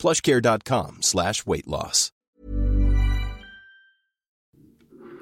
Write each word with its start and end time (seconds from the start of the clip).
plushcare.com 0.00 0.98
slash 1.00 1.34
weight 1.46 1.66
loss. 1.66 2.12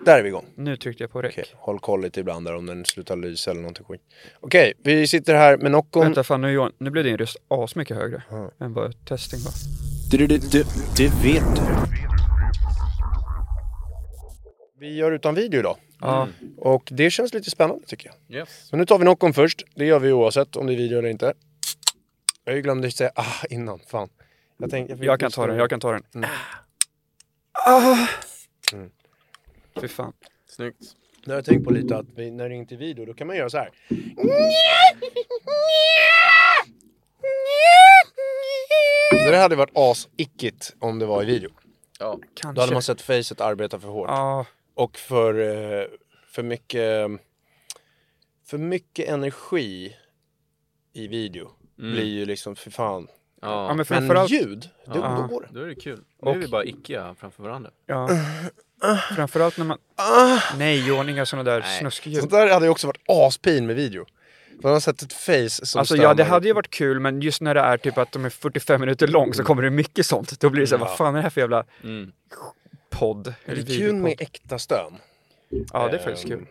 Där 0.05 0.19
är 0.19 0.23
vi 0.23 0.29
igång. 0.29 0.47
Nu 0.55 0.77
tryckte 0.77 1.03
jag 1.03 1.11
på 1.11 1.23
räck. 1.23 1.33
Okej, 1.33 1.45
håll 1.57 1.79
koll 1.81 2.03
lite 2.03 2.21
ibland 2.21 2.47
där 2.47 2.57
om 2.57 2.67
den 2.67 2.85
slutar 2.85 3.17
lysa 3.17 3.51
eller 3.51 3.61
någonting 3.61 3.85
skit. 3.85 4.01
Okej, 4.41 4.73
vi 4.85 5.07
sitter 5.07 5.35
här 5.35 5.57
med 5.57 5.71
Noccon. 5.71 6.03
Vänta 6.03 6.25
fan 6.25 6.41
nu, 6.41 6.51
Johan, 6.51 6.73
nu 6.79 6.91
blev 6.91 7.05
din 7.05 7.19
röst 7.19 7.37
asmycket 7.49 7.97
högre 7.97 8.23
än 8.61 8.75
vad 8.75 9.05
testing 9.05 9.41
var. 9.41 9.53
Du, 10.11 10.27
du, 10.27 10.39
du, 10.39 10.65
det 10.97 11.09
vet 11.25 11.57
du. 11.57 11.63
Vi 14.81 14.95
gör 14.95 15.13
utan 15.13 15.35
video 15.35 15.61
idag. 15.61 15.77
Ja, 16.01 16.29
Och 16.57 16.89
det 16.93 17.11
känns 17.11 17.35
lite 17.35 17.51
spännande 17.51 17.87
tycker 17.87 18.11
jag. 18.29 18.41
Yes. 18.41 18.69
Men 18.71 18.79
nu 18.79 18.87
tar 18.87 18.99
vi 18.99 19.05
Noccon 19.05 19.35
först. 19.35 19.63
Det 19.75 19.85
gör 19.85 19.99
vi 19.99 20.13
oavsett 20.13 20.57
om 20.57 20.67
det 20.67 20.73
är 20.73 20.77
video 20.77 20.99
eller 20.99 21.09
inte. 21.09 21.33
Jag 22.45 22.63
glömde 22.63 22.91
säga 22.91 23.11
ah 23.15 23.45
innan, 23.51 23.81
fan. 23.91 24.09
Jag, 24.59 24.71
tänk, 24.71 24.91
fick 24.91 25.03
jag 25.03 25.21
kan 25.21 25.31
ta 25.31 25.47
den, 25.47 25.57
jag 25.57 25.71
kan 25.71 25.81
ta 25.81 25.93
den. 25.93 26.03
Mm. 26.15 26.31
Ah. 27.53 28.09
Fy 29.81 29.89
fan. 29.89 30.13
Snyggt. 30.47 30.97
Nu 31.25 31.33
har 31.33 31.39
jag 31.39 31.45
tänkt 31.45 31.65
på 31.65 31.71
lite 31.71 31.97
att 31.97 32.07
vi, 32.17 32.31
när 32.31 32.49
det 32.49 32.55
inte 32.55 32.75
är 32.75 32.77
video 32.77 33.05
då 33.05 33.15
kan 33.15 33.27
man 33.27 33.37
göra 33.37 33.51
så 33.51 33.59
här. 33.59 33.71
Så 39.25 39.31
det 39.31 39.37
hade 39.37 39.57
varit 39.57 39.71
as-ickigt 39.75 40.75
om 40.79 40.99
det 40.99 41.07
var 41.07 41.23
i 41.23 41.27
video. 41.27 41.51
Ja. 41.99 42.13
Då 42.13 42.21
Kanske. 42.35 42.61
hade 42.61 42.73
man 42.73 42.83
sett 42.83 43.01
facet 43.01 43.41
arbeta 43.41 43.81
för 43.81 43.89
hårt. 43.89 44.09
Ja, 44.09 44.47
Och 44.75 44.97
för, 44.99 45.35
eh, 45.35 45.87
för 46.27 46.43
mycket 46.43 47.11
för 48.47 48.59
mycket 48.59 49.09
energi 49.09 49.97
i 50.93 51.07
video 51.09 51.51
blir 51.77 52.05
ju 52.05 52.25
liksom, 52.27 52.57
för 52.57 52.71
fan. 52.71 53.09
Ja 53.41 53.49
Ja. 53.49 53.67
men 53.69 53.77
Men 53.77 53.87
framförallt, 53.87 54.31
ljud, 54.31 54.69
då, 54.87 54.93
Ja. 54.95 55.27
då 55.29 55.35
går 55.35 55.41
det. 55.43 55.49
Då 55.59 55.65
är 55.65 55.67
det 55.67 55.75
kul. 55.75 56.01
Nu 56.23 56.31
är 56.31 56.35
vi 56.35 56.49
bara 56.49 56.65
icke 56.65 57.15
framför 57.19 57.43
varandra. 57.43 57.71
ja. 57.87 58.09
Framförallt 59.17 59.59
när 59.59 59.65
man... 59.65 59.79
Nej 60.59 60.89
Johan, 60.89 61.09
inga 61.09 61.27
sådana 61.27 61.51
där 61.51 61.61
Nej. 61.61 61.79
snuskljud. 61.79 62.19
Sånt 62.21 62.31
där 62.31 62.51
hade 62.51 62.67
ju 62.67 62.71
också 62.71 62.87
varit 62.87 63.03
aspin 63.07 63.67
med 63.67 63.77
video. 63.77 64.07
Man 64.63 64.73
har 64.73 64.81
sett 64.81 65.03
ett 65.03 65.13
face 65.13 65.67
som 65.67 65.79
Alltså 65.79 65.97
ja, 65.97 66.15
det 66.15 66.25
hade 66.25 66.47
ju 66.47 66.53
varit 66.55 66.71
kul, 66.71 67.01
men 67.01 67.21
just 67.23 67.41
när 67.41 67.55
det 67.55 67.61
är 67.61 67.77
typ 67.77 67.99
att 67.99 68.13
de 68.13 68.25
är 68.25 68.31
45 68.31 68.81
minuter 68.81 69.07
lång 69.09 69.35
så 69.35 69.45
kommer 69.45 69.63
det 69.63 69.71
mycket 69.71 70.07
sånt. 70.07 70.41
Då 70.41 70.51
blir 70.51 70.61
det 70.61 70.67
så 70.67 70.77
här, 70.77 70.85
Ja. 70.85 70.89
vad 70.89 70.97
fan 70.97 71.15
är 71.15 71.19
det 71.19 71.23
här 71.23 71.31
för 71.31 71.41
jävla 71.41 71.65
Mm. 71.85 72.13
podd? 72.91 73.35
Det 73.47 73.53
är 73.53 73.79
kul 73.79 73.95
med 73.95 74.15
äkta 74.21 74.59
stön. 74.59 74.93
Ja, 75.73 75.89
det 75.89 75.97
är 75.99 76.03
faktiskt 76.03 76.25
Ehm, 76.25 76.31
kul. 76.39 76.47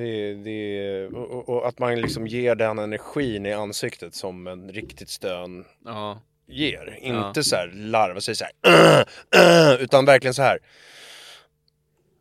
Det, 0.00 0.34
det, 0.34 1.06
och, 1.06 1.48
och- 1.48 1.68
att 1.68 1.78
man 1.78 2.00
liksom 2.00 2.26
ger 2.26 2.54
den 2.54 2.78
energin 2.78 3.46
i 3.46 3.52
ansiktet 3.52 4.14
som 4.14 4.46
en 4.46 4.68
riktigt 4.72 5.08
stön 5.08 5.64
Ja. 5.84 6.20
ger. 6.48 6.98
Ja. 7.02 7.28
Inte 7.28 7.44
så 7.44 7.56
här 7.56 7.72
larva 7.74 8.20
sig 8.20 8.34
så 8.36 8.44
här, 8.62 9.78
utan 9.80 10.04
verkligen 10.04 10.34
så 10.34 10.42
här. 10.42 10.58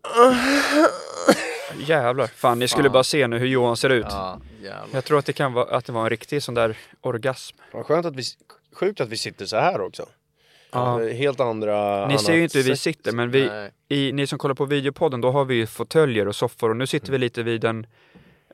Jävlar. 1.87 2.27
Fan, 2.27 2.59
ni 2.59 2.67
skulle 2.67 2.83
Fan. 2.89 2.93
bara 2.93 3.03
se 3.03 3.27
nu 3.27 3.37
hur 3.37 3.47
Johan 3.47 3.77
ser 3.77 3.89
ut. 3.89 4.05
Ja. 4.09 4.39
Jag 4.93 5.05
tror 5.05 5.19
att 5.19 5.25
det 5.25 5.33
kan 5.33 5.53
vara 5.53 5.75
att 5.77 5.85
det 5.85 5.91
var 5.91 6.03
en 6.03 6.09
riktig 6.09 6.43
sån 6.43 6.55
där 6.55 6.77
orgasm. 7.01 7.57
Vad 7.73 7.85
skönt 7.85 8.05
att 8.05 8.15
vi, 8.15 8.23
sjukt 8.73 9.01
att 9.01 9.09
vi 9.09 9.17
sitter 9.17 9.45
så 9.45 9.57
här 9.57 9.81
också. 9.81 10.05
Ja. 10.71 10.99
Helt 11.13 11.39
andra... 11.39 12.07
Ni 12.07 12.17
ser 12.17 12.33
ju 12.33 12.43
inte 12.43 12.57
hur 12.57 12.65
vi 12.65 12.77
sitter, 12.77 13.11
men 13.11 13.31
vi, 13.31 13.69
i, 13.89 14.11
ni 14.11 14.27
som 14.27 14.39
kollar 14.39 14.55
på 14.55 14.65
videopodden, 14.65 15.21
då 15.21 15.31
har 15.31 15.45
vi 15.45 15.55
ju 15.55 15.65
fåtöljer 15.67 16.27
och 16.27 16.35
soffor 16.35 16.69
och 16.69 16.77
nu 16.77 16.87
sitter 16.87 17.11
vi 17.11 17.17
lite 17.17 17.43
vid 17.43 17.63
en, 17.65 17.87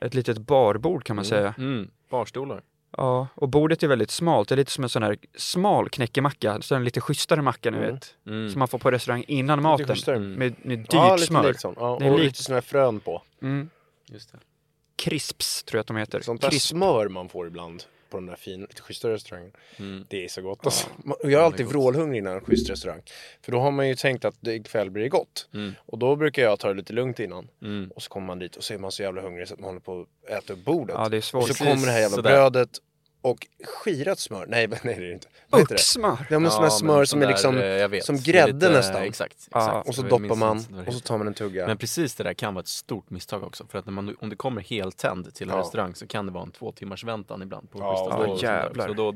ett 0.02 0.14
litet 0.14 0.38
barbord 0.38 1.04
kan 1.04 1.16
man 1.16 1.26
säga. 1.26 1.54
Mm. 1.58 1.90
Barstolar. 2.10 2.62
Ja, 2.98 3.28
och 3.36 3.50
bordet 3.50 3.84
är 3.84 3.88
väldigt 3.88 4.12
smalt. 4.12 4.50
Det 4.50 4.56
är 4.56 4.58
lite 4.58 4.72
som 4.72 4.84
en 4.84 4.90
sån 4.90 5.04
här 5.04 5.18
smal 5.38 5.90
knäckemacka, 5.90 6.62
så 6.62 6.76
en 6.76 6.84
lite 6.84 7.02
schysstare 7.02 7.42
macka 7.42 7.72
ni 7.72 7.78
Mm. 7.78 7.94
vet. 7.94 8.16
Mm. 8.28 8.50
Som 8.50 8.60
man 8.60 8.68
får 8.68 8.80
på 8.80 8.92
restaurang 8.92 9.24
innan 9.28 9.60
Lite 9.78 9.86
maten. 9.94 10.34
Med, 10.34 10.54
med 10.62 10.78
dyrt 10.80 10.88
Ja, 10.94 11.16
lite 11.16 11.28
smör. 11.28 11.48
likt 11.48 11.60
sånt. 11.62 11.78
Ja, 11.82 11.98
Det 12.00 12.06
är 12.06 12.12
och 12.14 12.20
lite 12.20 12.44
såna 12.44 12.56
här 12.56 12.62
frön 12.62 13.00
på. 13.00 13.22
Mm. 13.42 13.70
Just 14.12 14.32
det. 14.32 14.38
Crisps 14.96 15.64
tror 15.64 15.78
jag 15.78 15.82
att 15.82 15.88
de 15.88 15.98
heter. 15.98 16.22
Sånt 16.22 16.42
där 16.42 16.50
Crisp. 16.50 16.68
smör 16.68 17.08
man 17.10 17.30
får 17.30 17.48
ibland 17.48 17.84
på 18.16 18.22
de 18.22 18.26
där 18.26 18.36
fin, 18.36 18.62
lite 18.62 18.82
schyssta 18.82 19.10
restaurangerna. 19.10 19.54
Mm. 19.80 20.06
Det 20.10 20.24
är 20.26 20.28
så 20.28 20.42
gott 20.42 20.66
alltså. 20.66 20.88
Man- 21.04 21.18
Jag 21.24 21.32
är 21.34 21.38
alltid 21.46 21.66
vrålhungrig 21.66 22.18
innan 22.20 22.34
en 22.34 22.42
schysst 22.42 22.70
restaurang. 22.70 23.02
För 23.42 23.52
då 23.52 23.60
har 23.60 23.72
man 23.72 23.88
ju 23.88 23.96
tänkt 23.96 24.26
att 24.26 24.36
det 24.40 24.54
ikväll 24.54 24.92
blir 24.92 25.04
det 25.04 25.10
gott. 25.10 25.50
Mm. 25.54 25.72
Och 25.86 25.98
då 26.00 26.16
brukar 26.16 26.44
jag 26.44 26.60
ta 26.60 26.68
det 26.68 26.74
lite 26.74 26.94
lugnt 26.94 27.20
innan. 27.20 27.48
Mm. 27.62 27.92
Och 27.96 28.02
så 28.04 28.10
kommer 28.10 28.28
man 28.28 28.40
dit 28.40 28.56
och 28.56 28.64
så 28.64 28.74
är 28.74 28.78
man 28.78 28.92
så 28.92 29.04
jävla 29.04 29.22
hungrig 29.22 29.48
så 29.48 29.54
att 29.54 29.60
man 29.60 29.68
håller 29.68 29.80
på 29.80 30.06
att 30.28 30.32
äta 30.44 30.54
upp 30.54 30.60
bordet. 30.66 30.96
Ja, 31.00 31.10
det 31.10 31.16
är 31.16 31.18
och 31.18 31.24
svårt. 31.24 31.42
så 31.44 31.48
Precis, 31.48 31.68
kommer 31.68 31.86
det 31.86 31.92
här 31.92 32.00
jävla 32.00 32.16
sådär. 32.16 32.30
brödet 32.30 32.70
och 33.26 33.48
skirat 33.64 34.20
smör. 34.20 34.46
Nej, 34.48 34.68
men 34.68 34.80
nej 34.84 34.96
det 34.96 35.02
är 35.02 35.08
det 35.08 35.14
inte. 35.14 35.28
Vad 35.50 35.62
heter 35.62 35.74
det? 35.76 35.80
Oxsmör! 35.80 36.28
Ja 36.30 36.40
men 36.40 36.52
sån 36.52 36.64
här 36.64 36.70
smör 36.70 36.98
men 36.98 37.08
som 37.08 37.22
är 37.22 37.26
där, 37.26 37.32
liksom 37.32 37.58
eh, 37.58 37.66
jag 37.66 37.90
vet. 37.90 38.06
som 38.06 38.18
grädde 38.18 38.54
lite- 38.54 38.70
nästan. 38.70 39.02
Exakt. 39.04 39.48
Ja, 39.52 39.60
exakt. 39.68 39.88
Och 39.90 39.96
så 39.96 40.02
doppar 40.02 40.36
man 40.36 40.84
och 40.88 40.94
så 40.94 41.00
tar 41.00 41.18
man 41.18 41.28
en 41.28 41.34
tugga. 41.34 41.68
Men 41.68 41.78
precis 41.78 42.16
det 42.16 42.24
där 42.24 42.34
kan 42.34 42.54
vara 42.54 42.62
ett 42.62 42.68
stort 42.68 43.10
misstag 43.10 43.44
också. 43.44 43.66
För 43.68 43.80
att 43.80 43.86
när 43.86 43.94
man, 43.94 44.16
om 44.20 44.30
det 44.30 44.36
kommer 44.36 44.62
heltänd 44.62 45.34
till 45.34 45.50
en 45.50 45.56
Ja. 45.56 45.62
restaurang 45.62 45.96
så 45.96 46.08
kan 46.08 46.26
det 46.26 46.32
vara 46.32 46.44
en 46.44 46.52
två 46.52 46.72
timmars 46.72 47.04
väntan 47.04 47.42
ibland 47.42 47.72
på 47.72 47.80
Ja, 47.80 48.08
ja, 48.10 48.34
där. 48.36 48.44
jävlar. 48.44 48.88
Så 48.88 48.94
då, 48.94 49.16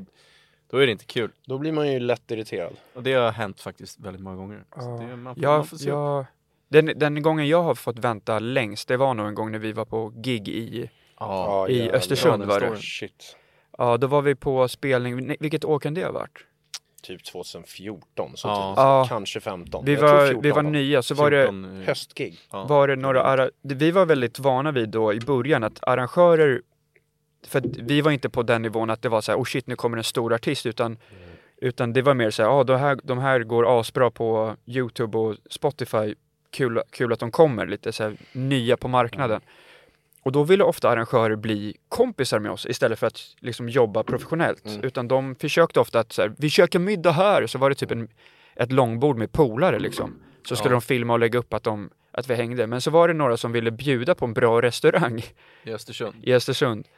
då 0.70 0.76
är 0.78 0.86
det 0.86 0.92
inte 0.92 1.04
kul. 1.04 1.30
Då 1.46 1.58
blir 1.58 1.72
man 1.72 1.92
ju 1.92 2.00
lätt 2.00 2.30
irriterad. 2.30 2.72
Och 2.94 3.02
det 3.02 3.12
har 3.14 3.30
hänt 3.32 3.60
faktiskt 3.60 4.00
väldigt 4.00 4.22
många 4.22 4.36
gånger. 4.36 4.64
Så 4.74 4.80
Ja. 4.80 5.06
det, 5.06 5.16
man, 5.16 5.34
får, 5.34 5.44
Ja, 5.44 5.56
man 5.56 5.66
får 5.66 5.76
se 5.76 5.84
upp. 5.84 5.88
ja, 5.94 6.26
den, 6.68 6.86
den 6.96 7.22
gången 7.22 7.48
jag 7.48 7.62
har 7.62 7.74
fått 7.74 7.98
vänta 7.98 8.38
längst, 8.38 8.88
det 8.88 8.96
var 8.96 9.14
nog 9.14 9.26
en 9.26 9.34
gång 9.34 9.52
när 9.52 9.58
vi 9.58 9.72
var 9.72 9.84
på 9.84 10.08
gig 10.16 10.48
i, 10.48 10.90
Ja. 11.18 11.68
i. 11.68 11.90
Östersund 11.90 12.44
var 12.44 12.60
det. 12.60 12.76
Shit. 12.76 13.36
Ja, 13.80 13.96
då 13.96 14.06
var 14.06 14.22
vi 14.22 14.34
på 14.34 14.68
spelning, 14.68 15.36
vilket 15.40 15.64
år 15.64 15.78
kan 15.78 15.94
det 15.94 16.04
ha 16.04 16.12
varit? 16.12 16.38
Typ 17.02 17.24
2014, 17.24 18.36
så 18.36 18.48
Ja. 18.48 18.74
Ja. 18.76 19.06
Kanske 19.08 19.40
15. 19.40 19.84
Vi 19.84 19.96
var, 19.96 20.26
14 20.26 20.42
vi 20.42 20.50
var 20.50 20.62
nya, 20.62 21.02
så 21.02 21.14
var 21.14 21.30
det, 21.30 21.42
14, 21.42 21.64
eh, 21.64 21.86
Höstgig. 21.86 22.38
ja. 22.52 22.64
var 22.64 22.88
det 22.88 22.96
några, 22.96 23.50
vi 23.62 23.90
var 23.90 24.06
väldigt 24.06 24.38
vana 24.38 24.72
vid 24.72 24.88
då 24.88 25.12
i 25.12 25.20
början 25.20 25.64
att 25.64 25.78
arrangörer, 25.82 26.62
för 27.46 27.58
att 27.58 27.76
vi 27.76 28.00
var 28.00 28.10
inte 28.10 28.30
på 28.30 28.42
den 28.42 28.62
nivån 28.62 28.90
att 28.90 29.02
det 29.02 29.08
var 29.08 29.20
så 29.20 29.32
här, 29.32 29.38
oh 29.38 29.44
shit 29.44 29.66
nu 29.66 29.76
kommer 29.76 29.96
en 29.96 30.04
stor 30.04 30.34
artist, 30.34 30.66
utan, 30.66 30.98
utan 31.56 31.92
det 31.92 32.02
var 32.02 32.14
mer 32.14 32.30
så 32.30 32.42
här, 32.42 32.50
ja 32.50 32.64
de 32.64 32.78
här, 32.78 32.98
de 33.02 33.18
här 33.18 33.40
går 33.40 33.80
asbra 33.80 34.10
på 34.10 34.56
Youtube 34.66 35.18
och 35.18 35.36
Spotify, 35.50 36.14
kul, 36.50 36.82
kul 36.90 37.12
att 37.12 37.20
de 37.20 37.30
kommer, 37.30 37.66
lite 37.66 37.92
så 37.92 38.02
här 38.02 38.16
nya 38.32 38.76
på 38.76 38.88
marknaden. 38.88 39.40
Och 40.22 40.32
då 40.32 40.42
ville 40.44 40.64
ofta 40.64 40.88
arrangörer 40.90 41.36
bli 41.36 41.76
kompisar 41.88 42.38
med 42.38 42.52
oss 42.52 42.66
istället 42.66 42.98
för 42.98 43.06
att 43.06 43.20
liksom 43.40 43.68
jobba 43.68 44.02
professionellt. 44.02 44.62
Utan 44.82 45.08
de 45.08 45.34
försökte 45.34 45.80
ofta 45.80 46.00
att 46.00 46.12
så 46.12 46.22
här, 46.22 46.34
vi 46.38 46.50
käkar 46.50 46.78
middag 46.78 47.10
här, 47.12 47.46
så 47.46 47.58
var 47.58 47.68
det 47.68 47.74
typ 47.74 47.90
en, 47.90 48.08
ett 48.56 48.72
långbord 48.72 49.16
med 49.16 49.32
polare 49.32 49.78
liksom. 49.78 50.14
Så 50.46 50.56
skulle 50.56 50.70
Ja. 50.74 50.80
de 50.80 50.82
filma 50.82 51.12
och 51.12 51.18
lägga 51.18 51.38
upp 51.38 51.54
att, 51.54 51.62
de, 51.62 51.90
att 52.12 52.30
vi 52.30 52.34
hängde. 52.34 52.66
Men 52.66 52.80
så 52.80 52.90
var 52.90 53.08
det 53.08 53.14
några 53.14 53.36
som 53.36 53.52
ville 53.52 53.70
bjuda 53.70 54.14
på 54.14 54.24
en 54.24 54.32
bra 54.34 54.62
restaurang 54.62 55.22
I 55.64 55.70
Östersund. 55.72 56.14
i 56.22 56.32
Östersund. 56.34 56.88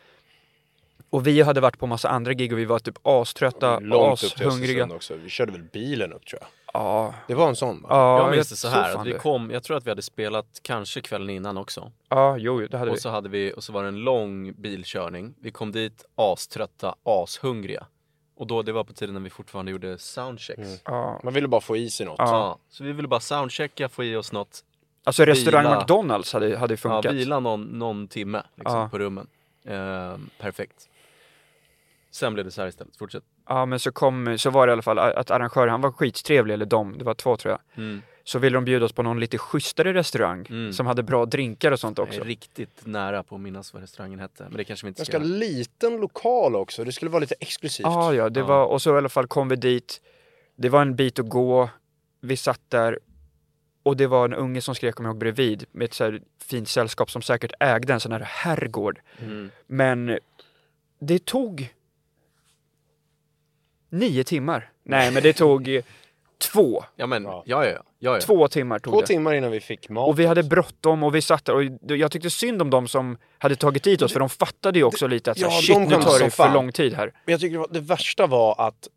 Och 1.12 1.26
vi 1.26 1.42
hade 1.42 1.60
varit 1.60 1.78
på 1.78 1.86
massa 1.86 2.08
andra 2.08 2.32
gig 2.32 2.52
och 2.52 2.58
vi 2.58 2.64
var 2.64 2.78
typ 2.78 2.98
aströtta, 3.02 3.76
upp 3.76 4.18
till 4.18 4.46
ashungriga. 4.46 4.86
Också. 4.94 5.14
Vi 5.14 5.28
körde 5.28 5.52
väl 5.52 5.62
bilen 5.62 6.12
upp 6.12 6.26
tror 6.26 6.40
jag. 6.42 6.48
Ja, 6.74 7.14
Det 7.26 7.34
var 7.34 7.48
en 7.48 7.56
sån 7.56 7.82
va? 7.82 7.88
ja, 7.90 8.22
jag 8.22 8.30
minns 8.30 8.48
det 8.48 8.56
så 8.56 8.68
här, 8.68 8.96
att 8.96 9.06
vi 9.06 9.12
kom, 9.12 9.50
jag 9.50 9.62
tror 9.62 9.76
att 9.76 9.86
vi 9.86 9.90
hade 9.90 10.02
spelat 10.02 10.46
kanske 10.62 11.00
kvällen 11.00 11.30
innan 11.30 11.56
också. 11.56 11.92
Ja, 12.08 12.36
jo, 12.38 12.66
det 12.70 12.78
hade 12.78 12.90
vi. 12.90 12.96
Och 12.96 13.00
så, 13.00 13.08
hade 13.10 13.28
vi, 13.28 13.52
och 13.56 13.64
så 13.64 13.72
var 13.72 13.82
det 13.82 13.88
en 13.88 13.96
lång 14.00 14.52
bilkörning. 14.52 15.34
Vi 15.40 15.50
kom 15.50 15.72
dit 15.72 16.04
aströtta, 16.14 16.94
ashungriga. 17.04 17.86
Och 18.36 18.46
då, 18.46 18.62
det 18.62 18.72
var 18.72 18.84
på 18.84 18.92
tiden 18.92 19.14
när 19.14 19.20
vi 19.20 19.30
fortfarande 19.30 19.72
gjorde 19.72 19.98
soundchecks. 19.98 20.68
Ja. 20.84 21.20
Man 21.24 21.32
ville 21.34 21.48
bara 21.48 21.60
få 21.60 21.76
i 21.76 21.90
sig 21.90 22.06
något. 22.06 22.16
Ja. 22.18 22.26
Ja, 22.30 22.58
så 22.70 22.84
vi 22.84 22.92
ville 22.92 23.08
bara 23.08 23.20
soundchecka, 23.20 23.88
få 23.88 24.04
i 24.04 24.16
oss 24.16 24.32
något. 24.32 24.64
Alltså 25.04 25.24
restaurang 25.24 25.64
Vila. 25.64 25.78
McDonalds 25.80 26.32
hade, 26.32 26.56
hade 26.58 26.72
Ja, 26.72 26.76
funkat. 26.76 27.12
vila 27.14 27.40
någon, 27.40 27.62
någon 27.64 28.08
timme 28.08 28.42
liksom, 28.56 28.78
Ja. 28.78 28.88
på 28.88 28.98
rummen. 28.98 29.26
Ehm, 29.64 30.30
perfekt. 30.38 30.88
Sen 32.14 32.34
blev 32.34 32.44
det 32.44 32.50
så 32.50 32.60
här 32.60 32.68
istället, 32.68 32.96
fortsätt. 32.96 33.24
Ja, 33.48 33.66
men 33.66 33.78
så 33.78 33.92
kom, 33.92 34.38
så 34.38 34.50
var 34.50 34.66
det 34.66 34.70
i 34.70 34.72
alla 34.72 34.82
fall 34.82 34.98
att 34.98 35.30
arrangören, 35.30 35.70
han 35.70 35.80
var 35.80 35.92
skittrevlig, 35.92 36.54
eller 36.54 36.66
de, 36.66 36.98
det 36.98 37.04
var 37.04 37.14
två 37.14 37.36
tror 37.36 37.52
jag. 37.52 37.84
Mm. 37.84 38.02
Så 38.24 38.38
ville 38.38 38.56
de 38.56 38.64
bjuda 38.64 38.84
oss 38.84 38.92
på 38.92 39.02
någon 39.02 39.20
lite 39.20 39.38
schysstare 39.38 39.94
restaurang 39.94 40.46
Mm. 40.50 40.72
som 40.72 40.86
hade 40.86 41.02
bra 41.02 41.26
drinkar 41.26 41.72
och 41.72 41.80
sånt 41.80 41.98
Jag 41.98 42.08
också. 42.08 42.20
är 42.20 42.24
riktigt 42.24 42.86
nära 42.86 43.22
på 43.22 43.34
att 43.34 43.40
minnas 43.40 43.72
vad 43.72 43.82
restaurangen 43.82 44.18
hette, 44.18 44.42
men 44.44 44.56
det 44.56 44.64
kanske 44.64 44.86
vi 44.86 44.88
inte 44.88 45.04
ska 45.04 45.18
Ganska 45.18 45.34
liten 45.36 45.96
lokal 45.96 46.56
också. 46.56 46.84
Det 46.84 46.92
skulle 46.92 47.10
vara 47.10 47.20
lite 47.20 47.34
exklusivt. 47.40 47.84
Ja, 47.86 48.14
ja, 48.14 48.28
det 48.28 48.40
Ja. 48.40 48.46
var, 48.46 48.64
och 48.66 48.82
så 48.82 48.94
i 48.94 48.98
alla 48.98 49.08
fall 49.08 49.26
kom 49.26 49.48
vi 49.48 49.56
dit. 49.56 50.00
Det 50.56 50.68
var 50.68 50.82
en 50.82 50.96
bit 50.96 51.18
att 51.18 51.28
gå. 51.28 51.68
vi 52.20 52.36
satt 52.36 52.60
där 52.68 52.98
och 53.82 53.96
det 53.96 54.06
var 54.06 54.24
en 54.24 54.34
unge 54.34 54.60
som 54.60 54.74
skrek, 54.74 54.94
kommer 54.94 55.08
jag 55.08 55.14
ihåg, 55.14 55.20
bredvid 55.20 55.64
med 55.72 55.84
ett 55.84 55.94
så 55.94 56.04
här 56.04 56.20
fint 56.44 56.68
sällskap 56.68 57.10
som 57.10 57.22
säkert 57.22 57.52
ägde 57.60 57.92
en 57.92 58.00
sån 58.00 58.12
här 58.12 58.20
herrgård. 58.20 59.00
Mm. 59.18 59.50
Men 59.66 60.18
det 61.00 61.24
tog 61.24 61.74
nio 63.92 64.24
timmar. 64.24 64.70
Nej, 64.84 65.10
men 65.10 65.22
det 65.22 65.32
tog 65.32 65.68
eh, 65.68 65.82
två. 66.38 66.84
Ja 66.96 67.06
men, 67.06 67.24
Ja. 67.24 67.42
ja 67.46 67.66
ja, 67.66 67.82
ja. 67.98 68.20
Två 68.20 68.48
timmar 68.48 68.78
tog 68.78 68.92
Två 68.92 69.00
det. 69.00 69.06
timmar 69.06 69.34
innan 69.34 69.50
vi 69.50 69.60
fick 69.60 69.88
mat. 69.88 70.08
Och 70.08 70.18
vi 70.18 70.26
hade 70.26 70.42
bråttom 70.42 71.02
och 71.02 71.14
vi 71.14 71.22
satt 71.22 71.44
där 71.44 71.54
och 71.54 71.64
jag 71.96 72.10
tyckte 72.10 72.30
synd 72.30 72.62
om 72.62 72.70
dem 72.70 72.88
som 72.88 73.16
hade 73.38 73.56
tagit 73.56 73.82
dit 73.82 74.02
oss 74.02 74.12
för 74.12 74.20
de 74.20 74.28
fattade 74.28 74.78
ju 74.78 74.84
också 74.84 75.06
lite 75.06 75.30
att 75.30 75.38
så 75.38 75.44
ja, 75.44 75.50
shit 75.50 75.74
de 75.74 75.84
nu 75.84 76.02
tar 76.02 76.18
det 76.18 76.30
för 76.30 76.52
lång 76.52 76.72
tid 76.72 76.94
här. 76.94 77.12
Men 77.24 77.32
jag 77.32 77.40
tycker 77.40 77.52
det, 77.52 77.58
var, 77.58 77.68
det 77.70 77.80
värsta 77.80 78.26
var 78.26 78.54
att 78.58 78.88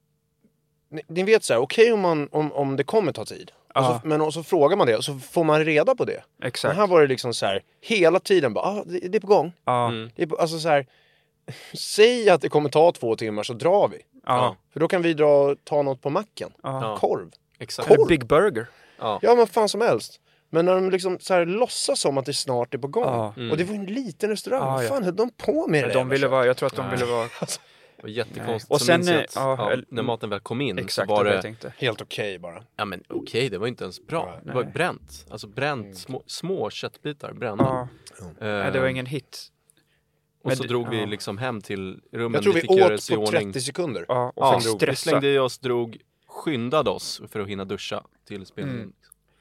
ni, 0.90 1.02
ni 1.08 1.24
vet 1.24 1.44
så 1.44 1.54
här, 1.54 1.62
okej 1.62 1.94
om, 1.94 2.00
man, 2.00 2.30
om, 2.32 2.52
om 2.52 2.76
det 2.76 2.84
kommer 2.84 3.12
ta 3.12 3.26
tid. 3.26 3.52
Och 3.76 3.84
så, 3.84 4.00
men 4.04 4.22
och 4.22 4.34
så 4.34 4.44
frågar 4.44 4.78
man 4.78 4.88
det 4.88 4.96
och 4.96 5.04
så 5.04 5.20
får 5.20 5.44
man 5.44 5.66
reda 5.66 5.96
på 5.96 6.06
det. 6.06 6.24
Men 6.38 6.48
Exakt. 6.48 6.76
här 6.76 6.88
var 6.88 7.02
det 7.02 7.08
liksom 7.08 7.34
så 7.34 7.46
här, 7.46 7.62
hela 7.82 8.20
tiden 8.20 8.54
bara, 8.54 8.66
ah, 8.66 8.84
det, 8.86 9.00
det 9.00 9.18
är 9.18 9.20
på 9.20 9.28
gång. 9.28 9.54
Mm. 9.68 10.10
Det 10.16 10.24
är 10.24 10.28
på, 10.28 10.36
alltså 10.36 10.60
så 10.60 10.70
här, 10.70 10.86
säg 11.74 12.30
att 12.30 12.42
det 12.42 12.50
kommer 12.50 12.70
ta 12.70 12.92
två 12.92 13.16
timmar 13.16 13.44
så 13.44 13.54
drar 13.54 13.88
vi. 13.88 13.98
Ja, 14.26 14.56
För 14.74 14.80
då 14.80 14.88
kan 14.88 15.02
vi 15.02 15.14
dra 15.14 15.28
och 15.44 15.58
ta 15.64 15.82
något 15.82 16.02
på 16.02 16.10
macken. 16.10 16.52
ja. 16.64 16.98
Korv. 17.00 17.32
Exakt. 17.60 17.92
Eller 17.92 18.06
Big 18.06 18.26
Burger. 18.28 18.68
Ja. 19.00 19.20
Ja, 19.22 19.36
vad 19.36 19.50
fan 19.50 19.70
som 19.70 19.82
helst. 19.82 20.20
Men 20.50 20.66
när 20.66 20.76
de 20.76 20.90
liksom 20.90 21.20
så 21.20 21.34
här 21.34 21.46
låtsas 21.46 22.00
som 22.00 22.18
att 22.18 22.26
det 22.26 22.34
snart 22.34 22.74
är 22.74 22.78
på 22.78 22.88
gång. 22.88 23.04
Ja. 23.04 23.34
Mm. 23.38 23.52
Och 23.52 23.58
det 23.58 23.64
var 23.64 23.76
en 23.76 23.86
liten 23.86 24.30
restaurang. 24.30 24.62
Ja, 24.62 24.74
Vad 24.74 24.84
ja. 24.86 24.90
fan 24.90 25.04
höll 25.04 25.16
de 25.16 25.30
på 25.30 25.68
med 25.68 25.84
det 25.84 25.94
De 25.94 26.10
ville 26.10 26.28
vara, 26.28 26.46
jag 26.46 26.58
tror 26.58 26.68
att 26.68 26.76
de 26.76 26.90
ville 26.92 27.06
vara, 27.06 27.28
Det 27.96 28.02
var 28.02 28.10
jättekonstigt. 28.10 28.72
Och 28.72 28.82
sen, 28.82 29.08
jag 29.08 29.16
eh, 29.16 29.22
att, 29.22 29.36
ja, 29.36 29.72
ja, 29.72 29.82
när 29.90 30.04
maten 30.04 30.30
väl 30.30 30.40
kom 30.40 30.62
in 30.62 30.80
exakt 30.80 31.10
så 31.10 31.16
var 31.16 31.26
det, 31.26 31.42
tänkte. 31.42 31.74
Helt 31.78 32.02
okej 32.02 32.40
bara. 32.40 32.64
ja 32.76 32.86
men 32.86 33.04
okej, 33.10 33.50
det 33.50 33.58
var 33.58 33.68
inte 33.68 33.84
ens 33.84 34.08
bra. 34.08 34.40
Det 34.44 34.52
var 34.54 34.64
Nej. 34.64 34.74
bränt. 34.74 35.26
Alltså 35.30 35.48
bränt, 35.48 35.98
små, 35.98 36.24
små 36.28 36.70
köttbitar 36.70 37.34
brända. 37.34 37.64
Ja, 37.64 37.88
Eh, 38.20 38.48
nej, 38.48 38.72
det 38.72 38.80
var 38.80 38.88
ingen 38.88 39.06
hit. 39.06 39.48
Och 40.46 40.50
men 40.50 40.58
så 40.58 40.64
det- 40.64 40.70
drog 40.70 40.90
vi 40.90 41.00
ja. 41.00 41.06
liksom 41.06 41.38
hem 41.38 41.62
till 41.62 42.00
rummen. 42.12 42.34
Jag 42.34 42.44
tror 42.44 42.54
vi 42.54 42.62
fick 42.62 42.72
göra 42.72 42.94
åt 42.96 43.10
i 43.12 43.16
på 43.16 43.22
ordning. 43.22 43.54
30 43.54 43.62
sekunder. 43.66 44.06
Ja, 44.08 44.32
och 44.36 44.46
Ja, 44.46 44.60
fick 44.60 44.68
vi 44.70 44.76
stressa. 44.76 45.10
slängde 45.10 45.28
i 45.28 45.40
oss, 45.40 45.58
drog, 45.60 45.98
skyndade 46.28 46.90
oss 46.90 47.22
för 47.32 47.40
att 47.40 47.48
hinna 47.48 47.66
duscha 47.66 48.04
till 48.28 48.46
spelningen. 48.46 48.82
Mm. 48.82 48.94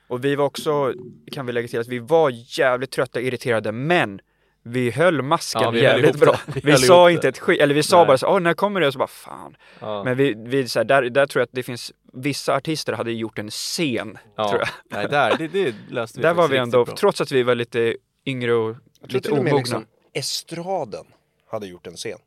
Och 0.09 0.25
vi 0.25 0.35
var 0.35 0.45
också, 0.45 0.93
kan 1.33 1.47
vi 1.47 1.53
lägga 1.53 1.69
till 1.69 1.81
att 1.81 1.89
vi 1.89 1.99
var 1.99 2.33
jävligt 2.59 2.91
trötta, 2.91 3.21
irriterade, 3.21 3.73
men 3.73 4.21
vi 4.63 4.91
höll 4.91 5.23
masken 5.23 5.63
Ja, 5.63 5.71
vi 5.71 5.79
höll 5.79 5.85
jävligt 5.91 6.11
ihop 6.11 6.21
bra. 6.21 6.33
det. 6.47 6.53
Vi 6.55 6.61
Vi, 6.65 6.71
höll 6.71 6.81
sa 6.81 7.11
inte 7.11 7.23
det. 7.23 7.29
ett 7.29 7.39
skit, 7.39 7.61
eller 7.61 7.75
vi 7.75 7.83
sa 7.83 7.97
Nej. 7.97 8.07
bara 8.07 8.19
så 8.19 8.27
åh 8.29 8.41
när 8.41 8.55
kommer 8.55 8.81
det? 8.81 8.87
Och 8.87 8.93
så 8.93 8.99
bara 8.99 9.09
fan. 9.09 9.57
Ja. 9.81 10.05
Men 10.05 10.17
vi, 10.17 10.35
vi 10.47 10.69
så 10.69 10.79
här, 10.79 10.85
där, 10.85 11.03
där 11.03 11.27
tror 11.27 11.41
jag 11.41 11.45
att 11.47 11.53
det 11.53 11.63
finns, 11.63 11.93
vissa 12.13 12.55
artister 12.57 12.93
hade 12.93 13.13
gjort 13.13 13.39
en 13.39 13.51
scen, 13.51 14.19
ja. 14.37 14.49
tror 14.49 14.61
jag. 14.61 14.69
Nej, 14.91 15.07
där, 15.11 15.37
det, 15.39 15.49
det 15.49 15.75
löste 15.91 16.19
vi 16.19 16.23
Där 16.23 16.35
var 16.35 16.43
faktiskt 16.43 16.55
vi 16.55 16.59
ändå, 16.59 16.85
bra. 16.85 16.97
trots 16.97 17.21
att 17.21 17.33
vi 17.33 17.43
var 17.43 17.55
lite 17.55 17.97
yngre 18.27 18.55
och 18.55 18.69
Jag 18.69 18.77
tror 18.77 19.09
lite 19.09 19.29
till 19.29 19.39
och 19.39 19.45
med 19.45 19.53
omogna. 19.53 19.59
liksom 19.59 19.85
estraden 20.15 21.07
hade 21.47 21.67
gjort 21.67 21.87
en 21.87 21.97
scen. 21.97 22.19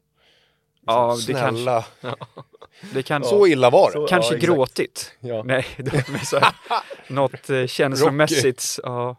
Ja, 0.86 1.14
Liksom, 1.16 1.34
det 1.34 1.40
kanske, 1.40 1.64
Snälla. 1.64 1.86
det 2.94 3.04
kan, 3.04 3.24
Så 3.24 3.48
illa 3.48 3.70
var 3.70 3.92
det. 4.02 4.08
kanske 4.10 4.34
Ja, 4.34 4.40
gråtit. 4.40 5.14
Ja. 5.20 5.44
Nej, 5.46 5.66
det 5.78 6.10
var 6.10 6.18
så 6.26 6.40
här, 6.40 6.54
något 7.14 7.50
eh, 7.50 7.66
känslomässigt. 7.66 8.80
Ja. 8.84 9.16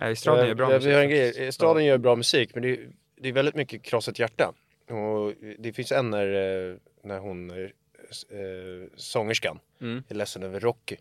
Nej, 0.00 0.12
Estraden 0.12 0.50
är 0.50 0.54
bra 0.54 0.68
musik 0.68 0.86
vi 0.88 0.94
har 0.94 1.00
en 1.02 1.08
grej, 1.10 1.48
Estraden 1.48 1.84
gör 1.84 1.98
bra 1.98 2.16
musik 2.16 2.50
men 2.54 2.62
det 2.62 2.70
är, 2.70 2.88
det 3.20 3.28
är 3.28 3.32
väldigt 3.32 3.54
mycket 3.54 3.82
krossat 3.82 4.18
hjärta. 4.18 4.52
Och 4.88 5.32
det 5.58 5.72
finns 5.72 5.92
en 5.92 6.10
när, 6.10 6.26
eh, 6.26 6.76
när 7.02 7.18
hon, 7.18 7.50
eh, 7.50 7.56
eh, 7.56 8.88
sångerskan, 8.96 9.58
Mm. 9.80 10.02
är 10.08 10.14
ledsen 10.14 10.42
över 10.42 10.60
Rocky. 10.60 10.96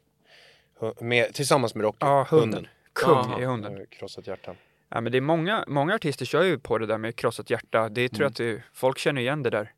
Med, 0.99 1.33
tillsammans 1.33 1.75
med 1.75 1.83
Rocky, 1.83 1.97
Ja, 1.99 2.27
hunden. 2.29 2.67
Kung 2.93 3.11
Jaha. 3.11 3.41
är 3.41 3.45
hunden. 3.45 3.77
Eh, 3.77 3.83
Krossat 3.89 4.27
hjärta. 4.27 4.55
Ja, 4.89 5.01
men 5.01 5.11
det 5.11 5.17
är 5.17 5.21
många, 5.21 5.63
många 5.67 5.95
artister 5.95 6.25
kör 6.25 6.43
ju 6.43 6.59
på 6.59 6.77
det 6.77 6.85
där 6.85 6.97
med 6.97 7.15
krossat 7.15 7.49
hjärta. 7.49 7.89
Det 7.89 8.09
tror 8.09 8.23
jag 8.23 8.29
att 8.29 8.37
det, 8.37 8.63
folk 8.73 8.97
känner 8.97 9.21
igen 9.21 9.43
det 9.43 9.49
där. 9.49 9.73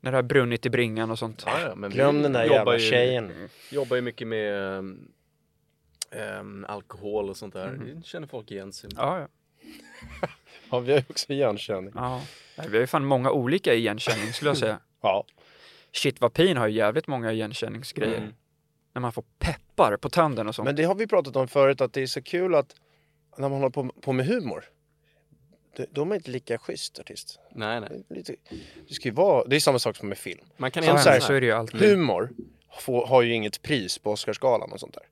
När 0.00 0.10
det 0.10 0.18
har 0.18 0.22
brunnit 0.22 0.66
i 0.66 0.70
bringan 0.70 1.10
och 1.10 1.18
sånt. 1.18 1.42
Ja, 1.46 1.60
ja, 1.60 1.74
men 1.74 1.90
Glöm 1.90 2.22
den 2.22 2.32
där 2.32 2.44
jobbar 2.44 2.56
jävla 2.56 2.78
ju, 2.78 2.90
tjejen. 2.90 3.48
Jobbar 3.70 3.96
ju 3.96 4.02
mycket 4.02 4.28
med 4.28 4.78
ehm, 6.10 6.66
alkohol 6.68 7.30
och 7.30 7.36
sånt 7.36 7.54
där. 7.54 7.68
Mm. 7.68 8.00
Det 8.00 8.06
känner 8.06 8.26
folk 8.26 8.50
igen 8.50 8.72
sig. 8.72 8.90
Ja, 8.96 9.20
ja. 9.20 9.28
Ja, 10.70 10.78
vi 10.80 10.92
har 10.92 10.98
ju 10.98 11.04
också 11.10 11.32
igenkänning. 11.32 11.92
ja. 11.94 12.22
Vi 12.56 12.68
har 12.68 12.80
ju 12.80 12.86
fan 12.86 13.04
många 13.04 13.30
olika 13.30 13.74
igenkänning 13.74 14.32
skulle 14.32 14.50
jag 14.50 14.58
säga. 14.58 14.78
Ja. 15.00 15.24
Shit 15.92 16.20
vad 16.20 16.32
pin 16.32 16.56
har 16.56 16.66
ju 16.68 16.74
jävligt 16.74 17.06
många 17.06 17.32
igenkänningsgrejer. 17.32 18.18
Mm. 18.18 18.34
När 18.92 19.00
man 19.00 19.12
får 19.12 19.24
peppar 19.38 19.96
på 19.96 20.10
tanden 20.10 20.48
och 20.48 20.54
sånt. 20.54 20.66
Men 20.66 20.76
det 20.76 20.84
har 20.84 20.94
vi 20.94 21.06
pratat 21.06 21.36
om 21.36 21.48
förut 21.48 21.80
att 21.80 21.92
det 21.92 22.02
är 22.02 22.06
så 22.06 22.22
kul 22.22 22.54
att 22.54 22.74
när 23.38 23.48
man 23.48 23.58
håller 23.58 23.70
på, 23.70 23.88
på 24.00 24.12
med 24.12 24.26
humor. 24.26 24.64
de- 25.76 25.86
Då 25.90 26.00
är 26.00 26.04
man 26.04 26.16
inte 26.16 26.30
lika 26.30 26.58
schysst 26.58 26.98
artist. 26.98 27.38
Nej, 27.54 27.80
nej. 27.80 28.02
Lite, 28.10 28.34
det 28.88 28.94
ska 28.94 29.08
ju 29.08 29.14
vara, 29.14 29.44
det 29.44 29.56
är 29.56 29.60
samma 29.60 29.78
sak 29.78 29.96
som 29.96 30.08
med 30.08 30.18
film. 30.18 30.40
Man 30.56 30.70
kan 30.70 30.82
som 30.82 30.88
egentligen 30.90 31.14
men 31.14 31.20
så 31.20 31.26
så 31.26 31.32
är 31.32 31.40
det 31.40 31.46
ju 31.46 31.52
alltid. 31.52 31.80
Humor 31.80 32.30
får, 32.80 33.06
har 33.06 33.22
ju 33.22 33.32
inget 33.34 33.62
pris 33.62 33.98
på 33.98 34.10
Oscarsgalan 34.12 34.72
och 34.72 34.80
sånt 34.80 34.94
där. 34.94 35.02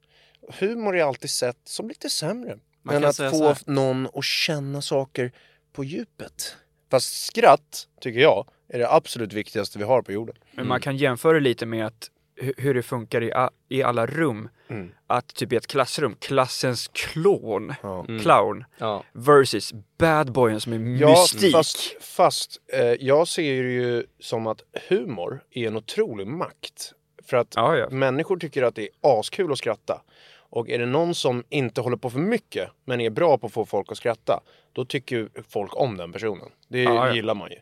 Humor 0.61 0.97
är 0.97 1.05
alltid 1.05 1.31
sett 1.31 1.59
som 1.65 1.89
lite 1.89 2.11
sämre. 2.11 2.59
Man 2.83 2.95
än 2.95 3.01
kan 3.03 3.09
att 3.09 3.17
säga 3.17 3.31
få 3.31 3.37
så 3.37 3.45
här. 3.45 3.57
någon 3.67 4.09
att 4.15 4.25
känna 4.25 4.83
saker 4.83 5.33
på 5.73 5.85
djupet. 5.85 6.57
Fast 6.91 7.25
skratt, 7.27 7.89
tycker 8.01 8.21
jag, 8.21 8.49
är 8.69 8.79
det 8.79 8.91
absolut 8.93 9.33
viktigaste 9.33 9.79
vi 9.79 9.85
har 9.85 10.03
på 10.03 10.13
jorden. 10.13 10.37
Men 10.53 10.67
man 10.69 10.81
kan 10.81 10.97
jämföra 10.97 11.39
lite 11.39 11.67
med 11.67 11.87
att 11.87 12.11
hur 12.57 12.75
det 12.75 12.83
funkar 12.83 13.23
i, 13.23 13.33
i 13.69 13.83
alla 13.83 14.07
rum. 14.07 14.49
Mm. 14.69 14.91
Att 15.07 15.35
typ 15.35 15.53
i 15.53 15.57
ett 15.57 15.67
klassrum, 15.67 16.17
klassens 16.21 16.89
klon. 16.89 17.75
Mm. 17.83 18.21
clown, 18.21 18.65
Ja. 18.79 19.05
versus 19.13 19.73
badboyen 19.99 20.61
som 20.61 20.73
är 20.73 21.01
Ja, 21.01 21.09
mystik. 21.11 21.53
fast, 21.53 22.03
fast 22.05 22.61
eh, 22.73 22.81
jag 22.85 23.29
ser 23.29 23.63
det 23.63 23.73
ju 23.73 24.05
som 24.21 24.47
att 24.47 24.63
humor 24.89 25.41
är 25.51 25.67
en 25.67 25.77
otrolig 25.77 26.27
makt. 26.27 26.93
För 27.27 27.37
att 27.37 27.53
Ja, 27.57 27.77
ja. 27.77 27.89
människor 27.91 28.37
tycker 28.37 28.63
att 28.63 28.75
det 28.75 28.83
är 28.83 28.89
askul 29.01 29.53
att 29.53 29.59
skratta. 29.59 30.03
Och 30.51 30.71
är 30.71 30.79
det 30.79 30.87
någon 30.87 31.15
som 31.15 31.45
inte 31.49 31.81
håller 31.81 31.97
på 31.97 32.11
för 32.11 32.19
mycket, 32.19 32.71
men 32.85 33.01
är 33.01 33.11
bra 33.11 33.39
på 33.39 33.47
att 33.47 33.53
få 33.53 33.65
folk 33.67 33.93
att 33.93 33.99
skratta, 33.99 34.41
då 34.73 34.85
tycker 34.85 35.17
ju 35.17 35.29
folk 35.49 35.77
om 35.77 35.97
den 35.97 36.13
personen. 36.13 36.49
Det 36.69 36.79
gillar 37.15 37.35
man 37.35 37.51
ju. 37.51 37.57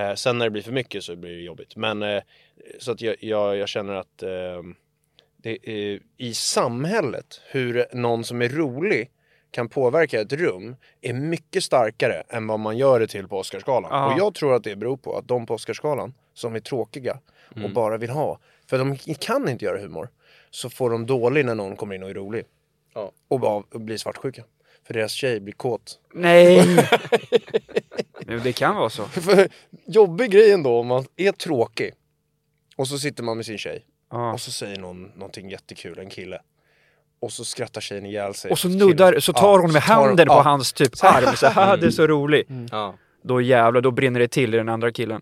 Eh, 0.00 0.14
sen 0.14 0.38
när 0.38 0.46
det 0.46 0.50
blir 0.50 0.62
för 0.62 0.72
mycket 0.72 1.04
så 1.04 1.16
blir 1.16 1.30
det 1.36 1.42
jobbigt. 1.42 1.76
Men 1.76 2.02
eh, 2.02 2.22
så 2.78 2.92
att 2.92 3.00
jag, 3.00 3.16
jag, 3.20 3.56
jag 3.56 3.68
känner 3.68 3.94
att 3.94 4.22
eh, 4.22 4.62
det 5.36 5.58
är, 5.62 6.00
i 6.16 6.34
samhället, 6.34 7.40
hur 7.50 7.86
någon 7.92 8.24
som 8.24 8.42
är 8.42 8.48
rolig 8.48 9.10
kan 9.50 9.68
påverka 9.68 10.20
ett 10.20 10.32
rum 10.32 10.76
är 11.00 11.12
mycket 11.12 11.64
starkare 11.64 12.22
än 12.28 12.46
vad 12.46 12.60
man 12.60 12.78
gör 12.78 13.00
det 13.00 13.06
till 13.06 13.28
på 13.28 13.38
Oscarsgalan. 13.38 13.90
Ja. 13.92 14.12
Och 14.12 14.20
jag 14.20 14.34
tror 14.34 14.54
att 14.54 14.64
det 14.64 14.76
beror 14.76 14.96
på 14.96 15.16
att 15.16 15.28
de 15.28 15.46
på 15.46 15.54
Oscarsgalan 15.54 16.14
som 16.34 16.54
är 16.54 16.60
tråkiga 16.60 17.18
och 17.64 17.70
bara 17.70 17.96
vill 17.96 18.10
ha, 18.10 18.38
för 18.66 18.78
de 18.78 18.96
kan 19.14 19.48
inte 19.48 19.64
göra 19.64 19.78
humor, 19.78 20.08
så 20.50 20.70
får 20.70 20.90
de 20.90 21.06
dålig 21.06 21.44
när 21.44 21.54
någon 21.54 21.76
kommer 21.76 21.94
in 21.94 22.02
och 22.02 22.10
är 22.10 22.14
rolig. 22.14 22.44
Ja. 22.94 23.12
Och, 23.28 23.40
bara, 23.40 23.64
och 23.72 23.80
blir 23.80 23.96
svartsjuka. 23.96 24.44
För 24.86 24.94
deras 24.94 25.12
tjej 25.12 25.40
blir 25.40 25.54
kåt. 25.54 26.00
Nej! 26.14 26.66
Men 28.26 28.42
det 28.42 28.52
kan 28.52 28.76
vara 28.76 28.90
så. 28.90 29.04
För 29.04 29.48
jobbig 29.86 30.30
grej 30.30 30.52
ändå 30.52 30.78
om 30.78 30.86
man 30.86 31.04
är 31.16 31.32
tråkig 31.32 31.94
och 32.80 32.88
så 32.88 32.98
sitter 32.98 33.22
man 33.22 33.36
med 33.36 33.46
sin 33.46 33.58
tjej 33.58 33.84
Ja. 34.10 34.32
och 34.32 34.40
så 34.40 34.50
säger 34.50 34.78
någon 34.80 35.02
någonting 35.14 35.50
jättekul, 35.50 35.98
en 35.98 36.10
kille. 36.10 36.40
Och 37.20 37.32
så 37.32 37.44
skrattar 37.44 37.80
tjejen 37.80 38.06
ihjäl 38.06 38.34
sig. 38.34 38.50
Och 38.50 38.58
så 38.58 38.68
nuddar, 38.68 39.20
så 39.20 39.32
tar 39.32 39.42
Ja, 39.56 39.60
hon 39.60 39.72
med 39.72 39.82
tar 39.82 39.94
handen 39.94 40.26
på 40.28 40.32
ja. 40.34 40.42
hans 40.42 40.72
typ 40.72 41.04
arm 41.04 41.36
så 41.36 41.46
här, 41.46 41.76
det 41.76 41.86
är 41.86 41.90
så 41.90 42.06
rolig. 42.06 42.46
Ja. 42.70 42.94
Då 43.22 43.40
jävlar, 43.40 43.80
då 43.80 43.90
brinner 43.90 44.20
det 44.20 44.28
till 44.28 44.54
i 44.54 44.56
den 44.56 44.68
andra 44.68 44.92
killen. 44.92 45.20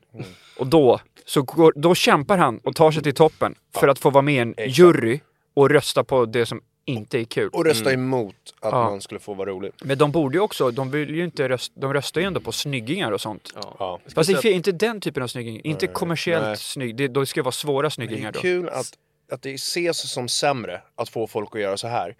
Och 0.59 0.67
då, 0.67 1.00
så 1.27 1.43
går, 1.43 1.73
då 1.77 1.95
kämpar 1.95 2.38
han 2.38 2.59
och 2.59 2.77
tar 2.77 2.91
sig 2.91 3.03
till 3.03 3.15
toppen 3.15 3.55
för 3.77 3.88
att 3.88 3.99
få 3.99 4.11
vara 4.11 4.23
med 4.23 4.35
i 4.35 4.38
en 4.38 4.55
Exakt. 4.57 4.79
jury 4.79 5.21
och 5.55 5.71
rösta 5.71 6.05
på 6.05 6.25
det 6.27 6.47
som 6.47 6.61
inte 6.88 7.18
är 7.21 7.25
kul. 7.25 7.50
Och 7.52 7.64
rösta 7.64 7.92
emot 7.92 8.35
att 8.61 8.73
Ja. 8.73 8.90
man 8.90 9.00
skulle 9.00 9.21
få 9.21 9.35
vara 9.35 9.50
rolig. 9.50 9.73
Men 9.83 9.99
de 9.99 10.12
borde 10.12 10.37
ju 10.37 10.40
också, 10.40 10.71
de 10.71 10.90
vill 10.90 11.14
ju 11.14 11.25
inte 11.25 11.49
rösta, 11.49 11.80
de 11.80 11.95
röstar 11.95 12.21
ju 12.21 12.26
ändå 12.26 12.40
på 12.40 12.52
snyggingar 12.52 13.12
och 13.12 13.21
sånt. 13.21 13.50
Ja. 13.54 13.76
Ja. 13.78 14.00
Fast 14.14 14.42
det 14.42 14.49
är 14.49 14.52
inte 14.52 14.73
den 14.73 15.00
typen 15.00 15.23
av 15.23 15.26
snyggingar, 15.26 15.66
inte 15.66 15.87
Nej. 15.87 15.95
kommersiellt 15.95 16.59
snygg, 16.61 16.97
det, 16.97 17.09
då 17.09 17.26
ska 17.26 17.40
det 17.40 17.45
vara 17.45 17.52
svåra 17.52 17.83
Det 17.83 17.87
är 17.87 17.90
snyggingar 17.90 18.33
då. 18.33 18.40
kul 18.40 18.68
att, 18.68 18.87
att 19.33 19.42
det 19.42 19.54
ses 19.54 20.11
som 20.12 20.28
sämre 20.28 20.83
att 20.95 21.09
få 21.09 21.26
folk 21.26 21.54
att 21.54 21.61
göra 21.61 21.76
så 21.76 21.88
här. 21.88 22.16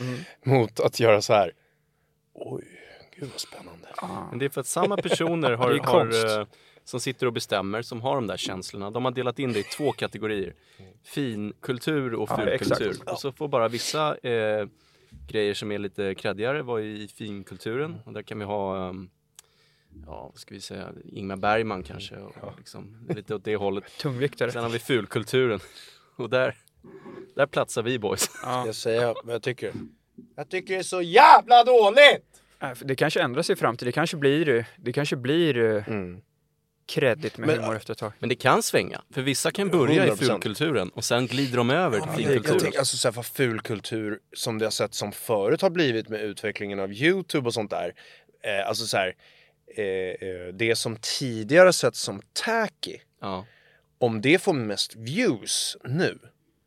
Mm. 0.00 0.18
Mot 0.44 0.80
att 0.80 1.00
göra 1.00 1.22
så 1.22 1.32
här. 1.32 1.52
Oj, 2.34 2.64
gud 3.18 3.28
vad 3.32 3.40
spännande. 3.40 3.88
Men 4.30 4.38
det 4.38 4.44
är 4.44 4.48
för 4.48 4.60
att 4.60 4.66
samma 4.66 4.96
personer 4.96 5.50
har, 5.56 5.70
Det 5.70 5.76
är 5.76 5.78
konst. 5.78 6.24
har, 6.28 6.40
eh, 6.40 6.46
som 6.88 7.00
sitter 7.00 7.26
och 7.26 7.32
bestämmer, 7.32 7.82
som 7.82 8.00
har 8.00 8.14
de 8.14 8.26
där 8.26 8.36
känslorna. 8.36 8.90
De 8.90 9.04
har 9.04 9.12
delat 9.12 9.38
in 9.38 9.52
det 9.52 9.58
i 9.58 9.62
två 9.62 9.92
kategorier. 9.92 10.54
Finkultur 11.04 12.14
och 12.14 12.28
Ja, 12.30 12.36
fulkultur. 12.36 12.90
exakt. 12.90 13.10
och 13.10 13.18
så 13.20 13.32
får 13.32 13.48
bara 13.48 13.68
vissa 13.68 14.16
eh, 14.16 14.66
grejer 15.28 15.54
som 15.54 15.72
är 15.72 15.78
lite 15.78 16.14
kreddigare 16.14 16.62
vara 16.62 16.80
i 16.82 17.08
finkulturen. 17.16 17.96
Och 18.06 18.12
där 18.12 18.22
kan 18.22 18.38
vi 18.38 18.44
ha, 18.44 18.88
ehm, 18.88 19.10
ja 20.06 20.28
vad 20.32 20.38
ska 20.40 20.54
vi 20.54 20.60
säga, 20.60 20.88
Ingmar 21.12 21.36
Bergman 21.36 21.82
kanske. 21.82 22.16
Och 22.16 22.54
liksom, 22.58 23.06
lite 23.08 23.34
åt 23.34 23.44
det 23.44 23.56
hållet. 23.56 23.84
Tungviktare. 24.00 24.52
Sen 24.52 24.62
har 24.62 24.70
vi 24.70 24.78
fulkulturen. 24.78 25.60
Och 26.16 26.30
där, 26.30 26.54
Där 27.34 27.46
platsar 27.46 27.82
vi 27.82 27.98
boys. 27.98 28.30
Ja. 28.42 28.66
Jag 28.66 28.74
säger 28.74 29.14
vad 29.24 29.34
jag 29.34 29.42
tycker. 29.42 29.72
Jag 30.36 30.48
tycker 30.48 30.74
det 30.74 30.80
är 30.80 30.82
så 30.82 31.02
jävla 31.02 31.64
dåligt! 31.64 32.42
Äh, 32.60 32.70
Det 32.84 32.94
kanske 32.96 33.22
ändras 33.22 33.50
i 33.50 33.56
framtiden. 33.56 33.86
Det 33.86 33.92
kanske 33.92 34.16
blir, 34.16 34.66
det 34.76 34.92
kanske 34.92 35.16
blir 35.16 35.58
eh, 35.58 35.88
Mm. 35.88 36.20
Kreddigt 36.88 37.38
med 37.38 37.46
Men- 37.48 37.60
humor 37.60 37.76
efter 37.76 37.92
ett 37.92 37.98
tag. 37.98 38.12
Men 38.18 38.28
det 38.28 38.34
kan 38.34 38.62
svänga. 38.62 39.02
För 39.14 39.22
vissa 39.22 39.50
kan 39.50 39.68
börja 39.68 40.06
i 40.06 40.08
100%. 40.10 40.16
fulkulturen 40.16 40.88
och 40.88 41.04
sen 41.04 41.26
glider 41.26 41.56
de 41.56 41.70
över 41.70 41.98
till 42.00 42.08
Jag 42.08 42.16
finkulturen. 42.16 42.58
tänker 42.60 42.78
alltså 42.78 42.96
så 42.96 43.08
här, 43.08 43.12
vad 43.12 43.26
fulkultur 43.26 44.18
som 44.36 44.58
det 44.58 44.66
har 44.66 44.70
sett 44.70 44.94
som 44.94 45.12
förut 45.12 45.62
har 45.62 45.70
blivit 45.70 46.08
med 46.08 46.20
utvecklingen 46.20 46.80
av 46.80 46.92
Youtube 46.92 47.46
och 47.46 47.54
sånt 47.54 47.70
där. 47.70 47.94
Eh, 48.42 48.68
alltså 48.68 48.86
så 48.86 48.96
här, 48.96 49.14
eh, 49.76 49.84
eh, 49.84 50.46
det 50.54 50.76
som 50.76 50.96
tidigare 51.00 51.72
sett 51.72 51.94
som 51.96 52.22
tacky, 52.32 52.98
Ja. 53.20 53.46
om 53.98 54.20
det 54.20 54.38
får 54.38 54.52
mest 54.52 54.96
views 54.96 55.76
nu 55.84 56.18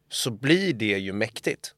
så 0.10 0.32
blir 0.32 0.74
det 0.74 0.86
ju 1.00 1.13
mäktigt. 1.13 1.74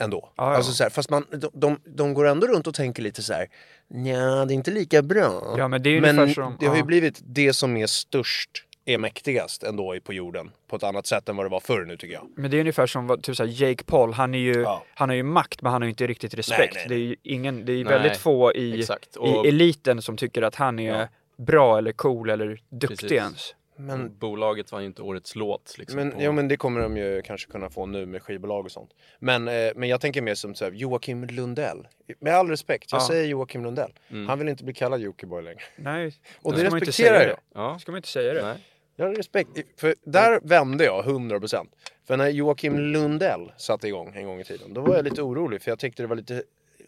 Ändå. 0.00 0.32
Ja, 0.36 0.50
ja. 0.50 0.56
Alltså 0.56 0.72
så 0.72 0.82
här, 0.82 0.90
fast 0.90 1.10
man, 1.10 1.26
de, 1.30 1.50
de, 1.54 1.80
de 1.84 2.14
går 2.14 2.26
ändå 2.26 2.46
runt 2.46 2.66
och 2.66 2.74
tänker 2.74 3.02
lite 3.02 3.22
så 3.22 3.32
här. 3.32 3.48
Nja, 3.90 4.44
det 4.44 4.52
är 4.52 4.54
inte 4.54 4.70
lika 4.70 5.02
bra. 5.02 5.54
Ja, 5.58 5.68
men 5.68 5.82
det 5.82 6.00
men 6.00 6.34
som- 6.34 6.56
det 6.60 6.66
har 6.66 6.74
ju 6.74 6.80
ja. 6.80 6.84
blivit 6.86 7.20
det 7.24 7.52
som 7.52 7.76
är 7.76 7.86
störst 7.86 8.50
är 8.84 8.98
mäktigast 8.98 9.62
ändå 9.62 9.96
på 10.04 10.12
jorden. 10.12 10.50
På 10.68 10.76
ett 10.76 10.82
annat 10.82 11.06
sätt 11.06 11.28
än 11.28 11.36
vad 11.36 11.46
det 11.46 11.50
var 11.50 11.60
förr 11.60 11.84
nu 11.84 11.96
tycker 11.96 12.14
jag. 12.14 12.26
Men 12.36 12.50
det 12.50 12.56
är 12.56 12.60
ungefär 12.60 12.86
som 12.86 13.18
typ 13.22 13.36
så 13.36 13.44
Jake 13.44 13.84
Paul, 13.84 14.12
han, 14.12 14.34
är 14.34 14.38
ju, 14.38 14.60
Ja. 14.60 14.84
han 14.94 15.08
har 15.08 15.16
ju 15.16 15.22
makt 15.22 15.62
men 15.62 15.72
han 15.72 15.82
har 15.82 15.86
ju 15.86 15.90
inte 15.90 16.06
riktigt 16.06 16.34
respekt. 16.34 16.74
nej, 16.74 16.84
Det 16.88 16.94
är 16.94 16.98
ju 16.98 17.16
ingen, 17.22 17.64
det 17.64 17.72
är 17.72 17.84
Nej, 17.84 17.84
väldigt 17.84 18.16
få 18.16 18.52
i. 18.54 18.84
Och- 19.18 19.46
i 19.46 19.48
eliten 19.48 20.02
som 20.02 20.16
tycker 20.16 20.42
att 20.42 20.54
han 20.54 20.78
är 20.78 20.98
Ja. 21.00 21.08
bra 21.36 21.78
eller 21.78 21.92
cool 21.92 22.30
eller 22.30 22.60
duktig 22.68 22.98
Precis. 22.98 23.12
ens. 23.12 23.54
Men 23.80 24.18
Bolaget 24.18 24.72
var 24.72 24.80
ju 24.80 24.86
inte 24.86 25.02
årets 25.02 25.34
låt. 25.36 25.74
Liksom, 25.78 25.96
Men, 25.96 26.10
på... 26.10 26.16
jo, 26.22 26.32
men 26.32 26.48
det 26.48 26.56
kommer 26.56 26.80
de 26.80 26.96
ju 26.96 27.22
kanske 27.22 27.50
kunna 27.52 27.70
få 27.70 27.86
nu 27.86 28.06
med 28.06 28.22
skivbolag 28.22 28.64
och 28.64 28.70
sånt. 28.72 28.90
Men, 29.18 29.48
eh, 29.48 29.72
men 29.76 29.88
jag 29.88 30.00
tänker 30.00 30.22
mer 30.22 30.34
som 30.34 30.54
så 30.54 30.64
här, 30.64 30.72
Joakim 30.72 31.24
Lundell. 31.24 31.88
Med 32.20 32.34
all 32.34 32.48
respekt, 32.50 32.92
jag 32.92 33.00
Ja. 33.00 33.06
säger 33.06 33.24
Joakim 33.26 33.64
Lundell. 33.64 33.92
Mm. 34.10 34.28
Han 34.28 34.38
vill 34.38 34.48
inte 34.48 34.64
bli 34.64 34.74
kallad 34.74 35.00
Jockiboi 35.00 35.42
längre. 35.42 35.60
Nej, 35.76 36.06
Och 36.42 36.52
det 36.52 36.58
ska 36.58 36.70
man 36.70 36.78
inte 36.78 36.90
respekterar 36.90 37.18
säga 37.18 37.28
jag. 37.28 37.36
det. 37.36 37.42
Ja. 37.54 37.78
Ska 37.78 37.92
man 37.92 37.96
inte 37.98 38.08
säga 38.08 38.34
det? 38.34 38.42
Nej. 38.42 38.56
Jag 38.96 39.06
har 39.06 39.14
respekt. 39.14 39.50
För 39.76 39.94
där 40.04 40.40
vände 40.42 40.84
jag 40.84 41.04
100%. 41.04 41.66
För 42.06 42.16
när 42.16 42.28
Joakim 42.28 42.78
Lundell 42.78 43.52
satte 43.56 43.88
igång 43.88 44.12
en 44.14 44.26
gång 44.26 44.40
i 44.40 44.44
tiden, 44.44 44.74
då 44.74 44.80
var 44.80 44.96
jag 44.96 45.04
lite 45.04 45.22
orolig 45.22 45.62
för 45.62 45.70
jag 45.70 45.78
tyckte 45.78 46.02
det 46.02 46.06
var 46.06 46.16
lite 46.16 46.42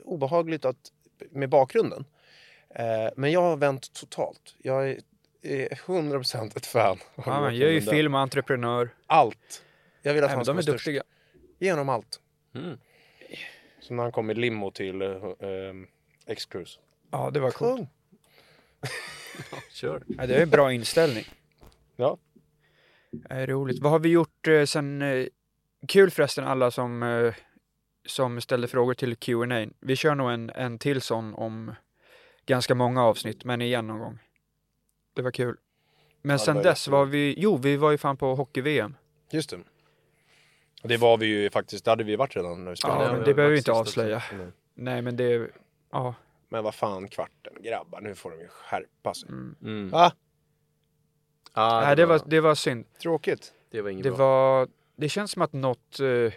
obehagligt 0.04 0.64
att, 0.64 0.76
med 1.30 1.48
bakgrunden. 1.48 2.04
Eh, 2.74 2.84
men 3.16 3.32
jag 3.32 3.40
har 3.42 3.56
vänt 3.56 3.92
totalt. 3.92 4.54
Jag 4.62 4.90
är, 4.90 4.98
är 5.42 5.68
100% 5.68 6.56
ett 6.56 6.66
fan 6.66 6.98
Ja, 7.16 7.22
man 7.26 7.42
Joakim 7.42 7.60
gör 7.60 7.68
ju 7.68 7.80
film 7.80 8.14
och 8.14 8.20
entreprenör. 8.20 8.94
Allt. 9.06 9.64
Jag 10.02 10.14
vill 10.14 10.24
att 10.24 10.30
Nej, 10.30 10.36
han 10.36 10.38
men 10.38 10.44
ska 10.44 10.52
de 10.52 10.56
vara 10.56 10.58
är 10.58 10.62
störst. 10.62 10.84
duktiga. 10.84 11.02
Ge 11.58 11.70
honom 11.70 11.88
allt. 11.88 12.20
Mm. 12.54 12.78
Som 13.80 13.96
när 13.96 14.02
han 14.02 14.12
kom 14.12 14.30
i 14.30 14.34
limo 14.34 14.70
till 14.70 15.02
uh, 15.02 15.24
X-Cruise. 16.26 16.78
Ja, 17.10 17.30
det 17.30 17.40
var 17.40 17.50
coolt. 17.50 17.78
Kung! 17.78 17.88
Kör. 19.72 20.02
Ja, 20.06 20.26
det 20.26 20.36
är 20.36 20.42
en 20.42 20.50
bra 20.50 20.72
inställning. 20.72 21.24
Ja. 21.96 22.18
Eh, 23.30 23.46
roligt. 23.46 23.82
Vad 23.82 23.92
har 23.92 23.98
vi 23.98 24.08
gjort 24.08 24.48
eh, 24.48 24.64
sen? 24.64 25.02
Eh, 25.02 25.26
kul 25.88 26.10
förresten 26.10 26.44
alla 26.44 26.70
som, 26.70 27.02
eh, 27.02 27.34
som 28.06 28.40
ställde 28.40 28.68
frågor 28.68 28.94
till 28.94 29.16
Q&A. 29.16 29.66
Vi 29.80 29.96
kör 29.96 30.14
nog 30.14 30.30
en, 30.30 30.50
en 30.50 30.78
till 30.78 31.00
sån 31.00 31.34
om 31.34 31.74
ganska 32.46 32.74
många 32.74 33.04
avsnitt, 33.04 33.44
men 33.44 33.62
igen 33.62 33.86
någon 33.86 33.98
gång. 33.98 34.18
Det 35.20 35.24
var 35.24 35.30
kul. 35.30 35.56
Men 36.22 36.34
det 36.36 36.38
sen 36.44 36.56
var 36.56 36.62
dess 36.62 36.88
var 36.88 37.04
vi, 37.04 37.34
jo 37.38 37.56
vi 37.56 37.76
var 37.76 37.90
ju 37.90 37.98
fan 37.98 38.16
på 38.16 38.34
hockey-VM. 38.34 38.94
Just 39.30 39.50
det. 39.50 39.58
Det 40.82 40.96
var 40.96 41.16
vi 41.18 41.26
ju 41.26 41.50
faktiskt, 41.50 41.84
det 41.84 41.90
hade 41.90 42.04
vi 42.04 42.16
varit 42.16 42.36
redan 42.36 42.64
när 42.64 42.70
vi 42.70 42.70
Ja, 42.70 42.76
spelade. 42.76 43.04
det 43.04 43.12
men 43.12 43.24
det 43.24 43.34
behöver 43.34 43.52
vi 43.52 43.58
inte 43.58 43.72
avslöja. 43.72 44.22
Mm. 44.32 44.52
Nej 44.74 45.02
men 45.02 45.16
det, 45.16 45.50
ja. 45.90 46.14
Men 46.48 46.64
vad 46.64 46.74
fan 46.74 47.08
kvarten, 47.08 47.52
grabbar 47.62 48.00
nu 48.00 48.14
får 48.14 48.30
de 48.30 48.40
ju 48.40 48.48
skärpa 48.48 49.14
sig. 49.14 49.28
Mm. 49.28 49.54
Mm. 49.62 49.90
Va? 49.90 50.12
Ah, 51.52 51.80
Nej 51.80 51.96
det 51.96 52.06
var, 52.06 52.20
det 52.26 52.40
var 52.40 52.54
synd. 52.54 52.84
Tråkigt. 53.02 53.52
det 53.70 53.82
var 53.82 53.90
inget 53.90 54.04
Det 54.04 54.10
bra. 54.10 54.18
var, 54.18 54.68
det 54.96 55.08
känns 55.08 55.30
som 55.30 55.42
att 55.42 55.52
något, 55.52 56.00
eh, 56.00 56.32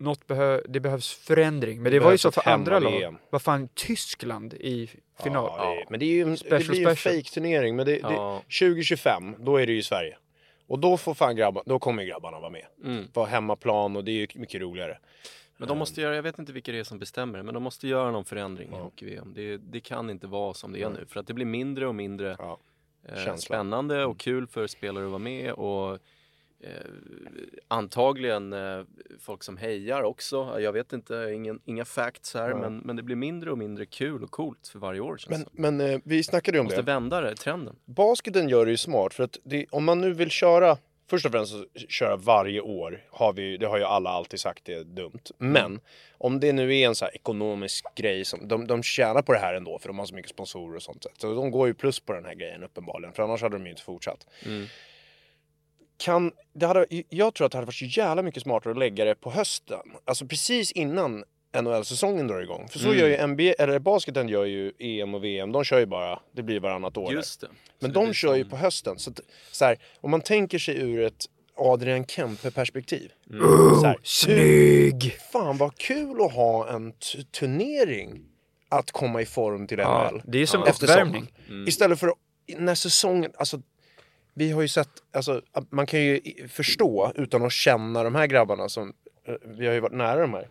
något 0.00 0.26
behö, 0.26 0.60
det 0.68 0.80
behövs 0.80 1.12
förändring. 1.14 1.82
Men 1.82 1.84
det, 1.92 1.98
Det 1.98 2.04
var 2.04 2.12
ju 2.12 2.18
så 2.18 2.30
för 2.32 2.48
andra 2.48 2.78
lag. 2.78 3.16
Vad 3.30 3.42
fan, 3.42 3.68
Tyskland 3.74 4.54
i 4.54 4.90
final? 5.22 5.50
Ja, 5.58 5.70
det, 5.74 5.84
men 5.90 6.00
det 6.00 6.06
är 6.06 6.10
ju 6.14 6.22
en, 6.22 6.30
det 6.30 6.36
Special, 6.36 6.68
blir 6.68 6.78
ju 6.80 6.88
en 6.88 6.96
special. 6.96 7.14
fake-turnering. 7.16 7.76
Men 7.76 7.86
det, 7.86 7.92
det, 7.92 7.98
Ja. 8.00 8.42
2025, 8.60 9.34
då 9.38 9.56
är 9.56 9.66
det 9.66 9.72
ju 9.72 9.82
Sverige. 9.82 10.16
Och 10.66 10.78
då 10.78 10.96
får 10.96 11.14
fan 11.14 11.36
grabbar, 11.36 11.62
då 11.66 11.78
kommer 11.78 12.04
grabbarna 12.04 12.40
vara 12.40 12.50
med. 12.50 12.64
Mm. 12.84 13.08
På 13.08 13.24
hemmaplan 13.24 13.96
och 13.96 14.04
det 14.04 14.10
är 14.10 14.14
ju 14.14 14.26
mycket 14.34 14.60
roligare. 14.60 14.98
Men 15.56 15.68
de 15.68 15.78
måste 15.78 16.00
göra, 16.00 16.16
jag 16.16 16.22
vet 16.22 16.38
inte 16.38 16.52
vilka 16.52 16.72
det 16.72 16.78
är 16.78 16.84
som 16.84 16.98
bestämmer 16.98 17.38
det, 17.38 17.44
men 17.44 17.54
de 17.54 17.62
måste 17.62 17.88
göra 17.88 18.10
någon 18.10 18.24
förändring 18.24 18.68
i 18.68 18.72
Ja. 18.76 18.82
hockey-VM. 18.82 19.32
Det, 19.34 19.56
det 19.56 19.80
kan 19.80 20.10
inte 20.10 20.26
vara 20.26 20.54
som 20.54 20.72
det 20.72 20.82
är 20.82 20.88
nu, 20.90 21.06
för 21.08 21.20
att 21.20 21.26
det 21.26 21.34
blir 21.34 21.46
mindre 21.46 21.86
och 21.86 21.94
mindre 21.94 22.36
Ja. 22.38 22.58
eh, 23.08 23.36
spännande 23.36 24.04
och 24.04 24.18
kul 24.20 24.46
för 24.46 24.66
spelare 24.66 25.04
att 25.04 25.10
vara 25.10 25.18
med 25.18 25.52
och 25.52 25.98
eh, 26.60 26.70
antagligen 27.68 28.52
eh, 28.52 28.84
folk 29.18 29.42
som 29.42 29.56
hejar 29.56 30.02
också. 30.02 30.60
Jag 30.60 30.72
vet 30.72 30.92
inte, 30.92 31.30
ingen, 31.34 31.60
inga 31.64 31.84
facts 31.84 32.34
här, 32.34 32.48
Nej. 32.48 32.60
men, 32.60 32.78
men 32.78 32.96
det 32.96 33.02
blir 33.02 33.16
mindre 33.16 33.50
och 33.50 33.58
mindre 33.58 33.86
kul 33.86 34.22
och 34.22 34.30
coolt 34.30 34.68
för 34.72 34.78
varje 34.78 35.00
år 35.00 35.18
Men, 35.28 35.46
men 35.52 35.80
eh, 35.80 36.00
vi 36.04 36.22
snackade 36.22 36.56
ju 36.56 36.60
om 36.60 36.64
Måste 36.64 36.80
det. 36.82 36.86
vända 36.86 37.20
det, 37.20 37.36
trenden. 37.36 37.76
Basketen 37.84 38.48
gör 38.48 38.64
det 38.64 38.70
ju 38.70 38.76
smart 38.76 39.14
för 39.14 39.24
att 39.24 39.38
det, 39.44 39.66
om 39.70 39.84
man 39.84 40.00
nu 40.00 40.12
vill 40.12 40.30
köra 40.30 40.76
Först 41.10 41.26
och 41.26 41.32
främst 41.32 41.54
köra 41.88 42.16
varje 42.16 42.60
år, 42.60 43.04
har 43.10 43.32
vi, 43.32 43.56
det 43.56 43.66
har 43.66 43.78
ju 43.78 43.84
alla 43.84 44.10
alltid 44.10 44.40
sagt 44.40 44.64
det 44.64 44.74
är 44.74 44.84
dumt. 44.84 45.22
Men 45.38 45.80
om 46.18 46.40
det 46.40 46.52
nu 46.52 46.78
är 46.78 46.86
en 46.86 46.94
så 46.94 47.06
ekonomisk 47.06 47.84
grej 47.94 48.24
som, 48.24 48.48
de, 48.48 48.66
de 48.66 48.82
tjänar 48.82 49.22
på 49.22 49.32
det 49.32 49.38
här 49.38 49.54
ändå 49.54 49.78
för 49.78 49.88
de 49.88 49.98
har 49.98 50.06
så 50.06 50.14
mycket 50.14 50.30
sponsorer 50.30 50.76
och 50.76 50.82
sånt. 50.82 51.06
Så 51.18 51.34
de 51.34 51.50
går 51.50 51.66
ju 51.66 51.74
plus 51.74 52.00
på 52.00 52.12
den 52.12 52.24
här 52.24 52.34
grejen 52.34 52.62
uppenbarligen, 52.64 53.12
för 53.12 53.22
annars 53.22 53.42
hade 53.42 53.56
de 53.56 53.64
ju 53.64 53.70
inte 53.70 53.82
fortsatt. 53.82 54.26
Mm. 54.46 54.66
Kan, 56.00 56.32
det 56.52 56.66
hade, 56.66 56.86
jag 57.08 57.34
tror 57.34 57.46
att 57.46 57.52
det 57.52 57.58
hade 57.58 57.66
varit 57.66 57.74
så 57.74 57.84
jävla 57.84 58.22
mycket 58.22 58.42
smartare 58.42 58.70
att 58.70 58.78
lägga 58.78 59.04
det 59.04 59.14
på 59.14 59.30
hösten. 59.30 59.78
Alltså 60.04 60.26
precis 60.26 60.72
innan 60.72 61.24
NHL-säsongen 61.62 62.26
drar 62.26 62.40
igång. 62.40 62.68
För 62.68 62.78
så 62.78 62.86
Mm. 62.88 62.98
gör 62.98 63.08
ju 63.08 63.26
NBA, 63.26 63.52
eller 63.58 63.78
basketen 63.78 64.28
gör 64.28 64.44
ju 64.44 64.72
EM 64.78 65.14
och 65.14 65.24
VM, 65.24 65.52
de 65.52 65.64
kör 65.64 65.78
ju 65.78 65.86
bara, 65.86 66.20
det 66.32 66.42
blir 66.42 66.60
varannat 66.60 66.96
år. 66.96 67.12
Just 67.12 67.40
det. 67.40 67.46
Men 67.80 67.92
Så 67.94 68.00
det 68.00 68.06
de 68.06 68.14
kör 68.14 68.34
ju 68.34 68.42
som- 68.42 68.50
på 68.50 68.56
hösten. 68.56 68.98
Så, 68.98 69.10
att, 69.10 69.20
så 69.52 69.64
här, 69.64 69.78
om 70.00 70.10
man 70.10 70.20
tänker 70.20 70.58
sig 70.58 70.76
ur 70.80 71.00
ett 71.04 71.24
Adrian 71.56 72.04
Kempe-perspektiv. 72.06 73.12
Mm. 73.30 73.42
Här, 73.84 73.88
hur 73.88 73.98
Snygg! 74.02 75.16
fan 75.32 75.56
vad 75.56 75.76
kul 75.78 76.20
att 76.22 76.32
ha 76.32 76.68
en 76.68 76.92
turnering 77.40 78.24
att 78.68 78.90
komma 78.90 79.22
i 79.22 79.26
form 79.26 79.66
till 79.66 79.78
Ja, 79.78 80.10
NHL. 80.10 80.22
det 80.26 80.38
är 80.42 80.46
som 80.46 80.62
Ja. 80.66 80.72
Uppvärmning. 80.72 81.32
Mm. 81.48 81.68
Istället 81.68 82.00
för 82.00 82.08
att, 82.08 82.14
när 82.58 82.74
säsongen, 82.74 83.32
alltså 83.38 83.62
vi 84.34 84.50
har 84.50 84.62
ju 84.62 84.68
sett, 84.68 84.88
alltså 85.12 85.42
man 85.70 85.86
kan 85.86 86.00
ju 86.00 86.20
förstå 86.48 87.12
utan 87.14 87.44
att 87.44 87.52
känna 87.52 88.02
de 88.02 88.14
här 88.14 88.26
grabbarna 88.26 88.68
som, 88.68 88.92
eh, 89.28 89.34
vi 89.44 89.66
har 89.66 89.74
ju 89.74 89.80
varit 89.80 89.92
nära 89.96 90.20
de 90.20 90.34
här. 90.34 90.48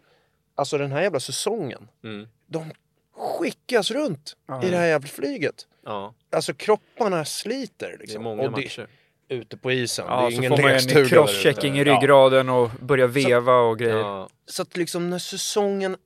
Alltså 0.55 0.77
den 0.77 0.91
här 0.91 1.01
jävla 1.01 1.19
säsongen, 1.19 1.87
Mm. 2.03 2.27
de 2.47 2.71
skickas 3.17 3.91
runt 3.91 4.35
Ja. 4.47 4.63
i 4.63 4.69
det 4.69 4.77
här 4.77 4.87
jävla 4.87 5.07
flyget. 5.07 5.67
Ja, 5.85 6.13
Alltså 6.31 6.53
kropparna 6.53 7.25
sliter 7.25 7.87
det 7.87 7.93
är 7.93 7.97
liksom. 7.97 8.23
många 8.23 8.41
och 8.43 8.51
det, 8.51 8.63
matcher. 8.63 8.87
ute 9.29 9.57
på 9.57 9.71
isen. 9.71 10.05
Ja, 10.09 10.21
det 10.21 10.27
är 10.27 10.31
så 10.31 10.37
ingen 10.37 10.49
får 10.51 10.57
man 10.63 10.71
lekstuga 10.71 10.99
en 11.01 11.07
crosschecking 11.09 11.77
i 11.77 11.81
ute. 11.81 11.89
Ja. 11.89 11.95
ryggraden 12.01 12.49
och 12.49 12.69
börja 12.79 13.07
veva 13.07 13.53
och 13.55 13.79
grejer. 13.79 13.97
Ja, 13.97 14.29
Så 14.45 14.61
att 14.61 14.77
liksom 14.77 15.09
när 15.09 15.19
säsongen 15.19 15.97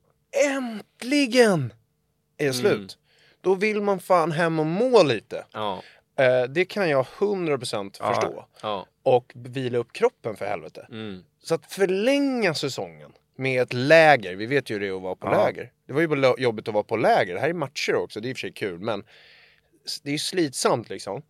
äntligen 0.57 1.73
är 2.37 2.43
Mm. 2.43 2.53
slut, 2.53 2.97
då 3.41 3.55
vill 3.55 3.81
man 3.81 3.99
fan 3.99 4.31
hem 4.31 4.59
och 4.59 4.65
må 4.65 5.03
lite. 5.03 5.45
ja, 5.53 5.81
Eh, 6.23 6.43
det 6.43 6.65
kan 6.65 6.89
jag 6.89 7.05
100% 7.05 7.97
Ja. 7.99 8.13
förstå. 8.13 8.45
ja. 8.61 8.85
Och 9.03 9.31
vila 9.35 9.77
upp 9.77 9.93
kroppen 9.93 10.35
för 10.35 10.45
helvete. 10.45 10.87
Mm. 10.91 11.23
Så 11.43 11.55
att 11.55 11.65
förlänga 11.71 12.53
säsongen 12.53 13.11
med 13.35 13.61
ett 13.61 13.73
läger, 13.73 14.35
vi 14.35 14.45
vet 14.45 14.69
ju 14.69 14.73
hur 14.73 14.79
det 14.81 14.87
är 14.87 14.95
att 14.95 15.01
vara 15.01 15.15
på 15.15 15.27
Ja. 15.27 15.45
läger. 15.45 15.71
Det 15.87 15.93
var 15.93 16.01
ju 16.01 16.07
bara 16.07 16.33
jobbigt 16.37 16.67
att 16.67 16.73
vara 16.73 16.83
på 16.83 16.97
läger, 16.97 17.33
det 17.33 17.39
här 17.39 17.49
är 17.49 17.53
matcher 17.53 17.95
också, 17.95 18.19
det 18.19 18.27
är 18.27 18.29
i 18.29 18.33
och 18.33 18.37
för 18.37 18.41
sig 18.41 18.51
kul 18.53 18.79
men 18.79 19.03
det 20.03 20.13
är 20.13 20.17
slitsamt 20.17 20.89
liksom. 20.89 21.21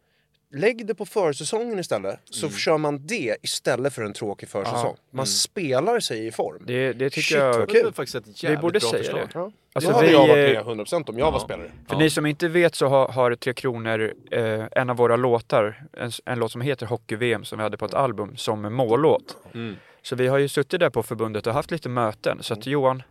Lägg 0.56 0.86
det 0.88 0.96
på 0.96 1.06
försäsongen 1.06 1.80
istället, 1.80 2.20
så 2.26 2.46
Mm. 2.46 2.58
kör 2.58 2.78
man 2.78 3.08
det 3.08 3.36
istället 3.42 3.94
för 3.94 4.02
en 4.04 4.14
tråkig 4.14 4.50
försäsong. 4.50 4.96
Man 5.12 5.20
Mm. 5.20 5.26
spelar 5.26 6.00
sig 6.00 6.28
i 6.28 6.32
form. 6.32 6.64
Det, 6.68 6.94
det 6.94 7.10
tycker 7.10 7.22
Shit, 7.22 7.38
jag... 7.38 7.58
vad 7.60 7.68
Det 7.70 7.80
är 7.80 7.84
kul. 7.84 7.94
faktiskt 7.94 8.16
ett 8.16 8.28
Vi 8.28 8.34
jävligt 8.48 8.62
borde 8.62 8.80
bra 8.80 8.90
säga 8.90 9.04
förslag. 9.04 9.30
det. 9.34 9.52
Alltså, 9.74 9.92
Då 9.92 9.96
hade 9.98 10.08
vi, 10.08 10.14
jag 10.14 10.28
varit 10.28 10.58
eh, 10.58 10.76
med 10.76 10.86
100% 10.88 11.10
om 11.10 11.18
jag 11.18 11.32
var 11.32 11.40
Ja. 11.40 11.44
spelare. 11.46 11.68
För 11.88 11.96
Ja. 11.96 12.00
ni 12.00 12.10
som 12.10 12.26
inte 12.26 12.48
vet 12.48 12.76
så 12.76 12.88
har, 12.88 13.08
har 13.08 13.36
Tre 13.36 13.54
Kronor 13.54 14.14
eh, 14.32 14.66
en 14.72 14.90
av 14.90 14.98
våra 14.98 15.16
låtar, 15.16 15.84
en, 15.98 16.12
en 16.26 16.40
låt 16.40 16.52
som 16.52 16.62
heter 16.62 16.86
Hockey-VM 16.86 17.44
som 17.44 17.58
vi 17.58 17.64
hade 17.64 17.78
på 17.78 17.86
ett 17.86 17.94
album 17.94 18.38
som 18.38 18.74
mållåt. 18.74 19.38
Mm. 19.54 19.76
Så 20.02 20.16
vi 20.16 20.28
har 20.28 20.38
ju 20.38 20.48
suttit 20.48 20.80
där 20.80 20.90
på 20.90 21.04
förbundet 21.04 21.48
och 21.48 21.54
haft 21.54 21.72
lite 21.72 21.90
möten. 21.90 22.38
Så 22.44 22.54
att 22.54 22.68
Johan, 22.68 23.04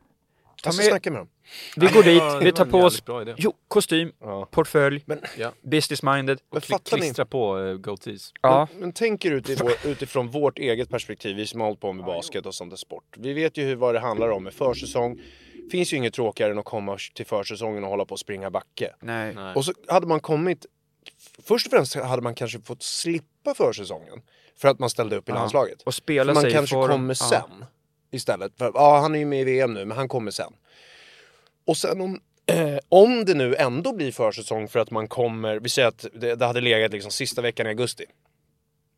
Jag 0.65 0.75
ska 0.75 0.83
med- 0.83 0.91
snacka 0.91 1.11
med 1.11 1.21
dem. 1.21 1.29
Vi 1.77 1.87
går 1.87 2.03
det 2.03 2.11
dit, 2.13 2.21
var- 2.23 2.33
det 2.39 2.45
vi 2.45 2.51
var 2.51 2.57
tar 2.57 2.65
på 2.65 2.79
oss 2.79 3.03
jo, 3.37 3.53
kostym, 3.69 4.13
Ja. 4.21 4.49
portfölj, 4.51 5.03
Men, 5.07 5.21
Ja. 5.39 5.53
business 5.63 6.03
minded. 6.03 6.41
men 6.53 6.61
Kli- 6.61 6.71
fattar 6.71 6.97
ni? 6.97 7.01
Klistra 7.03 7.25
på 7.25 7.59
uh, 7.59 7.77
goatees. 7.77 8.33
Ja, 8.43 8.69
Men, 8.73 8.81
men 8.81 8.93
tänk 8.93 9.25
er 9.25 9.31
ut 9.31 9.51
i 9.51 9.55
vår, 9.55 9.73
utifrån 9.85 10.29
vårt 10.29 10.59
eget 10.59 10.89
perspektiv, 10.91 11.37
vi 11.37 11.47
som 11.47 11.61
har 11.61 11.67
hållit 11.69 11.81
på 11.81 11.93
med 11.93 12.05
basket 12.05 12.47
och 12.47 12.55
sånt 12.55 12.71
där 12.71 12.77
sport. 12.77 13.05
Vi 13.17 13.33
vet 13.33 13.57
ju 13.59 13.65
hur, 13.65 13.77
vad 13.77 13.95
det 13.95 14.01
handlar 14.01 14.29
om 14.29 14.45
med 14.45 14.55
försäsong. 14.55 15.21
Finns 15.71 15.93
ju 15.93 15.97
inget 15.97 16.15
tråkigare 16.15 16.53
än 16.53 16.59
att 16.59 16.65
komma 16.65 16.99
till 17.15 17.27
försäsongen 17.27 17.85
och 17.85 17.91
hålla 17.91 18.05
på 18.05 18.13
och 18.13 18.19
springa 18.21 18.51
backe. 18.51 18.95
nej. 19.01 19.35
Nej. 19.35 19.55
Och 19.55 19.65
så 19.65 19.73
hade 19.89 20.07
man 20.07 20.21
kommit... 20.21 20.67
Först 21.43 21.67
och 21.67 21.71
främst 21.71 21.95
hade 21.95 22.23
man 22.23 22.35
kanske 22.35 22.61
fått 22.61 22.83
slippa 22.83 23.55
försäsongen. 23.55 24.23
För 24.57 24.69
att 24.69 24.79
man 24.79 24.91
ställde 24.91 25.17
upp 25.17 25.29
i 25.29 25.33
Ja. 25.33 25.39
landslaget. 25.39 25.83
Och 25.83 25.95
spela 25.95 26.31
För 26.31 26.35
man 26.35 26.43
sig 26.43 26.53
kanske 26.53 26.75
form. 26.75 26.91
kommer 26.91 27.17
Ja. 27.21 27.29
sen. 27.29 27.65
Istället. 28.11 28.53
För, 28.59 28.71
ja, 28.75 28.99
han 29.01 29.15
är 29.15 29.19
ju 29.19 29.25
med 29.25 29.41
i 29.41 29.45
VM 29.45 29.75
nu, 29.75 29.85
men 29.85 29.97
han 29.97 30.09
kommer 30.09 30.31
sen. 30.31 30.53
Och 31.67 31.77
sen 31.77 32.01
om, 32.01 32.21
eh, 32.47 32.79
om 32.89 33.25
det 33.25 33.35
nu 33.35 33.55
ändå 33.57 33.93
blir 33.93 34.13
försäsong 34.13 34.69
för 34.69 34.79
att 34.81 34.91
man 34.91 35.09
kommer... 35.09 35.61
Vi 35.61 35.69
säger 35.69 35.89
att 35.89 36.07
det, 36.15 36.35
det 36.35 36.47
hade 36.47 36.61
legat 36.61 36.93
liksom 36.93 37.11
sista 37.11 37.43
veckan 37.43 37.67
i 37.67 37.69
augusti. 37.69 38.05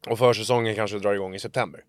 Och 0.09 0.19
försäsongen 0.19 0.75
kanske 0.75 0.99
drar 0.99 1.15
igång 1.15 1.35
i 1.35 1.39
september. 1.41 1.81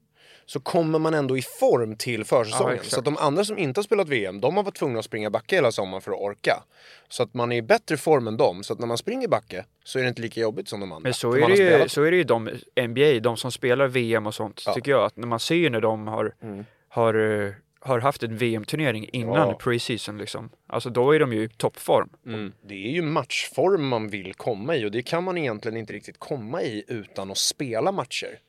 Så 0.48 0.60
kommer 0.60 1.00
man 1.00 1.14
ändå 1.14 1.38
i 1.38 1.42
form 1.42 1.96
till 1.96 2.20
Ja, 2.20 2.24
försäsongen. 2.26 2.74
exakt. 2.76 2.92
så 2.92 3.00
att 3.00 3.06
de 3.06 3.18
andra 3.18 3.46
som 3.46 3.58
inte 3.58 3.78
har 3.80 3.84
spelat 3.84 4.10
VM, 4.10 4.42
de 4.42 4.56
har 4.58 4.64
varit 4.64 4.76
tvungna 4.78 5.00
att 5.00 5.06
springa 5.06 5.30
backe 5.30 5.56
hela 5.56 5.72
sommaren 5.72 6.02
för 6.02 6.12
att 6.12 6.20
orka. 6.20 6.64
Så 7.10 7.24
att 7.24 7.34
man 7.34 7.52
är 7.52 7.56
i 7.58 7.62
bättre 7.62 7.98
form 7.98 8.28
än 8.28 8.38
dem. 8.38 8.64
Så 8.64 8.74
att 8.74 8.80
när 8.80 8.88
man 8.88 8.98
springer 8.98 9.28
backe 9.28 9.66
så 9.84 10.00
är 10.00 10.04
det 10.04 10.10
inte 10.10 10.22
lika 10.22 10.42
jobbigt 10.42 10.68
som 10.68 10.80
de 10.80 10.92
andra. 10.92 11.04
Men 11.04 11.14
så 11.14 11.34
är, 11.34 11.48
det 11.48 11.56
ju, 11.82 11.90
så 11.90 12.04
är 12.04 12.12
det 12.12 12.18
ju 12.18 12.24
de 12.24 12.50
NBA, 12.88 13.20
de 13.20 13.38
som 13.38 13.52
spelar 13.52 13.88
VM 13.88 14.28
och 14.28 14.36
sånt, 14.36 14.64
Ja. 14.66 14.74
tycker 14.74 14.92
jag. 14.92 15.06
Att 15.06 15.18
när 15.18 15.28
man 15.28 15.40
ser 15.40 15.70
när 15.70 15.82
de 15.82 16.08
har, 16.08 16.34
Mm. 16.44 16.66
har, 16.90 17.44
eh, 17.46 17.52
har 17.80 18.00
haft 18.00 18.24
en 18.24 18.38
VM-turnering 18.38 19.10
innan 19.12 19.36
Ja. 19.50 19.58
pre-season 19.64 20.18
liksom. 20.18 20.50
Alltså 20.68 20.90
då 20.90 21.12
är 21.12 21.20
de 21.20 21.34
ju 21.34 21.44
i 21.44 21.50
toppform. 21.50 22.10
Mm. 22.26 22.54
Det 22.68 22.74
är 22.74 22.90
ju 22.92 23.02
matchform 23.02 23.88
man 23.88 24.10
vill 24.10 24.34
komma 24.34 24.76
i 24.76 24.86
och 24.86 24.92
det 24.92 25.02
kan 25.02 25.24
man 25.24 25.38
egentligen 25.38 25.78
inte 25.78 25.94
riktigt 25.94 26.20
komma 26.20 26.62
i 26.62 26.84
utan 26.88 27.32
att 27.32 27.38
spela 27.38 27.92
matcher. 27.92 28.40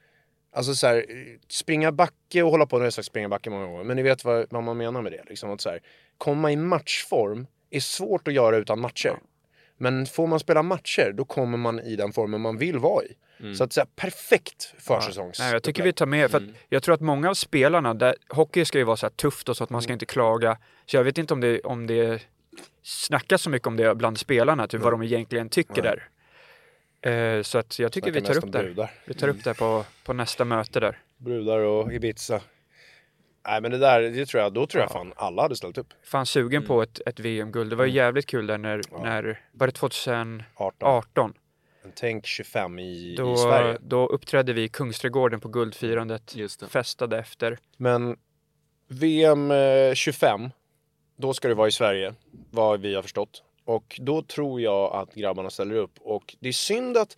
Alltså 0.56 0.74
så 0.74 0.86
här, 0.86 1.06
springa 1.48 1.92
backe 1.92 2.42
och 2.42 2.50
hålla 2.50 2.66
på, 2.66 2.76
nu 2.76 2.80
har 2.80 2.86
jag 2.86 2.92
sagt 2.92 3.06
springa 3.06 3.28
backe 3.28 3.50
många 3.50 3.66
gånger, 3.66 3.84
men 3.84 3.96
ni 3.96 4.02
vet 4.02 4.24
vad, 4.24 4.46
vad 4.50 4.62
man 4.62 4.76
menar 4.76 5.02
med 5.02 5.12
det. 5.12 5.22
Liksom 5.28 5.50
att 5.50 5.60
så 5.60 5.70
här, 5.70 5.80
komma 6.18 6.52
i 6.52 6.56
matchform 6.56 7.46
är 7.70 7.80
svårt 7.80 8.28
att 8.28 8.34
göra 8.34 8.56
utan 8.56 8.80
matcher. 8.80 9.18
Men 9.78 10.06
får 10.06 10.26
man 10.26 10.40
spela 10.40 10.62
matcher, 10.62 11.12
då 11.14 11.24
kommer 11.24 11.58
man 11.58 11.80
i 11.80 11.96
den 11.96 12.12
formen 12.12 12.40
man 12.40 12.58
vill 12.58 12.78
vara 12.78 13.04
i. 13.04 13.16
Så 13.54 13.64
att 13.64 13.72
säga 13.72 13.86
perfekt 13.96 14.74
försäsongs... 14.78 15.38
Nej, 15.38 15.52
jag 15.52 15.62
tycker 15.62 15.82
vi 15.82 15.92
tar 15.92 16.06
med, 16.06 16.30
för 16.30 16.38
att 16.38 16.44
jag 16.68 16.82
tror 16.82 16.94
att 16.94 17.00
många 17.00 17.30
av 17.30 17.34
spelarna, 17.34 17.94
där, 17.94 18.14
hockey 18.28 18.64
ska 18.64 18.78
ju 18.78 18.84
vara 18.84 18.96
så 18.96 19.06
här 19.06 19.10
tufft 19.10 19.48
och 19.48 19.56
så 19.56 19.64
att 19.64 19.70
man 19.70 19.82
ska 19.82 19.92
inte 19.92 20.06
klaga. 20.06 20.58
Så 20.86 20.96
jag 20.96 21.04
vet 21.04 21.18
inte 21.18 21.34
om 21.34 21.40
det, 21.40 21.60
om 21.60 21.86
det 21.86 22.22
snackas 22.82 23.42
så 23.42 23.50
mycket 23.50 23.68
om 23.68 23.76
det 23.76 23.94
bland 23.94 24.18
spelarna, 24.18 24.66
typ 24.66 24.80
vad 24.80 24.92
de 24.92 25.02
egentligen 25.02 25.48
tycker 25.48 25.82
där. 25.82 26.08
Eh, 27.00 27.42
så 27.42 27.58
att 27.58 27.78
jag 27.78 27.92
tycker 27.92 28.12
vi 28.12 28.20
tar 28.22 28.36
upp 28.36 28.52
det. 28.52 28.88
Vi 29.04 29.14
tar 29.14 29.28
upp 29.28 29.44
det 29.44 29.54
på, 29.54 29.84
på 30.04 30.12
nästa 30.12 30.44
möte 30.44 30.80
där. 30.80 30.98
Brudar 31.16 31.58
och 31.58 31.92
Ibiza. 31.92 32.40
Nej 33.48 33.60
men 33.60 33.70
det 33.70 33.78
där, 33.78 34.00
det 34.00 34.26
tror 34.26 34.42
jag, 34.42 34.52
då 34.52 34.66
tror 34.66 34.82
jag 34.82 34.90
fan 34.90 35.12
alla 35.16 35.42
hade 35.42 35.56
ställt 35.56 35.78
upp. 35.78 35.86
Fan 36.04 36.26
sugen 36.26 36.66
på 36.66 36.82
ett, 36.82 37.00
ett 37.06 37.20
VM-guld. 37.20 37.70
Det 37.70 37.76
var 37.76 37.84
ju 37.84 37.92
jävligt 37.92 38.26
kul 38.26 38.46
där 38.46 38.58
när, 38.58 38.80
Ja. 38.90 39.02
när 39.02 39.40
var 39.52 39.66
det 39.66 39.72
2018? 39.72 40.44
18. 40.88 41.34
Men 41.82 41.92
tänk 41.94 42.26
25 42.26 42.78
i, 42.78 43.14
Då, 43.18 43.34
i 43.34 43.36
Sverige. 43.36 43.78
då 43.80 44.06
uppträdde 44.06 44.52
vi 44.52 44.62
i 44.62 44.68
Kungsträdgården 44.68 45.40
på 45.40 45.48
guldfirandet. 45.48 46.34
Festade 46.68 47.18
efter. 47.18 47.58
Men 47.76 48.16
VM 48.88 49.50
eh, 49.50 49.94
25, 49.94 50.50
då 51.16 51.34
ska 51.34 51.48
det 51.48 51.54
vara 51.54 51.68
i 51.68 51.72
Sverige, 51.72 52.14
vad 52.50 52.80
vi 52.80 52.94
har 52.94 53.02
förstått. 53.02 53.42
Och 53.66 54.00
då 54.02 54.22
tror 54.22 54.60
jag 54.60 54.94
att 54.94 55.14
grabbarna 55.14 55.50
ställer 55.50 55.74
upp. 55.74 55.98
Och 56.00 56.36
det 56.40 56.48
är 56.48 56.52
synd 56.52 56.96
att 56.96 57.16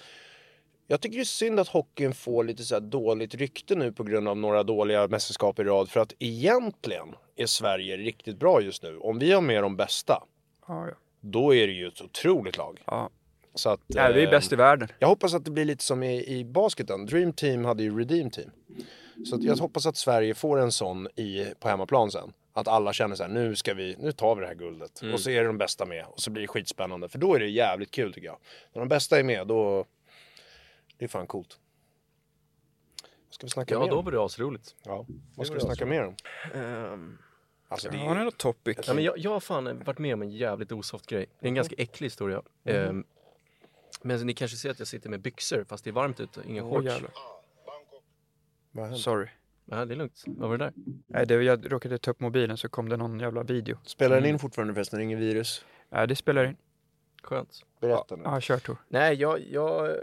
jag 0.86 1.00
tycker 1.00 1.16
det 1.16 1.22
är 1.22 1.24
synd 1.24 1.60
att 1.60 1.68
hockeyn 1.68 2.14
får 2.14 2.44
lite 2.44 2.62
så 2.62 2.80
dåligt 2.80 3.34
rykte 3.34 3.74
nu 3.74 3.92
på 3.92 4.04
grund 4.04 4.28
av 4.28 4.36
några 4.36 4.62
dåliga 4.62 5.08
mästerskap 5.08 5.58
i 5.58 5.62
rad. 5.64 5.88
För 5.90 6.00
att 6.00 6.12
egentligen 6.18 7.08
är 7.36 7.46
Sverige 7.46 7.96
riktigt 7.96 8.38
bra 8.38 8.60
just 8.62 8.82
nu. 8.82 8.98
Om 8.98 9.18
vi 9.18 9.32
har 9.32 9.40
med 9.40 9.62
de 9.62 9.76
bästa, 9.76 10.22
Ja, 10.68 10.86
ja. 10.86 10.94
då 11.20 11.54
är 11.54 11.66
det 11.66 11.72
ju 11.72 11.88
ett 11.88 12.00
otroligt 12.02 12.56
lag. 12.56 12.82
ja. 12.86 13.10
Så 13.54 13.70
att, 13.70 13.80
ja 13.86 14.08
vi 14.14 14.22
är 14.22 14.26
eh, 14.26 14.30
bäst 14.30 14.52
i 14.52 14.56
världen. 14.56 14.88
jag 14.98 15.08
hoppas 15.08 15.34
att 15.34 15.44
det 15.44 15.50
blir 15.50 15.64
lite 15.64 15.84
som 15.84 16.02
i, 16.02 16.38
i 16.38 16.44
basketen. 16.44 17.06
Dream 17.06 17.32
Team 17.32 17.64
hade 17.64 17.82
ju 17.82 17.98
Redeem 17.98 18.30
Team. 18.30 18.50
Så 19.26 19.38
jag 19.40 19.56
hoppas 19.56 19.86
att 19.86 19.96
Sverige 19.96 20.34
får 20.34 20.60
en 20.60 20.72
sån 20.72 21.08
i, 21.16 21.46
på 21.60 21.68
hemmaplan 21.68 22.10
sen. 22.10 22.32
Att 22.52 22.68
alla 22.68 22.92
känner 22.92 23.16
så 23.16 23.22
här, 23.22 23.30
nu 23.30 23.56
ska 23.56 23.74
vi, 23.74 23.96
nu 23.98 24.12
tar 24.12 24.34
vi 24.34 24.40
det 24.40 24.46
här 24.46 24.54
guldet. 24.54 25.02
Och 25.12 25.20
så 25.20 25.30
är 25.30 25.40
det 25.40 25.46
de 25.46 25.58
bästa 25.58 25.86
med. 25.86 26.06
Och 26.06 26.20
så 26.20 26.30
blir 26.30 26.42
det 26.42 26.48
skitspännande. 26.48 27.08
För 27.08 27.18
då 27.18 27.34
är 27.34 27.40
det 27.40 27.48
jävligt 27.48 27.90
kul 27.90 28.12
tycker 28.12 28.26
jag. 28.26 28.38
När 28.72 28.80
de 28.80 28.88
bästa 28.88 29.18
är 29.18 29.22
med, 29.22 29.46
då... 29.46 29.86
Det 30.96 31.04
är 31.04 31.08
fan 31.08 31.26
coolt. 31.26 31.58
Vad 33.28 33.34
ska 33.34 33.46
vi 33.46 33.50
snacka 33.50 33.74
Ja, 33.74 33.80
mer 33.80 33.88
då 33.88 33.98
om? 33.98 34.04
var 34.04 34.12
det 34.12 34.20
asroligt. 34.24 34.76
Ja, 34.84 35.06
vad 35.36 35.46
ska 35.46 35.54
vi 35.54 35.60
snacka 35.60 35.86
mer 35.86 36.04
om? 36.04 36.16
Um, 36.54 37.18
Alltså, 37.70 37.90
det 37.90 37.98
Har 37.98 38.14
ni 38.14 38.24
något 38.24 38.38
topic? 38.38 38.78
ja, 38.86 38.94
men 38.94 39.04
jag, 39.04 39.18
jag 39.18 39.30
har 39.30 39.40
fan 39.40 39.84
varit 39.84 39.98
med 39.98 40.14
om 40.14 40.22
en 40.22 40.30
jävligt 40.30 40.72
osoft 40.72 41.06
grej. 41.06 41.26
Det 41.40 41.46
är 41.46 41.48
en 41.48 41.54
ganska 41.54 41.74
äcklig 41.78 42.06
historia. 42.06 42.42
Ehm, 42.64 43.04
men 44.02 44.26
ni 44.26 44.34
kanske 44.34 44.56
ser 44.56 44.70
att 44.70 44.78
jag 44.78 44.88
sitter 44.88 45.10
med 45.10 45.20
byxor 45.20 45.64
fast 45.64 45.84
det 45.84 45.90
är 45.90 45.92
varmt 45.92 46.20
ute, 46.20 46.42
inga 46.46 46.64
Åh, 46.64 46.82
shorts. 46.82 47.04
Sorry. 49.02 49.28
Ja, 49.70 49.84
det 49.84 49.94
är 49.94 49.96
lugnt. 49.96 50.24
Vad 50.26 50.50
var 50.50 50.58
det 50.58 50.64
där? 50.64 50.72
Nej, 51.06 51.26
det, 51.26 51.42
jag 51.42 51.72
råkade 51.72 51.98
ta 51.98 52.10
upp 52.10 52.20
mobilen 52.20 52.56
så 52.56 52.68
kom 52.68 52.88
det 52.88 52.96
någon 52.96 53.20
jävla 53.20 53.42
video. 53.42 53.78
Spelar 53.84 54.16
den 54.16 54.26
in 54.26 54.38
fortfarande 54.38 54.74
förresten? 54.74 55.00
Ingen 55.00 55.18
virus? 55.18 55.64
Nej, 55.90 56.06
det 56.08 56.16
spelar 56.16 56.44
in. 56.44 56.56
Skönt. 57.22 57.64
Berätta 57.80 58.16
nu. 58.16 58.22
Ja, 58.24 58.40
kör 58.40 58.58
Tor. 58.58 58.76
Nej, 58.88 59.14
jag, 59.14 59.40
jag 59.50 59.68
har 59.68 60.00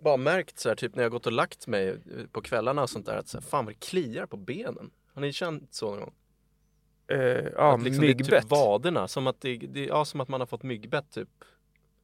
bara 0.00 0.16
märkt 0.16 0.58
så 0.58 0.68
här, 0.68 0.76
typ 0.76 0.94
när 0.94 1.02
jag 1.02 1.12
gått 1.12 1.26
och 1.26 1.32
lagt 1.32 1.66
mig 1.66 1.88
eh, 1.88 1.96
på 2.32 2.40
kvällarna 2.40 2.82
och 2.82 2.90
sånt 2.90 3.06
där, 3.06 3.16
att 3.16 3.28
så 3.28 3.38
här, 3.38 3.42
fan 3.42 3.64
vad 3.64 3.74
det 3.74 3.80
kliar 3.80 4.26
på 4.26 4.36
benen. 4.36 4.90
Har 5.14 5.22
ni 5.22 5.32
känt 5.32 5.74
så 5.74 5.90
någon 5.90 6.00
gång? 6.00 6.14
Eh, 7.08 7.18
ja, 7.18 7.74
att 7.74 7.82
liksom 7.82 8.00
det 8.00 8.06
är 8.06 8.14
myggbett. 8.14 8.42
typ 8.42 8.50
vaderna, 8.50 9.08
som 9.08 9.26
att, 9.26 9.40
det, 9.40 9.56
det, 9.56 9.84
ja, 9.84 10.04
som 10.04 10.20
att 10.20 10.28
man 10.28 10.40
har 10.40 10.46
fått 10.46 10.62
myggbett 10.62 11.10
typ. 11.10 11.28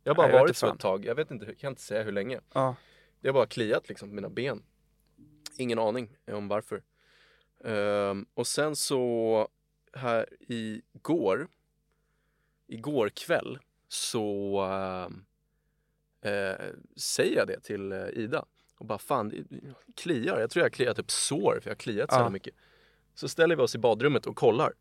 Jag 0.04 0.10
har 0.10 0.16
bara 0.16 0.26
Nej, 0.26 0.36
jag 0.36 0.42
varit 0.42 0.56
så 0.56 0.72
ett 0.72 0.78
tag, 0.80 1.04
jag 1.04 1.14
vet 1.14 1.30
inte, 1.30 1.46
jag 1.46 1.58
kan 1.58 1.72
inte 1.72 1.82
säga 1.82 2.02
hur 2.02 2.12
länge. 2.12 2.40
Ja. 2.52 2.76
Det 3.20 3.28
har 3.28 3.32
bara 3.32 3.46
kliat 3.46 3.88
liksom 3.88 4.08
på 4.08 4.14
mina 4.14 4.28
ben. 4.28 4.62
Ingen 5.58 5.78
aning 5.78 6.16
om 6.32 6.48
varför. 6.48 6.82
Ehm, 7.64 8.26
och 8.34 8.46
sen 8.46 8.76
så 8.76 9.48
här 9.92 10.26
igår, 10.40 11.48
igår 12.66 13.08
kväll 13.08 13.58
så 13.88 14.58
ehm, 14.60 15.24
eh, 16.22 16.66
säger 16.96 17.36
jag 17.36 17.46
det 17.46 17.60
till 17.60 17.92
eh, 17.92 17.98
Ida 18.08 18.44
och 18.78 18.86
bara 18.86 18.98
fan 18.98 19.28
det 19.28 19.44
kliar, 19.96 20.40
jag 20.40 20.50
tror 20.50 20.60
jag 20.60 20.64
har 20.64 20.70
kliat 20.70 20.98
upp 20.98 21.10
sår 21.10 21.58
för 21.62 21.70
jag 21.70 21.74
har 21.74 21.80
kliat 21.80 22.10
så 22.10 22.16
jävla 22.16 22.30
mycket. 22.30 22.54
Så 23.14 23.28
ställer 23.28 23.56
vi 23.56 23.62
oss 23.62 23.74
i 23.74 23.78
badrummet 23.78 24.26
och 24.26 24.36
kollar. 24.36 24.72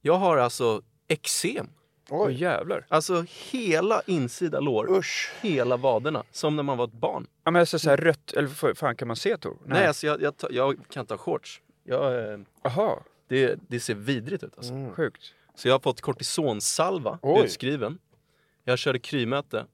Jag 0.00 0.14
har 0.14 0.36
alltså 0.36 0.82
eksem. 1.08 1.68
Oj, 2.10 2.34
jävlar. 2.42 2.86
Alltså 2.88 3.24
hela 3.50 4.02
insida 4.06 4.60
lår, 4.60 4.98
usch. 4.98 5.32
hela 5.42 5.76
vaderna, 5.76 6.24
som 6.30 6.56
när 6.56 6.62
man 6.62 6.78
var 6.78 6.84
ett 6.84 6.92
barn. 6.92 7.26
Ja, 7.44 7.50
men 7.50 7.60
alltså 7.60 7.78
så 7.78 7.90
här 7.90 7.96
rött, 7.96 8.32
eller 8.32 8.74
fan 8.74 8.96
kan 8.96 9.08
man 9.08 9.16
se 9.16 9.36
Tor? 9.36 9.58
Nej, 9.66 9.86
alltså 9.86 10.06
jag, 10.06 10.22
jag, 10.22 10.36
tar- 10.36 10.50
jag 10.52 10.76
kan 10.90 11.00
inte 11.00 11.14
ha 11.14 11.18
shorts. 11.18 11.62
Jag, 11.88 12.32
eh, 12.32 12.38
Jaha, 12.62 12.98
det, 13.28 13.58
det 13.68 13.80
ser 13.80 13.94
vidrigt 13.94 14.42
ut 14.42 14.52
alltså. 14.56 14.72
Mm. 14.72 14.92
sjukt. 14.92 15.22
Så 15.54 15.68
jag 15.68 15.74
har 15.74 15.80
fått 15.80 16.00
kortisonsalva 16.00 17.18
Oj. 17.22 17.44
utskriven. 17.44 17.98
Jag 18.64 18.78
körde 18.78 18.98
krymöte. 18.98 19.66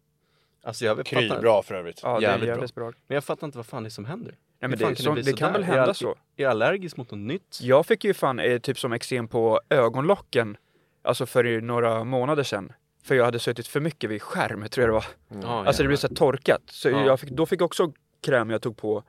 Alltså 0.63 0.85
jag 0.85 1.07
Kry, 1.07 1.29
fattar, 1.29 1.43
bra 1.43 1.63
för 1.63 1.75
övrigt. 1.75 2.01
Ja, 2.03 2.21
det 2.21 2.27
är 2.27 2.39
Jävligt 2.47 2.75
bra. 2.75 2.85
bra. 2.85 2.93
Men 3.07 3.15
jag 3.15 3.25
fattar 3.25 3.47
inte 3.47 3.59
vad 3.59 3.67
fan 3.67 3.83
det 3.83 3.89
är 3.89 3.91
som 3.91 4.05
händer. 4.05 4.35
Nej, 4.61 4.69
men 4.69 4.79
det, 4.79 4.85
kan 4.85 4.97
så, 4.97 5.13
bli 5.13 5.23
det 5.23 5.33
kan 5.33 5.53
väl 5.53 5.63
Är 5.63 5.67
hända 5.67 5.87
jag- 5.87 5.97
så. 5.97 6.11
Är 6.11 6.43
jag 6.43 6.51
allergisk 6.51 6.97
mot 6.97 7.11
något 7.11 7.21
nytt? 7.21 7.59
Jag 7.63 7.87
fick 7.87 8.05
ju 8.05 8.15
fan 8.15 8.39
eh, 8.39 8.59
typ 8.59 8.79
som 8.79 8.93
eksem 8.93 9.29
på 9.29 9.61
ögonlocken, 9.71 10.57
alltså 11.03 11.27
för 11.27 11.61
några 11.61 12.05
månader 12.05 12.43
sedan. 12.43 12.73
För 13.03 13.15
jag 13.15 13.25
hade 13.25 13.39
suttit 13.39 13.67
för 13.67 13.81
mycket 13.81 14.11
vid 14.11 14.23
skärm, 14.23 14.69
tror 14.69 14.83
jag 14.83 14.89
det 14.89 14.93
var. 14.93 15.05
Ja, 15.49 15.67
Alltså 15.67 15.83
det 15.83 15.87
blev 15.87 15.97
så 15.97 16.09
här 16.09 16.15
torkat. 16.15 16.63
Så 16.67 16.91
Ja. 16.91 17.07
jag 17.07 17.21
fick, 17.21 17.31
då 17.31 17.47
fick 17.47 17.61
jag 17.61 17.67
också 17.67 17.93
kräm 18.23 18.51
jag 18.51 18.63
tog 18.63 18.77
på. 18.77 19.03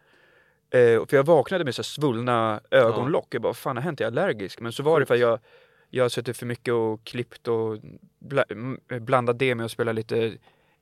Eh, 0.70 1.06
för 1.06 1.16
jag 1.18 1.24
vaknade 1.26 1.64
med 1.64 1.76
så 1.76 1.84
svullna 1.84 2.62
ögonlock. 2.72 3.28
Jag 3.30 3.42
bara, 3.42 3.50
vad 3.50 3.58
fan 3.58 3.76
har 3.78 3.84
hänt? 3.84 4.00
Jag 4.00 4.08
är 4.08 4.12
allergisk. 4.22 4.60
Men 4.60 4.72
så 4.72 4.84
var 4.84 5.00
det 5.00 5.06
för 5.06 5.14
att 5.14 5.20
jag, 5.20 5.40
jag 5.90 6.04
har 6.04 6.10
suttit 6.10 6.38
för 6.38 6.46
mycket 6.46 6.74
och 6.74 7.04
klippt 7.04 7.48
och 7.48 7.78
bla, 8.20 8.44
m- 8.50 8.80
blandat 8.88 9.40
det 9.40 9.56
med 9.56 9.66
att 9.66 9.72
spela 9.72 9.92
lite 9.92 10.16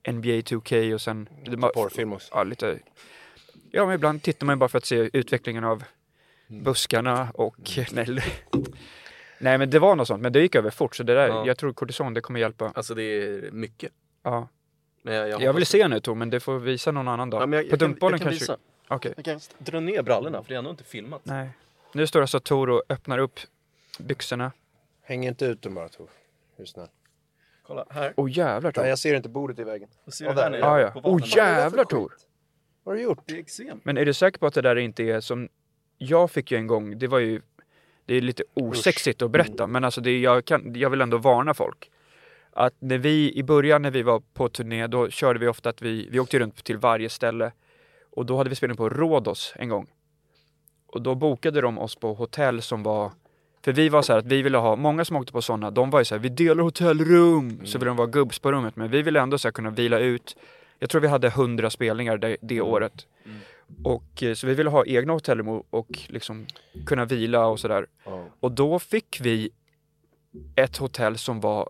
NBA 0.08 0.28
2K 0.28 0.94
och 0.94 1.00
sen... 1.00 1.28
bara- 1.58 1.72
Porrfilm 1.72 2.12
också. 2.12 2.28
Ja, 2.34 2.44
lite... 2.44 2.78
Ja, 3.70 3.86
men 3.86 3.94
ibland 3.94 4.22
tittar 4.22 4.46
man 4.46 4.58
bara 4.58 4.68
för 4.68 4.78
att 4.78 4.84
se 4.84 5.10
utvecklingen 5.12 5.64
av 5.64 5.84
buskarna 6.48 7.28
och... 7.34 7.56
Nej, 7.92 8.06
nej, 9.38 9.58
men 9.58 9.70
det 9.70 9.78
var 9.78 9.96
något 9.96 10.08
sånt. 10.08 10.22
Men 10.22 10.32
det 10.32 10.40
gick 10.40 10.54
över 10.54 10.70
fort. 10.70 10.96
Så 10.96 11.02
det 11.02 11.14
där, 11.14 11.28
Ja. 11.28 11.46
jag 11.46 11.58
tror 11.58 11.72
kortison, 11.72 12.14
det 12.14 12.20
kommer 12.20 12.40
hjälpa. 12.40 12.72
Alltså 12.74 12.94
det 12.94 13.02
är 13.02 13.50
mycket. 13.50 13.92
Ja. 14.22 14.48
Men 15.02 15.14
jag, 15.14 15.28
jag, 15.28 15.42
Jag 15.42 15.52
vill 15.52 15.66
se 15.66 15.88
nu 15.88 16.00
Tor, 16.00 16.14
men 16.14 16.30
det 16.30 16.40
får 16.40 16.58
visa 16.58 16.90
någon 16.92 17.08
annan 17.08 17.30
dag. 17.30 17.54
Ja, 17.54 17.62
jag, 17.62 17.70
På 17.70 17.76
jag 17.86 17.98
kan 18.00 18.10
kanske... 18.10 18.28
visa. 18.30 18.56
Okej. 18.88 19.14
Kan 19.24 19.40
dra 19.58 19.80
ner 19.80 20.02
brallorna 20.02 20.42
för 20.42 20.48
det 20.48 20.54
är 20.54 20.58
ändå 20.58 20.70
inte 20.70 20.84
filmat. 20.84 21.20
Nej. 21.24 21.48
Nu 21.92 22.06
står 22.06 22.20
alltså 22.20 22.40
Tor 22.40 22.70
och 22.70 22.82
öppnar 22.88 23.18
upp 23.18 23.40
byxorna. 23.98 24.52
Häng 25.02 25.26
inte 25.26 25.44
ut 25.44 25.62
den 25.62 25.74
bara 25.74 25.88
Tor. 25.88 26.08
Hur 26.56 26.64
snäll. 26.64 26.88
Kolla 27.62 27.86
här. 27.90 28.14
Åh 28.16 28.30
jävlar 28.30 28.68
Nej, 28.68 28.72
Tor. 28.72 28.86
jag 28.86 28.98
ser 28.98 29.14
inte 29.14 29.28
bordet 29.28 29.58
i 29.58 29.64
vägen. 29.64 29.88
Och 30.04 30.14
ser 30.14 30.24
du 30.24 30.30
här 30.30 30.36
där. 30.36 30.50
nere 30.50 30.60
Ja, 30.60 30.80
ja. 30.80 30.92
Åh 30.94 31.12
vattnet? 31.12 31.36
jävlar 31.36 31.84
Tor. 31.84 32.12
Vad 32.82 32.92
har 32.92 32.96
du 32.96 33.02
gjort? 33.02 33.22
Det 33.26 33.34
är 33.34 33.38
eksem. 33.38 33.80
Men 33.84 33.98
är 33.98 34.04
du 34.04 34.14
säker 34.14 34.38
på 34.38 34.46
att 34.46 34.54
det 34.54 34.62
där 34.62 34.76
inte 34.76 35.02
är 35.02 35.20
som 35.20 35.48
jag 35.98 36.30
fick 36.30 36.50
ju 36.50 36.58
en 36.58 36.66
gång, 36.66 36.98
det 36.98 37.06
var 37.06 37.18
ju 37.18 37.40
det 38.06 38.14
är 38.14 38.20
lite 38.20 38.44
osexigt 38.54 39.22
att 39.22 39.30
berätta, 39.30 39.66
men 39.66 39.84
alltså 39.84 40.00
det, 40.00 40.20
jag, 40.20 40.44
kan, 40.44 40.74
jag 40.74 40.90
vill 40.90 41.00
ändå 41.00 41.18
varna 41.18 41.54
folk. 41.54 41.90
Att 42.52 42.74
när 42.78 42.98
vi, 42.98 43.32
i 43.36 43.42
början 43.42 43.82
när 43.82 43.90
vi 43.90 44.02
var 44.02 44.22
på 44.34 44.48
turné, 44.48 44.86
då 44.86 45.10
körde 45.10 45.38
vi 45.38 45.48
ofta 45.48 45.68
att 45.68 45.82
vi, 45.82 46.08
vi 46.10 46.20
åkte 46.20 46.38
runt 46.38 46.64
till 46.64 46.78
varje 46.78 47.08
ställe. 47.08 47.52
Och 48.16 48.26
då 48.26 48.36
hade 48.36 48.50
vi 48.50 48.56
spelning 48.56 48.76
på 48.76 48.88
Rhodos 48.88 49.52
en 49.56 49.68
gång. 49.68 49.86
Och 50.86 51.02
då 51.02 51.14
bokade 51.14 51.60
de 51.60 51.78
oss 51.78 51.96
på 51.96 52.14
hotell 52.14 52.62
som 52.62 52.82
var, 52.82 53.12
för 53.64 53.72
vi 53.72 53.88
var 53.88 54.02
så 54.02 54.12
här 54.12 54.18
att 54.18 54.26
vi 54.26 54.42
ville 54.42 54.58
ha, 54.58 54.76
många 54.76 55.04
som 55.04 55.16
åkte 55.16 55.32
på 55.32 55.42
sådana, 55.42 55.70
de 55.70 55.90
var 55.90 55.98
ju 55.98 56.04
så 56.04 56.14
här, 56.14 56.22
vi 56.22 56.28
delar 56.28 56.64
hotellrum, 56.64 57.66
så 57.66 57.78
vill 57.78 57.86
de 57.86 57.96
vara 57.96 58.06
gubbs 58.06 58.38
på 58.38 58.52
rummet, 58.52 58.76
men 58.76 58.90
vi 58.90 59.02
ville 59.02 59.20
ändå 59.20 59.38
så 59.38 59.52
kunna 59.52 59.70
vila 59.70 59.98
ut. 59.98 60.36
Jag 60.78 60.90
tror 60.90 61.00
vi 61.00 61.08
hade 61.08 61.30
hundra 61.30 61.70
spelningar 61.70 62.16
det, 62.18 62.36
det 62.40 62.60
året. 62.60 63.06
Och 63.84 64.22
eh, 64.22 64.34
så 64.34 64.46
vi 64.46 64.54
ville 64.54 64.70
ha 64.70 64.84
egna 64.86 65.12
hotellrum 65.12 65.48
och, 65.48 65.66
och 65.70 65.98
liksom 66.08 66.46
kunna 66.86 67.04
vila 67.04 67.46
och 67.46 67.60
sådär. 67.60 67.86
Ja. 68.04 68.24
Och 68.40 68.52
då 68.52 68.78
fick 68.78 69.20
vi 69.20 69.50
ett 70.56 70.76
hotell 70.76 71.18
som 71.18 71.40
var, 71.40 71.68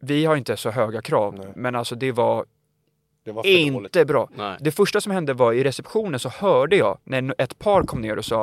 vi 0.00 0.24
har 0.24 0.36
inte 0.36 0.56
så 0.56 0.70
höga 0.70 1.02
krav, 1.02 1.34
Nej. 1.34 1.52
men 1.56 1.74
alltså 1.74 1.94
det 1.94 2.12
var 2.12 2.44
Det 2.44 2.44
var 2.44 2.44
för 2.44 3.19
dåligt. 3.19 3.19
Inte 3.44 4.04
bra. 4.04 4.28
Nej. 4.36 4.56
Det 4.60 4.70
första 4.70 5.00
som 5.00 5.12
hände 5.12 5.32
var 5.34 5.52
i 5.52 5.64
receptionen 5.64 6.20
så 6.20 6.28
hörde 6.28 6.76
jag 6.76 6.98
när 7.04 7.34
ett 7.38 7.58
par 7.58 7.82
kom 7.82 8.00
ner 8.00 8.16
och 8.16 8.24
sa 8.24 8.42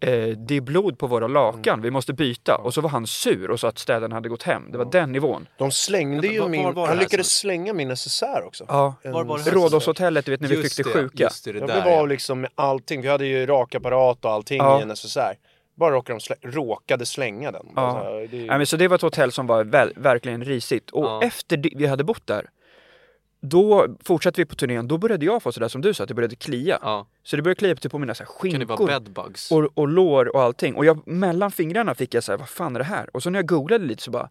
eh, 0.00 0.28
det 0.28 0.54
är 0.56 0.60
blod 0.60 0.98
på 0.98 1.06
våra 1.06 1.26
lakan, 1.26 1.82
vi 1.82 1.90
måste 1.90 2.12
byta. 2.12 2.56
Och 2.56 2.74
så 2.74 2.80
var 2.80 2.90
han 2.90 3.06
sur 3.06 3.50
och 3.50 3.60
sa 3.60 3.68
att 3.68 3.78
städen 3.78 4.12
hade 4.12 4.28
gått 4.28 4.42
hem. 4.42 4.62
Det 4.72 4.78
var 4.78 4.84
den 4.84 5.12
nivån. 5.12 5.48
De 5.58 5.70
slängde 5.70 6.26
ju 6.26 6.40
var- 6.40 6.48
min... 6.48 6.74
var 6.74 6.86
Han 6.86 6.98
lyckades 6.98 7.26
sen? 7.26 7.40
slänga 7.40 7.72
min 7.72 7.88
necessär 7.88 8.44
också. 8.46 8.64
Ja. 8.68 8.94
Rhodoshotellet, 9.46 10.24
du 10.24 10.30
vet 10.30 10.40
när 10.40 10.48
vi 10.48 10.54
Just 10.54 10.76
fick 10.76 10.86
det 10.86 10.92
det, 10.92 11.02
sjuka. 11.02 11.22
Just 11.24 11.44
det, 11.44 11.52
det 11.52 11.58
Ja, 11.58 11.66
där 11.66 11.74
det 11.74 11.90
var 11.90 11.96
ja. 11.96 12.06
liksom 12.06 12.40
med 12.40 12.50
allting. 12.54 13.00
Vi 13.02 13.08
hade 13.08 13.26
ju 13.26 13.46
rakapparat 13.46 14.24
och 14.24 14.30
allting 14.30 14.58
Ja. 14.58 14.78
i 14.78 14.82
en 14.82 14.88
necessär. 14.88 15.34
Bara 15.76 15.94
råkade 15.94 16.18
de 16.18 16.20
slä... 16.20 16.36
råkade 16.42 17.06
slänga 17.06 17.52
den. 17.52 17.66
Ja. 17.76 17.92
Så 17.92 17.98
här, 17.98 18.28
det... 18.30 18.36
Nej, 18.36 18.58
men 18.58 18.66
så 18.66 18.76
det 18.76 18.88
var 18.88 18.94
ett 18.96 19.02
hotell 19.02 19.32
som 19.32 19.46
var 19.46 19.64
väl, 19.64 19.92
verkligen 19.96 20.44
risigt. 20.44 20.90
Och 20.90 21.04
Ja. 21.04 21.22
efter 21.22 21.70
vi 21.76 21.86
hade 21.86 22.04
bott 22.04 22.26
där, 22.26 22.46
då 23.48 23.86
fortsatte 24.04 24.40
vi 24.40 24.44
på 24.44 24.54
turnén. 24.54 24.88
Då 24.88 24.98
började 24.98 25.26
jag 25.26 25.42
få 25.42 25.52
sådär 25.52 25.68
som 25.68 25.80
du 25.80 25.94
sa, 25.94 26.02
att 26.02 26.08
det 26.08 26.14
började 26.14 26.36
klia. 26.36 26.78
Ja, 26.82 27.06
Så 27.22 27.36
det 27.36 27.42
började 27.42 27.58
klia 27.58 27.74
typ 27.76 27.92
på 27.92 27.98
mina 27.98 28.14
så 28.14 28.22
här, 28.24 28.28
skinkor 28.28 28.58
och, 29.52 29.78
och 29.78 29.88
lår 29.88 30.36
och 30.36 30.42
allting. 30.42 30.74
Och 30.74 30.84
jag, 30.84 31.06
mellan 31.08 31.50
fingrarna 31.50 31.94
fick 31.94 32.14
jag 32.14 32.24
så 32.24 32.32
här, 32.32 32.38
vad 32.38 32.48
fan 32.48 32.74
är 32.76 32.80
det 32.80 32.84
här? 32.84 33.16
Och 33.16 33.22
så 33.22 33.30
när 33.30 33.38
jag 33.38 33.46
googlade 33.46 33.84
lite 33.84 34.02
så 34.02 34.10
bara, 34.10 34.30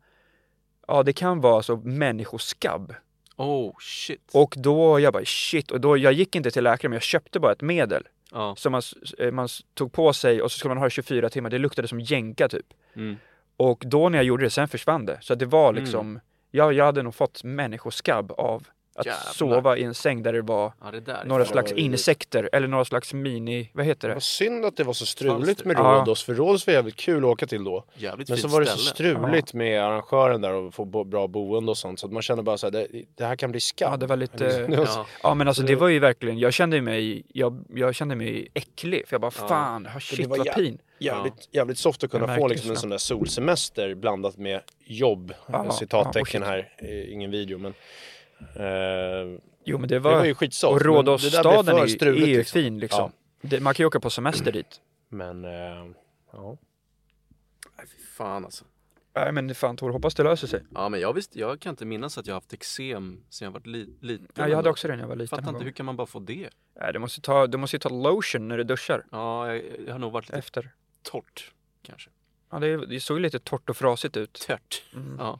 ja 0.88 1.04
det 1.04 1.14
kan 1.14 1.42
vara 1.42 1.56
alltså 1.56 1.76
människoskabb. 1.76 2.94
Oh 3.38 3.74
shit. 3.80 4.30
Och 4.34 4.54
då, 4.58 5.00
jag 5.00 5.14
bara 5.14 5.26
shit, 5.26 5.72
och 5.72 5.82
då, 5.82 5.98
jag 5.98 6.14
gick 6.14 6.36
inte 6.36 6.52
till 6.52 6.64
läkaren 6.64 6.90
men 6.90 6.96
jag 6.96 7.04
köpte 7.04 7.40
bara 7.40 7.52
ett 7.52 7.62
medel. 7.62 8.08
Ja. 8.32 8.56
Som 8.58 8.72
man, 8.72 8.82
eh, 9.20 9.32
man 9.32 9.48
tog 9.74 9.92
på 9.92 10.14
sig 10.14 10.42
och 10.42 10.52
så 10.52 10.58
skulle 10.60 10.70
man 10.70 10.78
ha 10.78 10.86
det 10.86 10.90
24 10.90 11.30
timmar, 11.30 11.50
det 11.50 11.58
luktade 11.58 11.88
som 11.88 12.00
jänka 12.00 12.50
typ. 12.50 12.66
Mm. 12.96 13.16
Och 13.58 13.84
då 13.86 14.10
när 14.10 14.18
jag 14.18 14.26
gjorde 14.26 14.44
det, 14.44 14.50
sen 14.50 14.68
försvann 14.68 15.06
det. 15.06 15.18
Så 15.22 15.36
det 15.36 15.46
var 15.46 15.70
Mm. 15.70 15.84
liksom, 15.84 16.20
jag, 16.52 16.74
jag 16.74 16.86
hade 16.86 17.04
nog 17.04 17.16
fått 17.16 17.44
människoskabb 17.44 18.32
av 18.32 18.68
att 18.96 19.06
Jävlar. 19.06 19.34
sova 19.34 19.78
i 19.78 19.84
en 19.84 19.94
säng 19.94 20.24
där 20.24 20.34
det 20.34 20.42
var 20.42 20.74
Ja, 20.82 20.92
det 20.92 21.24
några 21.26 21.46
slags 21.46 21.72
insekter 21.72 22.50
eller 22.54 22.68
några 22.68 22.86
slags 22.86 23.14
mini, 23.14 23.70
vad 23.74 23.86
heter 23.86 24.08
Det 24.08 24.14
var 24.14 24.22
synd 24.22 24.66
att 24.66 24.78
det 24.78 24.84
var 24.84 24.94
så 24.94 25.06
struligt 25.06 25.66
med 25.66 25.76
Ja. 25.78 25.82
Rhodos, 25.84 26.24
för 26.24 26.34
Rhodos 26.34 26.68
var 26.68 26.74
jävligt 26.74 26.96
kul 26.96 27.18
att 27.18 27.30
åka 27.30 27.48
till 27.48 27.64
då. 27.64 27.86
Jävligt 27.94 28.30
Men 28.30 28.38
så 28.38 28.48
var 28.48 28.60
det 28.62 28.68
så 28.68 28.78
struligt 28.78 29.54
med 29.54 29.84
arrangören 29.84 30.42
där 30.42 30.54
och 30.54 30.74
få 30.74 30.86
bra 30.86 31.28
boende 31.28 31.72
och 31.72 31.78
sånt. 31.78 32.00
Så 32.00 32.06
att 32.06 32.12
man 32.14 32.22
kände 32.22 32.44
bara 32.44 32.58
så 32.58 32.66
här, 32.68 32.72
det, 32.72 32.88
det 33.16 33.26
här 33.26 33.36
kan 33.36 33.52
bli 33.52 33.60
skabb. 33.60 33.92
Ja, 33.94 33.98
det 33.98 34.08
var 34.08 34.18
lite... 34.18 34.68
Ja. 34.76 35.06
Ja 35.24 35.34
men 35.34 35.48
alltså 35.48 35.64
det 35.64 35.76
var 35.76 35.88
ju 35.88 36.00
verkligen, 36.00 36.40
jag 36.40 36.54
kände 36.54 36.82
mig, 36.82 37.24
jag, 37.34 37.66
jag 37.76 37.96
kände 37.96 38.16
mig 38.16 38.48
äcklig 38.54 39.08
för 39.08 39.14
jag 39.14 39.22
bara 39.22 39.32
Ja. 39.40 39.48
fan, 39.48 39.84
det 39.84 40.00
shit 40.00 40.28
vad 40.28 40.54
pin. 40.56 40.78
Jävligt, 41.00 41.50
jävligt 41.52 41.78
soft 41.78 42.04
att 42.04 42.12
kunna 42.12 42.36
få 42.36 42.48
liksom 42.48 42.72
en 42.72 42.78
sån 42.78 42.90
där 42.90 42.98
solsemester 42.98 43.96
blandat 43.96 44.38
med 44.38 44.62
jobb. 44.86 45.34
Ja, 45.48 45.72
Citattecken 45.72 46.42
ja, 46.42 46.48
här, 46.48 46.70
eh, 46.78 47.14
ingen 47.14 47.32
video 47.32 47.58
men. 47.58 47.74
Eh, 48.40 49.40
Jo 49.68 49.78
men 49.78 49.88
det 49.88 49.96
det 49.96 50.00
var, 50.00 50.16
var 50.16 50.26
ju 50.26 50.36
skitsoft. 50.36 50.72
och 50.74 50.82
Rhodosstaden 50.82 51.78
är, 51.78 51.88
struligt, 51.88 52.24
är 52.24 52.28
ju 52.28 52.38
liksom. 52.38 52.62
fin 52.62 52.80
liksom. 52.80 53.12
Ja. 53.42 53.48
Det, 53.50 53.60
man 53.60 53.74
kan 53.74 53.84
ju 53.84 53.88
åka 53.88 54.00
på 54.00 54.10
semester 54.10 54.52
dit. 54.52 54.82
Men, 55.10 55.46
eh, 55.46 55.52
ja. 56.32 56.58
Nej, 57.78 57.88
fy 57.88 57.98
fan 58.18 58.46
alltså. 58.46 58.66
Nej 59.16 59.32
men 59.32 59.56
fan 59.56 59.78
Tor, 59.78 59.90
hoppas 59.92 60.16
det 60.16 60.24
löser 60.24 60.48
sig. 60.48 60.64
Ja 60.74 60.90
men 60.90 61.00
jag 61.00 61.14
visste, 61.14 61.40
jag 61.40 61.60
kan 61.60 61.70
inte 61.70 61.86
minnas 61.86 62.18
att 62.18 62.28
jag 62.28 62.34
haft 62.34 62.54
eksem 62.54 63.24
sen 63.30 63.46
jag 63.46 63.52
var 63.52 63.62
li, 63.64 63.90
liten. 64.02 64.28
Ja, 64.36 64.48
jag 64.48 64.56
hade 64.56 64.70
också 64.70 64.88
det 64.88 64.96
när 64.96 65.04
jag 65.04 65.08
var 65.08 65.16
liten. 65.16 65.28
Fattar 65.38 65.50
inte, 65.50 65.54
gång. 65.58 65.64
hur 65.64 65.72
kan 65.72 65.86
man 65.86 65.96
bara 65.96 66.08
få 66.08 66.20
det? 66.20 66.50
Nej, 66.82 66.94
du 66.94 67.00
måste 67.00 67.22
ta, 67.22 67.48
du 67.48 67.58
måste 67.58 67.76
ju 67.76 67.80
ta 67.80 67.90
lotion 67.90 68.48
när 68.48 68.58
du 68.58 68.64
duschar 68.64 69.06
Ja, 69.12 69.48
jag, 69.54 69.64
jag 69.86 69.92
har 69.94 70.00
nog 70.00 70.12
varit 70.12 70.28
lite 70.30 70.38
efter. 70.40 70.72
torrt 71.02 71.52
kanske. 71.82 72.10
Ja, 72.52 72.60
det, 72.60 72.86
det 72.86 73.00
såg 73.00 73.18
ju 73.18 73.22
lite 73.24 73.40
torrt 73.40 73.70
och 73.70 73.78
frasigt 73.78 74.18
ut. 74.18 74.34
Tört. 74.34 74.84
Mm. 74.94 75.16
Ja. 75.20 75.40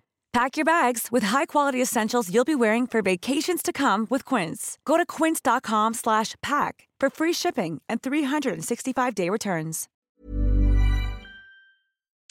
Pack 0.33 0.57
your 0.57 0.65
bags 0.65 1.11
with 1.11 1.27
high-quality 1.27 1.81
essentials 1.81 2.29
you'll 2.29 2.45
be 2.45 2.55
wearing 2.55 2.87
for 2.87 3.01
vacations 3.01 3.61
to 3.63 3.73
come 3.73 4.07
with 4.09 4.35
Quince. 4.35 4.77
Go 4.85 4.97
to 4.97 5.05
quince.com 5.05 5.93
slash 5.93 6.35
pack 6.41 6.87
for 7.01 7.09
free 7.09 7.33
shipping 7.33 7.81
and 7.89 8.01
365-day 8.01 9.29
returns. 9.29 9.89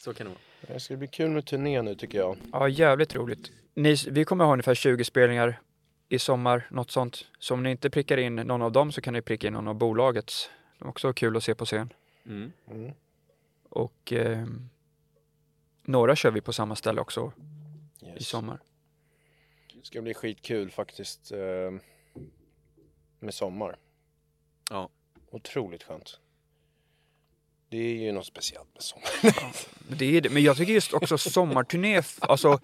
Så 0.03 0.13
kan 0.13 0.25
det 0.25 0.29
vara. 0.29 0.73
Det 0.73 0.79
ska 0.79 0.97
bli 0.97 1.07
kul 1.07 1.29
med 1.29 1.45
turné 1.45 1.81
nu 1.81 1.95
tycker 1.95 2.17
jag. 2.17 2.37
Ja, 2.51 2.67
jävligt 2.67 3.15
roligt. 3.15 3.51
Ni, 3.73 3.95
vi 4.07 4.25
kommer 4.25 4.45
ha 4.45 4.53
ungefär 4.53 4.75
20 4.75 5.03
spelningar 5.03 5.59
i 6.09 6.19
sommar, 6.19 6.67
något 6.69 6.91
sånt. 6.91 7.25
Så 7.39 7.53
om 7.53 7.63
ni 7.63 7.71
inte 7.71 7.89
prickar 7.89 8.17
in 8.17 8.35
någon 8.35 8.61
av 8.61 8.71
dem 8.71 8.91
så 8.91 9.01
kan 9.01 9.13
ni 9.13 9.21
pricka 9.21 9.47
in 9.47 9.53
någon 9.53 9.67
av 9.67 9.75
bolagets. 9.75 10.49
Det 10.77 10.85
är 10.85 10.89
också 10.89 11.13
kul 11.13 11.37
att 11.37 11.43
se 11.43 11.55
på 11.55 11.65
scen. 11.65 11.93
Mm. 12.25 12.51
Och 13.69 14.13
ehm, 14.13 14.69
några 15.83 16.15
kör 16.15 16.31
vi 16.31 16.41
på 16.41 16.53
samma 16.53 16.75
ställe 16.75 17.01
också 17.01 17.31
i 18.01 18.05
Yes. 18.09 18.27
sommar. 18.27 18.59
Det 19.79 19.85
ska 19.85 20.01
bli 20.01 20.13
skitkul 20.13 20.71
faktiskt. 20.71 21.31
Eh, 21.31 21.39
med 23.19 23.33
sommar. 23.33 23.75
Ja. 24.69 24.89
Otroligt 25.31 25.83
skönt. 25.83 26.19
Det 27.69 27.77
är 27.77 27.95
ju 28.05 28.11
något 28.11 28.25
speciellt 28.25 28.67
med 28.73 28.83
sommar. 28.83 29.35
Det 29.97 30.17
är 30.17 30.21
det. 30.21 30.29
Men 30.29 30.43
jag 30.43 30.57
tycker 30.57 30.73
just 30.73 30.93
också 30.93 31.17
sommarturné, 31.17 32.01
alltså 32.19 32.59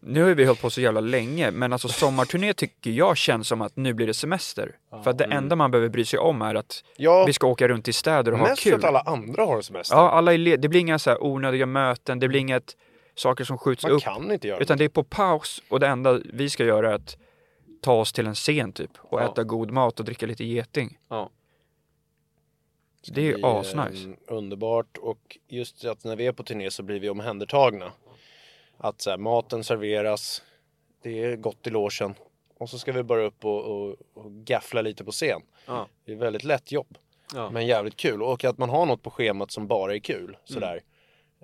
nu 0.00 0.22
har 0.22 0.34
vi 0.34 0.44
hållit 0.44 0.60
på 0.60 0.70
så 0.70 0.80
jävla 0.80 1.00
länge, 1.00 1.50
men 1.50 1.72
alltså 1.72 1.88
sommarturné 1.88 2.54
tycker 2.54 2.90
jag 2.90 3.16
känns 3.16 3.48
som 3.48 3.62
att 3.62 3.76
nu 3.76 3.94
blir 3.94 4.06
det 4.06 4.14
semester. 4.14 4.78
För 5.04 5.10
att 5.10 5.18
det 5.18 5.24
enda 5.24 5.56
man 5.56 5.70
behöver 5.70 5.88
bry 5.88 6.04
sig 6.04 6.18
om 6.18 6.42
är 6.42 6.54
att 6.54 6.84
Ja, 6.96 7.24
vi 7.26 7.32
ska 7.32 7.46
åka 7.46 7.68
runt 7.68 7.88
i 7.88 7.92
städer 7.92 8.32
och 8.32 8.38
ha 8.38 8.48
mest 8.48 8.62
för 8.62 8.70
kul. 8.70 8.78
att 8.78 8.84
alla 8.84 9.00
andra 9.00 9.44
har 9.44 9.62
semester. 9.62 9.96
Ja, 9.96 10.10
alla 10.10 10.34
är 10.34 10.38
le- 10.38 10.56
det 10.56 10.68
blir 10.68 10.80
inga 10.80 10.98
så 10.98 11.10
här 11.10 11.22
onödiga 11.24 11.66
möten, 11.66 12.18
det 12.18 12.28
blir 12.28 12.40
inget 12.40 12.76
saker 13.16 13.44
som 13.44 13.58
skjuts 13.58 13.82
Man 13.82 13.92
upp. 13.92 14.02
kan 14.02 14.32
inte 14.32 14.48
göra 14.48 14.58
Utan 14.60 14.78
det 14.78 14.84
är 14.84 14.88
på 14.88 15.04
paus 15.04 15.62
och 15.70 15.80
det 15.80 15.86
enda 15.86 16.20
vi 16.24 16.50
ska 16.50 16.64
göra 16.64 16.90
är 16.90 16.94
att 16.94 17.16
ta 17.80 17.92
oss 18.00 18.12
till 18.12 18.26
en 18.26 18.34
scen 18.34 18.72
typ 18.72 18.90
och 18.98 19.20
Ja. 19.20 19.24
äta 19.32 19.44
god 19.44 19.70
mat 19.70 19.98
och 20.00 20.06
dricka 20.06 20.26
lite 20.26 20.44
geting. 20.44 20.98
Ja. 21.08 21.30
Det 23.08 23.20
är 23.20 23.24
ju 23.24 23.32
bli, 23.32 23.42
eh, 23.42 23.48
asnice. 23.56 24.08
Underbart 24.26 24.96
och 24.96 25.38
just 25.48 25.84
att 25.84 26.04
när 26.04 26.16
vi 26.16 26.26
är 26.26 26.32
på 26.32 26.42
turné 26.42 26.70
så 26.70 26.82
blir 26.82 27.00
vi 27.00 27.08
omhändertagna. 27.08 27.92
Att 28.78 29.00
så 29.00 29.10
här, 29.10 29.16
maten 29.18 29.64
serveras, 29.64 30.42
det 31.02 31.24
är 31.24 31.36
gott 31.36 31.66
i 31.66 31.70
logen. 31.70 32.14
och 32.58 32.70
så 32.70 32.78
ska 32.78 32.92
vi 32.92 33.02
bara 33.02 33.22
upp 33.24 33.44
och, 33.44 33.64
och, 33.64 33.96
och 34.14 34.32
gaffla 34.32 34.82
lite 34.82 35.04
på 35.04 35.10
scen. 35.12 35.42
Ja. 35.66 35.88
Det 36.04 36.12
är 36.12 36.16
väldigt 36.16 36.44
lätt 36.44 36.72
jobb. 36.72 36.98
Ja. 37.34 37.50
Men 37.50 37.66
jävligt 37.66 37.96
kul. 37.96 38.22
Och 38.22 38.44
att 38.44 38.58
man 38.58 38.70
har 38.70 38.86
något 38.86 39.02
på 39.02 39.10
schemat 39.10 39.50
som 39.50 39.66
bara 39.66 39.94
är 39.94 39.98
kul. 39.98 40.24
Mm. 40.24 40.36
Sådär. 40.44 40.80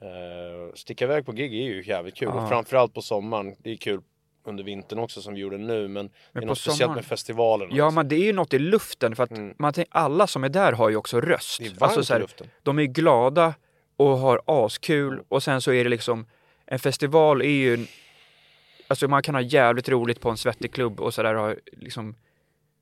Eh, 0.02 0.74
sticka 0.74 1.04
iväg 1.04 1.26
på 1.26 1.32
gig 1.32 1.54
är 1.54 1.62
ju 1.64 1.82
jävligt 1.84 2.14
kul. 2.16 2.28
Ja. 2.34 2.42
Och 2.42 2.48
framförallt 2.48 2.94
på 2.94 3.02
sommaren. 3.02 3.56
Det 3.58 3.70
är 3.70 3.76
kul 3.76 4.00
under 4.44 4.64
vintern 4.64 4.98
också 4.98 5.22
som 5.22 5.34
vi 5.34 5.40
gjorde 5.40 5.58
nu. 5.58 5.88
Men, 5.88 6.10
det 6.32 6.38
är 6.38 6.46
något 6.46 6.58
speciellt 6.58 6.78
sommaren- 6.80 6.94
med 6.94 7.04
festivalen. 7.04 7.68
Ja 7.72 7.90
men 7.90 8.08
det 8.08 8.16
är 8.16 8.24
ju 8.24 8.32
något 8.32 8.54
i 8.54 8.58
luften 8.58 9.16
för 9.16 9.22
att 9.22 9.30
Mm. 9.30 9.54
man 9.58 9.72
tänker, 9.72 9.92
alla 9.96 10.26
som 10.26 10.44
är 10.44 10.48
där 10.48 10.72
har 10.72 10.88
ju 10.90 10.96
också 10.96 11.20
röst. 11.20 11.58
Det 11.60 11.66
är 11.66 11.68
varmt 11.70 11.82
Alltså 11.82 12.04
så 12.04 12.12
här, 12.12 12.20
i 12.20 12.22
luften. 12.22 12.46
de 12.62 12.78
är 12.78 12.84
glada 12.84 13.54
och 13.96 14.18
har 14.18 14.42
askul 14.46 15.22
och 15.28 15.42
sen 15.42 15.60
så 15.60 15.72
är 15.72 15.84
det 15.84 15.90
liksom 15.90 16.26
en 16.66 16.78
festival 16.78 17.42
är 17.42 17.46
ju 17.46 17.86
Alltså 18.88 19.08
man 19.08 19.22
kan 19.22 19.34
ha 19.34 19.42
jävligt 19.42 19.88
roligt 19.88 20.20
på 20.20 20.30
en 20.30 20.36
svettig 20.36 20.72
klubb 20.74 21.00
och 21.00 21.14
sådär 21.14 21.34
ha 21.34 21.54
liksom 21.72 22.14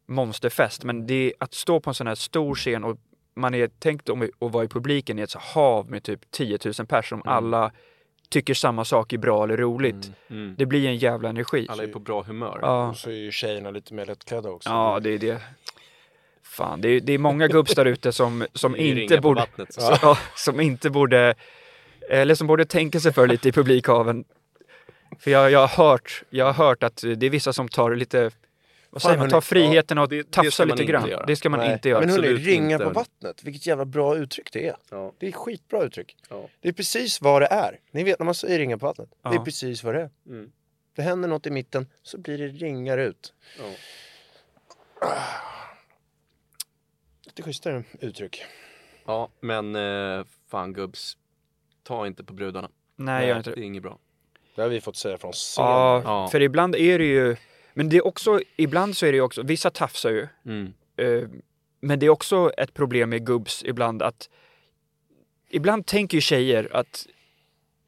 monsterfest 0.06 0.84
men 0.84 1.06
det 1.06 1.14
är 1.14 1.32
att 1.40 1.54
stå 1.54 1.80
på 1.80 1.90
en 1.90 1.94
sån 1.94 2.06
här 2.06 2.14
stor 2.14 2.54
scen 2.54 2.84
och 2.84 2.96
man 3.36 3.54
är 3.54 3.68
tänkt 3.68 4.08
om 4.08 4.22
att 4.22 4.52
vara 4.52 4.64
i 4.64 4.68
publiken 4.68 5.18
i 5.18 5.22
ett 5.22 5.30
så 5.30 5.38
hav 5.38 5.90
med 5.90 6.02
typ 6.02 6.30
10 6.30 6.58
000 6.64 6.74
personer 6.86 7.02
som 7.02 7.22
alla 7.24 7.72
tycker 8.28 8.54
samma 8.54 8.84
sak 8.84 9.12
är 9.12 9.18
bra 9.18 9.44
eller 9.44 9.56
roligt. 9.56 10.10
Mm. 10.30 10.54
Det 10.58 10.66
blir 10.66 10.86
en 10.88 10.96
jävla 10.96 11.28
energi. 11.28 11.66
Alla 11.68 11.82
är 11.82 11.88
på 11.88 11.98
bra 11.98 12.22
humör. 12.22 12.58
Ja. 12.62 12.88
Och 12.88 12.96
så 12.96 13.10
är 13.10 13.14
ju 13.14 13.32
tjejerna 13.32 13.70
lite 13.70 13.94
mer 13.94 14.06
lättklädda 14.06 14.50
också. 14.50 14.70
Ja, 14.70 15.00
det 15.02 15.10
är 15.10 15.18
det. 15.18 15.42
Fan, 16.42 16.80
det 16.80 16.88
är, 16.88 17.00
det 17.00 17.12
är 17.12 17.18
många 17.18 17.48
gubbs 17.48 17.74
där 17.74 17.84
ute 17.84 18.12
som, 18.12 18.46
som 18.54 18.76
inte 18.78 19.20
borde... 19.20 19.40
vattnet, 19.40 19.74
så. 19.74 19.80
Ja, 20.02 20.18
som 20.36 20.60
inte 20.60 20.90
borde... 20.90 21.34
Eller 22.10 22.34
som 22.34 22.46
borde 22.46 22.64
tänka 22.64 23.00
sig 23.00 23.12
för 23.12 23.26
lite 23.26 23.48
i 23.48 23.52
publikhaven. 23.52 24.24
För 25.18 25.30
jag, 25.30 25.50
jag, 25.50 25.66
har 25.66 25.84
hört, 25.84 26.22
jag 26.30 26.44
har 26.44 26.66
hört 26.66 26.82
att 26.82 27.04
det 27.16 27.26
är 27.26 27.30
vissa 27.30 27.52
som 27.52 27.68
tar 27.68 27.94
lite... 27.94 28.30
Vad 28.90 29.02
säger 29.02 29.18
man? 29.18 29.30
Tar 29.30 29.40
friheten 29.40 29.98
och 29.98 30.08
det- 30.08 30.36
man 30.36 30.44
lite 30.46 30.62
inte 30.62 30.84
grann. 30.84 31.10
Det 31.26 31.36
ska 31.36 31.48
man 31.50 31.60
Nej. 31.60 31.72
inte 31.72 31.88
göra. 31.88 32.00
Men 32.00 32.10
hörni, 32.10 32.28
ringa 32.28 32.72
inte. 32.74 32.84
på 32.84 32.90
vattnet. 32.90 33.44
Vilket 33.44 33.66
jävla 33.66 33.84
bra 33.84 34.16
uttryck 34.16 34.52
det 34.52 34.68
är. 34.68 34.76
Ja. 34.90 35.12
Det 35.18 35.28
är 35.28 35.32
skitbra 35.32 35.82
uttryck. 35.82 36.16
Ja. 36.28 36.48
Det 36.60 36.68
är 36.68 36.72
precis 36.72 37.20
vad 37.20 37.42
det 37.42 37.46
är. 37.46 37.78
Ni 37.90 38.04
vet 38.04 38.18
när 38.18 38.24
man 38.24 38.34
säger 38.34 38.58
ringa 38.58 38.78
på 38.78 38.86
vattnet. 38.86 39.08
Det 39.22 39.28
är 39.28 39.34
Ja. 39.34 39.44
precis 39.44 39.84
vad 39.84 39.94
det 39.94 40.00
är. 40.00 40.10
Mm. 40.26 40.52
Det 40.94 41.02
händer 41.02 41.28
något 41.28 41.46
i 41.46 41.50
mitten 41.50 41.86
så 42.02 42.18
blir 42.18 42.38
det 42.38 42.46
ringar 42.48 42.98
ut. 42.98 43.32
Ja. 43.58 43.64
Lite 47.26 47.42
schysstare 47.42 47.84
uttryck. 48.00 48.42
ja, 49.06 49.28
men 49.40 49.76
eh, 49.76 50.24
fan 50.48 50.72
gubbs. 50.72 51.16
Ta 51.82 52.06
inte 52.06 52.24
på 52.24 52.32
brudarna. 52.32 52.70
Nej, 52.96 53.28
gör 53.28 53.36
inte 53.36 53.50
Det 53.50 53.56
det. 53.56 53.62
är 53.62 53.64
inget 53.64 53.82
bra. 53.82 53.98
Det 54.54 54.62
har 54.62 54.68
vi 54.68 54.80
fått 54.80 54.96
säga 54.96 55.18
från 55.18 55.32
scen. 55.32 55.64
Ja, 55.64 56.02
Ja. 56.04 56.28
för 56.28 56.42
ibland 56.42 56.76
är 56.76 56.98
det 56.98 57.04
ju... 57.04 57.36
Men 57.74 57.88
det 57.88 57.96
är 57.96 58.06
också... 58.06 58.40
Ibland 58.56 58.96
så 58.96 59.06
är 59.06 59.12
det 59.12 59.16
ju 59.16 59.22
också... 59.22 59.42
Vissa 59.42 59.70
tafsar 59.70 60.10
ju. 60.10 60.26
Mm. 60.46 60.72
Eh, 60.96 61.28
Men 61.80 61.98
det 61.98 62.06
är 62.06 62.10
också 62.10 62.50
ett 62.56 62.74
problem 62.74 63.10
med 63.10 63.26
gubbs 63.26 63.62
ibland 63.66 64.02
att 64.02 64.28
ibland 65.50 65.86
tänker 65.86 66.16
ju 66.16 66.20
tjejer 66.20 66.68
att 66.76 67.06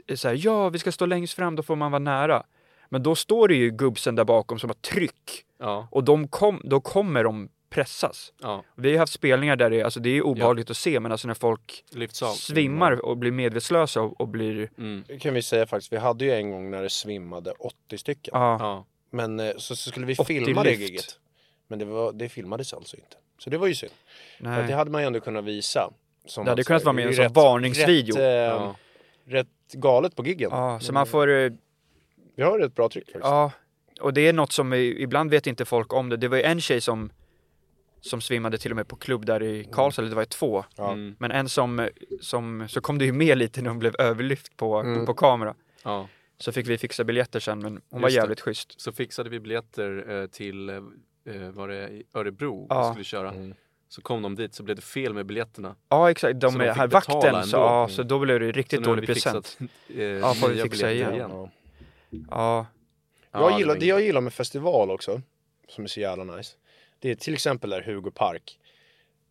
eh, 0.07 0.17
så 0.17 0.29
här, 0.29 0.41
ja, 0.45 0.69
vi 0.69 0.79
ska 0.79 0.93
stå 0.93 1.07
längst 1.07 1.35
fram, 1.35 1.57
då 1.57 1.63
får 1.63 1.77
man 1.77 1.91
vara 1.93 1.99
nära. 1.99 2.43
Men 2.89 3.03
då 3.03 3.15
står 3.15 3.49
det 3.49 3.55
ju 3.55 3.71
gubbsen 3.71 4.15
där 4.15 4.25
bakom 4.25 4.59
som 4.59 4.71
har 4.71 4.75
tryck 4.75 5.45
Ja, 5.59 5.89
och 5.91 6.05
de 6.05 6.29
kom, 6.29 6.61
då 6.65 6.81
kommer 6.81 7.25
de 7.25 7.49
pressas. 7.71 8.33
ja. 8.43 8.65
Vi 8.77 8.89
har 8.89 8.93
ju 8.93 8.99
haft 8.99 9.13
spelningar 9.13 9.57
där 9.57 9.71
det, 9.71 9.81
är- 9.81 9.85
alltså 9.85 10.01
det 10.01 10.11
är 10.11 10.23
obehagligt 10.23 10.71
att 10.71 10.77
se, 10.77 11.01
men 11.01 11.13
alltså 11.13 11.29
när 11.29 11.35
folk 11.35 11.85
svimmar 12.35 13.05
och 13.05 13.17
blir 13.17 13.31
medvetslösa 13.31 14.01
och, 14.03 14.21
och 14.21 14.29
blir... 14.29 14.71
Mm. 14.79 15.05
Det 15.09 15.19
kan 15.19 15.35
vi 15.35 15.43
säga 15.43 15.67
faktiskt. 15.67 15.93
Vi 15.93 15.97
hade 15.97 16.25
ju 16.25 16.33
en 16.33 16.51
gång 16.51 16.71
när 16.71 16.83
det 16.83 16.91
svimmade 16.91 17.51
80 17.59 17.99
stycken. 17.99 18.31
Ja, 18.35 18.57
Ja. 18.61 18.87
Men 19.13 19.41
eh, 19.41 19.53
så, 19.57 19.77
så 19.77 19.91
skulle 19.91 20.07
vi 20.07 20.15
80 20.15 20.25
filma 20.25 20.63
det 20.63 20.71
lyft. 20.71 20.81
giget. 20.83 21.19
Men 21.69 21.79
det, 21.79 21.85
var, 21.85 22.13
det 22.13 22.29
filmades 22.29 22.73
alltså 22.75 22.97
inte. 22.97 23.17
Så 23.39 23.51
det 23.51 23.59
var 23.59 23.67
ju 23.67 23.75
synd. 23.75 23.93
För 24.39 24.47
att 24.47 24.57
det 24.57 24.63
nej. 24.63 24.73
hade 24.73 24.91
man 24.91 25.01
ju 25.03 25.07
ändå 25.07 25.21
kunnat 25.21 25.45
visa. 25.45 25.91
Som 26.27 26.45
Det 26.45 26.51
hade 26.51 26.65
kunnat 26.65 26.85
vara 26.85 26.93
med 26.93 27.05
i 27.05 27.09
en 27.09 27.15
sån 27.15 27.33
varningsvideo. 27.33 28.15
Rätt, 28.17 28.21
eh, 28.21 28.25
Ja. 28.27 28.77
rätt 29.27 29.49
galet 29.73 30.17
på 30.17 30.27
giggen. 30.27 30.51
Ja, 30.53 30.81
så 30.81 30.93
man 30.93 31.07
får... 31.07 31.29
eh, 31.31 31.51
Vi 32.37 32.43
har 32.43 32.61
ett 32.61 32.75
bra 32.75 32.89
tryck 32.89 33.05
faktiskt. 33.07 33.25
Ja, 33.25 33.51
och 34.01 34.13
det 34.15 34.29
är 34.29 34.33
något 34.33 34.53
som 34.53 34.73
ibland 34.73 35.31
vet 35.31 35.47
inte 35.47 35.65
folk 35.65 35.93
om 35.93 36.09
det. 36.09 36.17
Det 36.17 36.29
var 36.29 36.37
ju 36.37 36.43
en 36.43 36.61
tjej 36.61 36.81
som, 36.81 37.13
som 38.01 38.21
svimmade 38.21 38.59
till 38.59 38.71
och 38.73 38.77
med 38.77 38.89
på 38.89 38.97
klubb 38.97 39.27
där 39.27 39.43
i 39.43 39.69
Karlstad, 39.73 40.03
eller 40.03 40.09
det 40.11 40.15
var 40.17 40.23
ju 40.23 40.27
två. 40.27 40.65
Ja. 40.77 40.93
Mm. 40.93 41.17
Men 41.19 41.31
en 41.31 41.49
som, 41.49 41.89
som, 42.21 42.67
så 42.69 42.81
kom 42.81 42.99
det 42.99 43.05
ju 43.05 43.13
med 43.13 43.39
lite 43.39 43.63
när 43.63 43.69
hon 43.71 43.79
blev 43.79 43.95
överlyft 43.99 44.57
på, 44.57 44.77
Mm. 44.81 45.07
på 45.07 45.15
kamera. 45.15 45.55
ja. 45.85 46.09
Så 46.43 46.53
fick 46.53 46.67
vi 46.69 46.79
fixa 46.79 47.05
biljetter 47.05 47.41
sen, 47.41 47.59
men 47.59 47.81
hon 47.91 48.01
var 48.01 48.09
Just 48.09 48.17
det. 48.17 48.21
jävligt 48.23 48.41
schysst. 48.41 48.81
Så 48.81 48.93
fixade 48.93 49.31
vi 49.31 49.41
biljetter 49.41 50.21
eh, 50.23 50.27
till, 50.27 50.69
eh, 50.69 50.81
var 51.53 51.69
det 51.69 52.03
Örebro 52.15 52.67
Ja. 52.71 52.83
vi 52.89 52.93
skulle 52.93 53.05
köra. 53.05 53.31
Mm. 53.31 53.55
Så 53.89 54.03
kom 54.03 54.23
de 54.23 54.35
dit 54.35 54.55
så 54.55 54.63
blev 54.63 54.77
det 54.77 54.83
fel 54.83 55.15
med 55.15 55.27
biljetterna. 55.27 55.77
Ja 55.89 56.11
exakt, 56.11 56.41
de, 56.41 56.53
Så 56.53 56.59
de 56.59 56.69
här 56.71 56.87
vakten, 56.87 57.21
så, 57.21 57.27
ändå. 57.29 57.59
ja, 57.59 57.89
så 57.91 58.03
då 58.03 58.19
blev 58.19 58.41
det 58.41 58.47
ju 58.47 58.53
riktigt 58.53 58.81
nu 58.81 58.87
har 58.87 58.97
dålig 58.97 59.09
vi 59.09 59.15
present. 59.15 59.47
fixat, 59.47 59.69
eh, 59.97 60.03
Ja, 60.03 60.35
får 60.35 60.49
vi 60.49 60.63
fixa 60.63 60.87
biljetter 60.87 61.13
igen. 61.15 61.31
Ja. 61.31 61.51
Ja, 62.31 62.67
Ja, 63.35 63.51
Jag 63.51 63.59
gillar, 63.59 63.75
var 63.75 63.81
det 63.81 63.87
jag 63.87 64.03
gillar 64.03 64.21
med 64.21 64.33
festival 64.33 64.91
också, 64.91 65.23
som 65.69 65.85
är 65.85 65.89
så 65.89 66.01
jävla 66.01 66.25
nice, 66.37 66.57
det 66.99 67.11
är 67.11 67.15
till 67.15 67.35
exempel 67.35 67.71
där 67.71 67.83
Hugo 67.83 68.11
Park. 68.11 68.59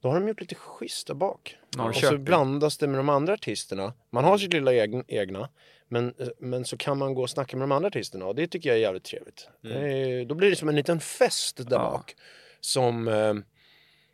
Då 0.02 0.10
har 0.10 0.20
de 0.20 0.28
gjort 0.28 0.42
lite 0.42 0.56
schysst 0.56 1.08
där 1.08 1.14
bak. 1.14 1.56
Och 1.68 1.74
så 1.76 1.82
Norrköping. 1.84 2.24
blandas 2.24 2.78
det 2.78 2.88
med 2.88 3.00
de 3.00 3.10
andra 3.10 3.34
artisterna. 3.34 3.94
Man 4.10 4.24
har 4.24 4.38
sitt 4.38 4.54
lilla 4.54 4.74
egna, 5.08 5.50
men, 5.92 6.14
men 6.40 6.66
så 6.66 6.78
kan 6.78 6.98
man 6.98 7.14
gå 7.14 7.22
och 7.22 7.30
snacka 7.30 7.58
med 7.58 7.64
de 7.64 7.72
andra 7.72 7.88
artisterna 7.88 8.26
och 8.26 8.36
det 8.36 8.48
tycker 8.48 8.70
jag 8.70 8.78
är 8.78 8.82
jävligt 8.82 9.04
trevligt. 9.04 9.50
Eh, 9.66 10.28
Då 10.28 10.36
blir 10.36 10.50
det 10.50 10.56
som 10.56 10.70
en 10.70 10.76
liten 10.76 11.00
fest 11.00 11.58
där 11.58 11.66
Ja. 11.72 11.78
bak. 11.92 12.16
Som, 12.60 13.08
eh, 13.08 13.34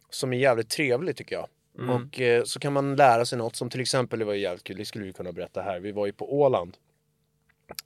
som 0.09 0.33
är 0.33 0.37
jävligt 0.37 0.69
trevlig 0.69 1.15
tycker 1.15 1.35
jag. 1.35 1.47
Mm. 1.79 1.89
Och 1.89 2.21
eh, 2.21 2.43
så 2.43 2.59
kan 2.59 2.73
man 2.73 2.95
lära 2.95 3.25
sig 3.25 3.37
något 3.37 3.55
som 3.55 3.69
till 3.69 3.81
exempel, 3.81 4.19
det 4.19 4.25
var 4.25 4.33
ju 4.33 4.39
jävligt 4.39 4.63
kul, 4.63 4.77
det 4.77 4.85
skulle 4.85 5.05
vi 5.05 5.13
kunna 5.13 5.31
berätta 5.31 5.61
här. 5.61 5.79
Vi 5.79 5.91
var 5.91 6.05
ju 6.05 6.11
på 6.13 6.33
Åland 6.41 6.77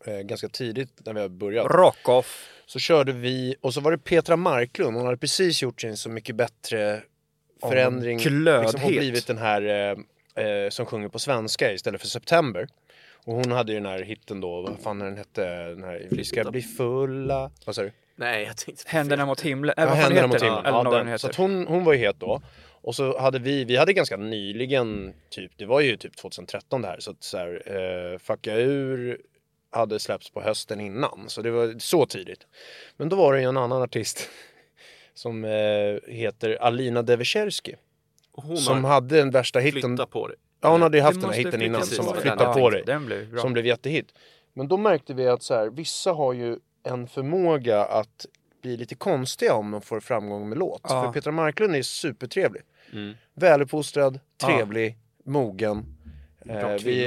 eh, 0.06 0.20
ganska 0.20 0.50
tidigt 0.50 1.06
när 1.06 1.14
vi 1.14 1.20
har 1.22 1.30
börjat. 1.30 1.66
rock 1.72 2.10
off. 2.10 2.50
Så 2.66 2.80
körde 2.80 3.12
vi, 3.12 3.56
och 3.62 3.74
så 3.74 3.82
var 3.82 3.92
det 3.92 3.98
Petra 3.98 4.36
Marklund, 4.36 4.96
hon 4.98 5.06
hade 5.06 5.18
precis 5.18 5.62
gjort 5.62 5.82
sin 5.82 5.98
Så 5.98 6.10
mycket 6.10 6.36
bättre 6.36 7.02
förändring. 7.62 8.18
glödhet. 8.18 8.62
Liksom, 8.74 8.82
hon 8.82 8.92
blivit 8.92 9.28
den 9.28 9.38
här 9.38 9.62
eh, 9.62 10.46
eh, 10.46 10.70
som 10.70 10.86
sjunger 10.86 11.08
på 11.10 11.20
svenska 11.20 11.74
istället 11.74 12.02
för 12.02 12.08
September. 12.08 12.68
Och 13.26 13.34
hon 13.34 13.52
hade 13.52 13.72
ju 13.72 13.80
den 13.80 13.86
här 13.86 14.02
hitten 14.02 14.42
då, 14.42 14.62
vad 14.62 14.80
fan 14.80 15.00
den 15.00 15.18
hette, 15.18 15.66
den 15.70 15.84
här 15.84 16.08
Vi 16.12 16.24
ska 16.24 16.52
bli 16.52 16.62
fulla, 16.62 17.52
vad 17.66 17.76
sa 17.76 17.82
du? 17.82 17.92
Nej, 18.16 18.44
jag 18.44 18.58
tänkte 18.58 18.84
Händerna 18.88 19.26
mot 19.26 19.42
himlen, 19.42 19.74
Ja, 19.78 19.86
vad 19.86 19.94
fan 19.94 20.04
Händerna 20.04 20.28
heter 20.28 20.28
mot 20.28 20.44
himlen. 20.44 20.66
Eller 20.66 20.78
Ja, 20.78 20.98
den 20.98 21.08
den. 21.08 21.20
Så 21.20 21.28
att 21.28 21.36
hon, 21.36 21.68
hon 21.68 21.84
var 21.84 21.94
ju 21.94 22.00
het 22.00 22.20
då. 22.20 22.42
Och 22.84 22.96
så 22.96 23.20
hade 23.20 23.40
vi, 23.40 23.66
vi 23.66 23.76
hade 23.78 23.94
ganska 23.94 24.18
nyligen, 24.18 25.14
typ, 25.30 25.52
det 25.58 25.66
var 25.66 25.82
ju 25.82 25.98
typ 25.98 26.18
2013 26.18 26.82
det 26.82 26.88
här, 26.88 27.00
så 27.00 27.12
att 27.12 27.24
så 27.24 27.38
här, 27.38 27.64
eh, 27.66 28.18
Fucka 28.18 28.56
ur 28.56 29.22
hade 29.70 30.00
släppts 30.00 30.30
på 30.30 30.42
hösten 30.42 30.82
innan, 30.82 31.24
så 31.28 31.42
det 31.42 31.52
var 31.52 31.80
så 31.80 32.06
tidigt. 32.06 32.48
Men 32.98 33.10
då 33.10 33.16
var 33.16 33.34
det 33.34 33.42
ju 33.42 33.48
en 33.48 33.58
annan 33.58 33.82
artist 33.82 34.30
som 35.14 35.46
eh, 35.46 36.14
heter 36.14 36.56
Alina 36.62 37.02
Devecherski, 37.02 37.76
som 38.58 38.84
har 38.84 38.92
hade 38.92 39.18
den 39.18 39.32
värsta 39.32 39.60
hitten. 39.60 39.82
flyttat 39.82 40.10
på 40.10 40.28
det. 40.28 40.36
Ja, 40.62 40.70
hon 40.72 40.82
hade 40.82 40.98
ju 40.98 41.04
haft 41.04 41.22
den 41.22 41.30
här 41.30 41.38
hitten 41.38 41.62
innan 41.62 41.86
som 41.86 42.06
var 42.06 42.14
Flytta 42.16 42.54
på 42.54 42.70
dig 42.70 42.84
Den 42.86 43.06
blev 43.06 43.38
som 43.38 43.54
blev 43.54 43.66
jättehit. 43.66 44.08
Men 44.54 44.68
då 44.68 44.78
märkte 44.78 45.14
vi 45.14 45.28
att 45.28 45.44
så 45.44 45.54
här, 45.54 45.70
vissa 45.70 46.12
har 46.12 46.34
ju 46.34 46.58
en 46.84 47.08
förmåga 47.08 47.86
att 47.86 48.26
bli 48.62 48.78
lite 48.78 48.96
konstiga 48.96 49.54
om 49.54 49.72
de 49.72 49.82
får 49.82 50.00
framgång 50.00 50.50
med 50.50 50.58
låt. 50.58 50.82
Ja. 50.84 51.04
För 51.04 51.12
Petra 51.14 51.32
Marklund 51.32 51.76
är 51.76 51.82
supertrevlig. 51.82 52.62
Mm. 52.94 53.14
Väluppfostrad, 53.34 54.20
Ja. 54.42 54.48
trevlig, 54.48 54.98
mogen. 55.26 55.86
Bra 56.46 56.56
Eh, 56.56 56.78
vi 56.84 57.06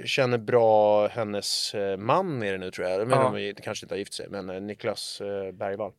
eh, 0.00 0.04
känner 0.06 0.38
bra 0.38 1.06
hennes 1.08 1.74
eh, 1.74 1.96
man 1.96 2.42
är 2.42 2.52
det 2.52 2.58
nu 2.58 2.70
tror 2.70 2.88
jag. 2.88 3.08
Men 3.08 3.18
Ja. 3.18 3.52
de 3.54 3.54
kanske 3.62 3.84
inte 3.84 3.94
har 3.94 3.98
gift 3.98 4.14
sig, 4.14 4.26
men 4.30 4.50
eh, 4.50 4.60
Niklas 4.60 5.20
eh, 5.20 5.52
Bergvall. 5.52 5.92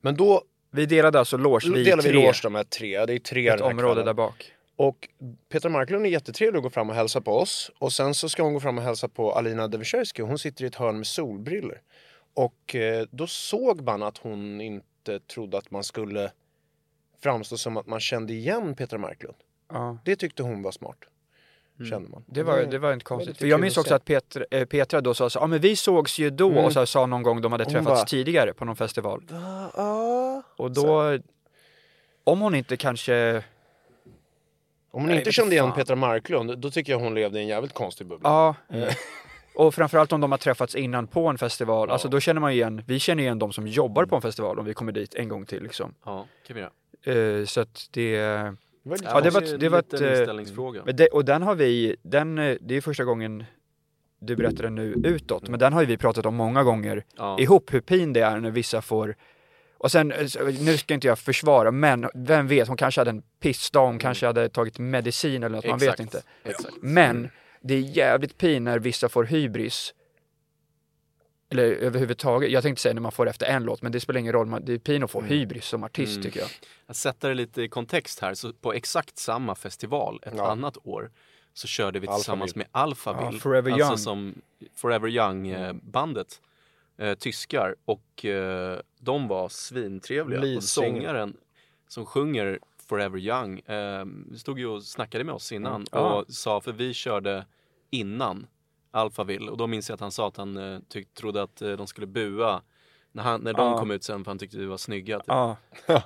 Men 0.00 0.16
då 0.16 0.42
Vi 0.70 0.86
delade 0.86 1.18
alltså 1.18 1.36
loge, 1.36 1.70
vi 1.74 1.84
delar 1.84 2.02
vi 2.02 2.08
tre, 2.08 2.12
loge 2.26 2.40
de 2.42 2.54
här 2.54 2.64
tre. 2.64 3.06
Det 3.06 3.12
är 3.14 3.18
tre 3.18 3.48
ett 3.48 3.60
område 3.60 3.78
kvällen. 3.94 4.06
där 4.06 4.14
bak. 4.14 4.53
Och 4.76 5.08
Petra 5.48 5.68
Marklund 5.70 6.06
är 6.06 6.10
jättetrevlig 6.10 6.58
att 6.58 6.62
gå 6.62 6.70
fram 6.70 6.90
och 6.90 6.96
hälsa 6.96 7.20
på 7.20 7.32
oss. 7.38 7.70
Och 7.78 7.92
sen 7.92 8.14
så 8.14 8.28
ska 8.28 8.42
hon 8.42 8.54
gå 8.54 8.60
fram 8.60 8.78
och 8.78 8.84
hälsa 8.84 9.08
på 9.08 9.32
Alina 9.32 9.68
Devecherski. 9.68 10.22
Hon 10.22 10.38
sitter 10.38 10.64
i 10.64 10.66
ett 10.66 10.74
hörn 10.74 10.96
med 10.96 11.06
solbriller. 11.06 11.80
Och 12.34 12.74
eh, 12.74 13.06
då 13.10 13.26
såg 13.26 13.80
man 13.80 14.02
att 14.02 14.18
hon 14.18 14.60
inte 14.60 15.20
trodde 15.20 15.58
att 15.58 15.70
man 15.70 15.84
skulle 15.84 16.30
framstå 17.22 17.56
som 17.56 17.76
att 17.76 17.86
man 17.86 18.00
kände 18.00 18.32
igen 18.32 18.74
Petra 18.74 18.98
Marklund. 18.98 19.36
Ja. 19.72 19.98
Det 20.04 20.16
tyckte 20.16 20.42
hon 20.42 20.62
var 20.62 20.72
smart. 20.72 20.98
Kände 21.90 22.08
man. 22.08 22.24
Det 22.26 22.42
var, 22.42 22.62
det 22.62 22.78
var 22.78 22.92
inte 22.92 23.04
konstigt. 23.04 23.38
För 23.38 23.46
jag 23.46 23.60
minns 23.60 23.76
också 23.76 23.94
att 23.94 24.04
Petra, 24.04 24.44
eh, 24.50 24.64
Petra 24.64 25.00
då 25.00 25.14
sa 25.14 25.30
så, 25.30 25.38
ja 25.38 25.46
men 25.46 25.60
vi 25.60 25.76
sågs 25.76 26.18
ju 26.18 26.30
då 26.30 26.50
Mm. 26.50 26.64
och 26.64 26.72
så 26.72 26.86
sa 26.86 27.06
någon 27.06 27.22
gång 27.22 27.40
de 27.40 27.52
hade 27.52 27.64
Hon 27.64 27.72
träffats 27.72 28.00
bara- 28.00 28.04
tidigare 28.06 28.52
på 28.54 28.64
någon 28.64 28.76
festival. 28.76 29.22
Va? 29.30 29.70
Ja. 29.76 30.42
Och 30.56 30.70
då, 30.70 31.18
om 32.24 32.40
hon 32.40 32.54
inte 32.54 32.76
kanske, 32.76 33.42
Om 34.94 35.00
hon 35.00 35.08
Nej, 35.08 35.18
inte 35.18 35.32
kände 35.32 35.54
igen 35.54 35.66
fan. 35.66 35.74
Petra 35.74 35.96
Marklund, 35.96 36.58
då 36.58 36.70
tycker 36.70 36.92
jag 36.92 36.98
hon 37.00 37.14
levde 37.14 37.38
i 37.38 37.42
en 37.42 37.48
jävligt 37.48 37.74
konstig 37.74 38.06
bubbla. 38.06 38.28
ja, 38.28 38.54
Eh, 38.78 38.94
Och 39.54 39.74
framförallt 39.74 40.12
om 40.12 40.20
de 40.20 40.30
har 40.30 40.38
träffats 40.38 40.74
innan 40.74 41.06
på 41.06 41.26
en 41.28 41.38
festival, 41.38 41.90
alltså 41.90 42.08
då 42.08 42.20
känner 42.20 42.40
man 42.40 42.52
igen, 42.52 42.82
vi 42.86 42.98
känner 42.98 43.22
igen 43.22 43.38
de 43.38 43.52
som 43.52 43.66
jobbar 43.66 44.04
på 44.06 44.16
en 44.16 44.22
festival 44.22 44.58
om 44.58 44.64
vi 44.64 44.74
kommer 44.74 44.92
dit 44.92 45.14
en 45.14 45.28
gång 45.28 45.46
till 45.46 45.62
liksom. 45.62 45.94
Ja, 46.04 46.26
kan 46.46 46.56
vi 46.56 46.62
göra. 46.62 47.38
Eh, 47.40 47.44
så 47.44 47.60
att 47.60 47.88
det, 47.90 48.16
Det 48.18 48.56
var 48.82 48.96
lite 48.96 49.08
Ja, 49.10 49.20
det 49.20 49.30
var 49.30 49.42
ett- 49.42 49.60
det 49.60 49.68
var 49.68 49.78
ett, 49.78 49.92
liten 49.92 50.08
eh, 50.08 50.18
inställningsfråga. 50.18 50.82
det, 50.84 51.06
och 51.08 51.24
den 51.24 51.42
har 51.42 51.54
vi, 51.54 51.96
den, 52.02 52.34
det 52.60 52.76
är 52.76 52.80
första 52.80 53.04
gången 53.04 53.44
du 54.20 54.36
berättar 54.36 54.62
den 54.62 54.74
nu 54.74 54.94
utåt, 55.04 55.48
men 55.48 55.58
den 55.58 55.72
har 55.72 55.80
ju 55.80 55.86
vi 55.86 55.96
pratat 55.96 56.26
om 56.26 56.34
många 56.34 56.62
gånger 56.64 57.04
Ja. 57.16 57.38
ihop 57.40 57.74
hur 57.74 57.80
pin 57.80 58.12
det 58.12 58.20
är 58.20 58.40
när 58.40 58.50
vissa 58.50 58.82
får 58.82 59.14
och 59.78 59.92
sen, 59.92 60.12
eh, 60.12 60.26
nu 60.60 60.76
ska 60.78 60.94
inte 60.94 61.06
jag 61.06 61.18
försvara, 61.18 61.70
men 61.70 62.10
vem 62.14 62.48
vet, 62.48 62.68
hon 62.68 62.76
kanske 62.76 63.00
hade 63.00 63.10
en 63.10 63.22
pissdag, 63.40 63.86
hon 63.86 63.98
kanske 63.98 64.26
hade 64.26 64.48
tagit 64.48 64.78
medicin 64.78 65.42
eller 65.42 65.56
något, 65.56 65.66
man 65.66 65.78
vet 65.78 65.82
Exakt. 65.88 66.00
inte. 66.00 66.22
Exakt. 66.44 66.74
Men 66.80 67.30
det 67.60 67.74
är 67.74 67.80
jävligt 67.80 68.38
pin 68.38 68.64
när 68.64 68.78
vissa 68.78 69.08
får 69.08 69.24
hybris. 69.24 69.94
Eller 71.50 71.62
överhuvudtaget, 71.64 72.50
jag 72.50 72.62
tänkte 72.62 72.82
säga 72.82 72.94
när 72.94 73.00
man 73.00 73.12
får 73.12 73.28
efter 73.28 73.46
en 73.46 73.64
låt, 73.64 73.82
men 73.82 73.92
det 73.92 74.00
spelar 74.00 74.20
ingen 74.20 74.32
roll, 74.32 74.46
man, 74.46 74.64
det 74.64 74.72
är 74.72 74.78
pin 74.78 75.02
att 75.02 75.10
få 75.10 75.20
hybris 75.22 75.64
som 75.64 75.84
artist 75.84 76.12
Mm. 76.12 76.22
tycker 76.22 76.40
jag. 76.40 76.48
Att 76.86 76.96
sätta 76.96 77.28
det 77.28 77.34
lite 77.34 77.62
i 77.62 77.68
kontext 77.68 78.20
här, 78.20 78.34
så 78.34 78.52
på 78.52 78.72
exakt 78.72 79.18
samma 79.18 79.54
festival 79.54 80.20
ett 80.22 80.32
Ja. 80.36 80.50
annat 80.50 80.76
år 80.86 81.10
så 81.54 81.66
körde 81.66 81.98
vi 82.00 82.06
Alphaville. 82.06 82.18
tillsammans 82.18 82.54
med 82.54 82.66
Alphaville. 82.72 83.30
Ja, 83.32 83.38
Forever 83.40 83.72
alltså 83.72 83.86
Young. 83.88 83.98
som 83.98 84.34
Forever 84.76 85.08
Young 85.08 85.48
eh, 85.48 85.72
bandet. 85.72 86.40
Eh, 86.98 87.14
tyskar 87.14 87.74
och 87.84 88.24
eh, 88.24 88.78
de 89.00 89.28
var 89.28 89.48
svintrevliga. 89.48 90.56
Och 90.56 90.62
sångaren 90.64 91.36
som 91.88 92.06
sjunger 92.06 92.58
Forever 92.88 93.18
Young 93.18 93.58
eh, 93.58 94.06
stod 94.36 94.58
ju 94.58 94.66
och 94.66 94.82
snackade 94.82 95.24
med 95.24 95.34
oss 95.34 95.52
innan 95.52 95.72
Mm. 95.74 95.86
Ja. 95.92 95.98
och 96.14 96.24
sa, 96.34 96.60
för 96.60 96.72
vi 96.72 96.94
körde 96.94 97.46
innan 97.90 98.46
Alphaville 98.90 99.50
och 99.50 99.56
då 99.56 99.66
minns 99.66 99.88
jag 99.88 99.94
att 99.94 100.00
han 100.00 100.12
sa 100.12 100.28
att 100.28 100.36
han 100.36 100.56
eh, 100.56 100.78
tyck, 100.88 101.14
trodde 101.14 101.42
att 101.42 101.62
eh, 101.62 101.72
de 101.72 101.86
skulle 101.86 102.06
bua 102.06 102.62
när, 103.12 103.22
han, 103.22 103.40
när 103.40 103.52
de 103.52 103.66
Ja. 103.72 103.78
kom 103.78 103.90
ut 103.90 104.04
sen 104.04 104.24
för 104.24 104.30
han 104.30 104.38
tyckte 104.38 104.56
vi 104.58 104.66
var 104.66 104.76
snygga. 104.76 105.18
Typ. 105.18 105.24
Ja. 105.28 105.56
Ja. 105.86 106.02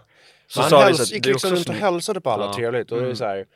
Så 0.46 0.62
han 0.62 0.70
häls- 0.72 0.94
så 1.04 1.14
gick 1.14 1.26
liksom 1.26 1.50
runt 1.50 1.68
och 1.68 1.74
hälsade 1.74 2.20
på 2.20 2.30
alla 2.30 2.44
Ja. 2.44 2.54
trevligt. 2.54 2.92
Och 2.92 2.98
Mm. 2.98 3.16
så 3.16 3.24
här, 3.24 3.46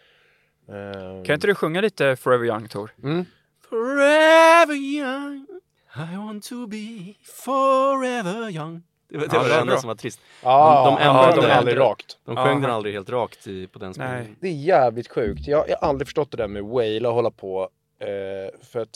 ehm, 0.68 1.25
Kan 1.25 1.35
inte 1.35 1.47
du 1.47 1.55
sjunga 1.55 1.81
lite 1.81 2.16
Forever 2.16 2.45
Young 2.47 2.68
Tor? 2.68 2.90
mm. 3.03 3.25
Forever 3.68 4.75
young 4.75 5.47
I 5.96 6.16
want 6.16 6.44
to 6.44 6.66
be 6.66 7.14
forever 7.24 8.50
young 8.50 8.83
Det 9.09 9.18
var 9.18 9.26
det, 9.26 9.37
Ja, 9.37 9.42
var 9.42 9.48
det 9.48 9.55
enda 9.55 9.72
bra. 9.72 9.81
som 9.81 9.88
var 9.88 9.94
trist. 9.94 10.20
Ja, 10.42 10.85
de 10.85 10.94
de 10.94 11.02
ändrade 11.09 11.28
ändrade 11.28 11.46
det. 11.46 11.55
aldrig 11.55 11.78
rakt. 11.78 12.18
De 12.24 12.37
sjöng 12.37 12.61
den 12.62 12.70
aldrig 12.70 12.94
helt 12.94 13.11
rakt 13.11 13.46
i, 13.46 13.66
på 13.66 13.78
den 13.78 13.87
Nej. 13.88 13.94
spelningen. 13.94 14.37
Det 14.40 14.48
är 14.48 14.52
jävligt 14.52 15.09
sjukt. 15.09 15.46
Jag, 15.46 15.68
jag 15.68 15.78
har 15.81 15.88
aldrig 15.88 16.07
förstått 16.09 16.31
det 16.31 16.37
där 16.37 16.48
med 16.48 16.64
waila 16.64 17.09
och 17.09 17.14
hålla 17.14 17.31
på. 17.31 17.68
Eh, 17.98 18.61
för 18.66 18.81
att, 18.81 18.88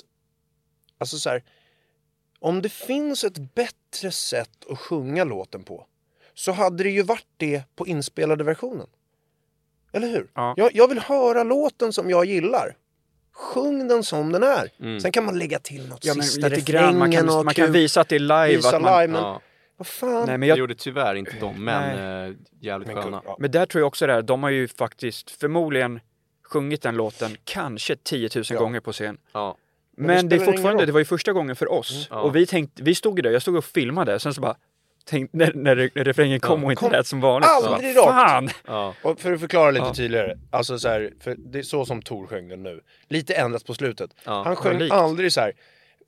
alltså 0.98 1.16
så 1.18 1.30
här, 1.30 1.42
om 2.40 2.62
det 2.62 2.68
finns 2.68 3.24
ett 3.24 3.54
bättre 3.54 4.11
sätt 4.11 4.66
att 4.70 4.78
sjunga 4.78 5.24
låten 5.24 5.62
på 5.64 5.87
så 6.35 6.52
hade 6.52 6.82
det 6.85 6.90
ju 6.90 7.02
varit 7.02 7.26
det 7.37 7.62
på 7.76 7.87
inspelade 7.87 8.44
versionen. 8.44 8.87
Eller 9.92 10.09
hur? 10.09 10.30
Ja. 10.35 10.54
Jag, 10.56 10.74
jag 10.74 10.88
vill 10.88 10.98
höra 10.98 11.42
låten 11.42 11.92
som 11.92 12.11
jag 12.11 12.24
gillar. 12.24 12.76
Sjung 13.37 13.88
den 13.88 14.03
som 14.03 14.33
den 14.33 14.42
är. 14.42 14.68
Mm. 14.81 15.01
Sen 15.01 15.12
kan 15.12 15.25
man 15.25 15.38
lägga 15.38 15.59
till 15.59 15.88
något 15.88 16.05
Ja 16.05 16.14
men 16.14 16.22
sista 16.22 16.49
grann, 16.49 16.99
man 16.99 17.12
kan, 17.12 17.29
och 17.29 17.44
man 17.44 17.55
kan 17.55 17.72
visa 17.72 18.01
att 18.01 18.09
det 18.09 18.14
är 18.16 18.18
live. 18.18 18.57
visa 18.57 18.77
att 18.77 18.83
man, 18.83 19.01
live, 19.01 19.12
men 19.12 19.22
Ja, 19.22 19.40
vad 19.77 19.87
fan. 19.87 20.11
Nej 20.14 20.27
men 20.27 20.40
det 20.40 20.46
jag, 20.46 20.59
gjorde 20.59 20.75
tyvärr 20.75 21.14
inte 21.14 21.33
de, 21.40 21.64
men 21.64 22.29
eh, 22.29 22.35
jävligt 22.61 22.87
Men 22.88 23.03
sköna. 23.03 23.22
ja. 23.25 23.37
Men 23.40 23.51
där 23.51 23.66
tror 23.66 23.81
jag 23.81 23.87
också 23.88 24.07
det 24.07 24.12
här, 24.12 24.22
de 24.22 24.42
har 24.42 24.51
ju 24.51 24.68
faktiskt 24.68 25.31
förmodligen 25.31 26.01
sjungit 26.44 26.83
den 26.83 26.96
låten 26.96 27.37
kanske 27.44 27.96
10 27.96 28.29
000 28.35 28.44
Ja. 28.51 28.59
gånger 28.59 28.81
på 28.81 28.92
scen. 28.92 29.18
Ja. 29.33 29.57
Men 29.96 30.07
Men, 30.07 30.29
det 30.29 30.37
det, 30.37 30.42
är 30.42 30.46
fortfarande, 30.46 30.87
det 30.87 30.92
var 30.92 30.99
ju 30.99 31.05
första 31.05 31.33
gången 31.33 31.57
för 31.57 31.72
oss. 31.72 32.07
Ja. 32.11 32.20
Och 32.20 32.37
vi 32.37 32.46
tänkte, 32.46 32.83
vi 32.83 32.94
stod 32.94 33.18
ju 33.18 33.22
där, 33.22 33.31
jag 33.31 33.42
stod 33.42 33.57
och 33.57 33.64
filmade, 33.64 34.20
sen 34.20 34.35
så 34.35 34.40
bara 34.40 34.57
tänkte, 35.06 35.36
när, 35.36 35.52
när, 35.54 35.90
när 35.94 36.04
refrängen 36.04 36.40
kom 36.40 36.64
och 36.64 36.72
inte 36.72 36.80
Kom 36.80 36.92
lät 36.92 37.06
som 37.06 37.20
vanligt. 37.20 37.48
så 37.50 37.66
aldrig 37.74 37.96
bara, 37.96 38.06
rakt. 38.06 38.28
Fan! 38.30 38.48
Ja. 38.66 38.94
Och 39.02 39.20
för 39.20 39.32
att 39.32 39.40
förklara 39.40 39.70
lite 39.70 39.86
Ja. 39.86 39.94
tydligare, 39.94 40.38
alltså 40.50 40.78
så 40.78 40.88
här, 40.88 41.12
för 41.20 41.34
det 41.38 41.58
är 41.58 41.62
så 41.62 41.84
som 41.84 42.02
Tor 42.02 42.26
sjöng 42.26 42.48
den 42.48 42.62
nu. 42.62 42.80
Lite 43.08 43.34
ändrat 43.34 43.64
på 43.66 43.74
slutet. 43.74 44.10
Ja, 44.24 44.42
Han 44.42 44.56
sjöng 44.56 44.78
likt. 44.78 44.92
aldrig 44.94 45.32
så 45.32 45.40
här 45.40 45.52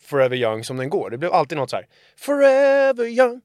Forever 0.01 0.37
young 0.37 0.65
som 0.65 0.77
den 0.77 0.89
går. 0.91 1.11
Det 1.11 1.19
blev 1.19 1.33
alltid 1.33 1.59
något 1.59 1.71
så 1.71 1.77
här 1.77 1.87
Forever 2.17 3.05
young 3.05 3.41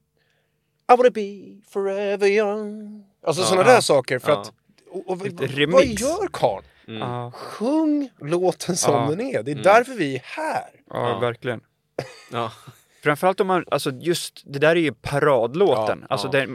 I 0.92 0.96
wanna 0.96 1.10
be 1.10 1.60
forever 1.72 2.26
young. 2.28 3.04
Alltså 3.26 3.42
Ja. 3.42 3.46
sådana 3.46 3.66
där 3.72 3.80
saker 3.80 4.18
för 4.18 4.30
Ja. 4.32 4.40
att 4.40 4.52
och, 4.90 5.08
och, 5.10 5.18
vad 5.18 5.40
remix. 5.50 6.00
gör 6.02 6.28
karln? 6.32 6.64
Mm. 6.88 7.00
Ja, 7.00 7.30
Sjung 7.34 8.10
låten 8.20 8.76
som 8.76 8.94
Ja. 8.94 9.06
den 9.10 9.20
är. 9.20 9.42
Det 9.42 9.50
är 9.50 9.52
Mm. 9.52 9.62
därför 9.62 9.92
vi 9.92 10.14
är 10.16 10.22
här. 10.24 10.64
ja, 10.90 11.08
Ja. 11.08 11.18
verkligen. 11.18 11.60
Ja. 12.32 12.52
Framförallt 13.04 13.40
om 13.40 13.46
man, 13.46 13.64
alltså 13.70 13.90
just, 13.90 14.42
det 14.44 14.58
där 14.58 14.76
är 14.76 14.80
ju 14.80 14.92
paradlåten. 14.92 15.98
Ja, 16.00 16.06
alltså 16.10 16.30
ja. 16.32 16.46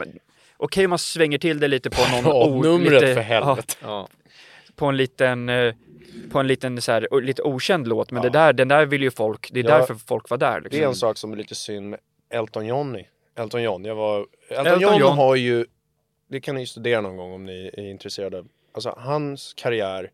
Okej 0.56 0.84
om 0.84 0.90
man 0.90 0.98
svänger 0.98 1.38
till 1.38 1.60
det 1.60 1.68
lite 1.68 1.90
på 1.90 2.02
någon 2.12 2.24
Paradnumret 2.32 2.92
lite- 2.92 3.14
för 3.14 3.20
helvete. 3.20 3.74
Ja, 3.82 4.08
på 4.74 4.86
en 4.86 4.96
liten, 4.96 5.48
eh, 5.48 5.74
på 6.30 6.38
en 6.38 6.46
liten 6.46 6.82
så 6.82 6.92
här, 6.92 7.20
lite 7.20 7.42
okänd 7.42 7.88
låt. 7.88 8.10
Men 8.10 8.22
det 8.22 8.30
där, 8.30 8.52
den 8.52 8.68
där 8.68 8.86
vill 8.86 9.02
ju 9.02 9.10
folk, 9.10 9.50
det 9.52 9.60
är 9.60 9.64
därför 9.64 9.94
folk 9.94 10.30
var 10.30 10.38
där. 10.38 10.60
Liksom. 10.60 10.78
Det 10.78 10.84
är 10.84 10.88
en 10.88 10.94
sak 10.94 11.16
som 11.16 11.32
är 11.32 11.36
lite 11.36 11.54
synd 11.54 11.90
med 11.90 12.00
Elton 12.30 12.66
Johnny. 12.66 13.04
Elton 13.38 13.62
John, 13.62 13.84
jag 13.84 13.94
var... 13.94 14.26
Elton, 14.48 14.66
Elton 14.66 14.80
John, 14.80 15.00
John. 15.00 15.16
har 15.16 15.36
ju... 15.36 15.66
Det 16.28 16.40
kan 16.40 16.54
ni 16.54 16.66
studera 16.66 17.00
någon 17.00 17.16
gång 17.16 17.32
om 17.32 17.44
ni 17.44 17.70
är 17.72 17.90
intresserade. 17.90 18.44
Alltså 18.74 18.94
hans 18.98 19.54
karriär, 19.56 20.10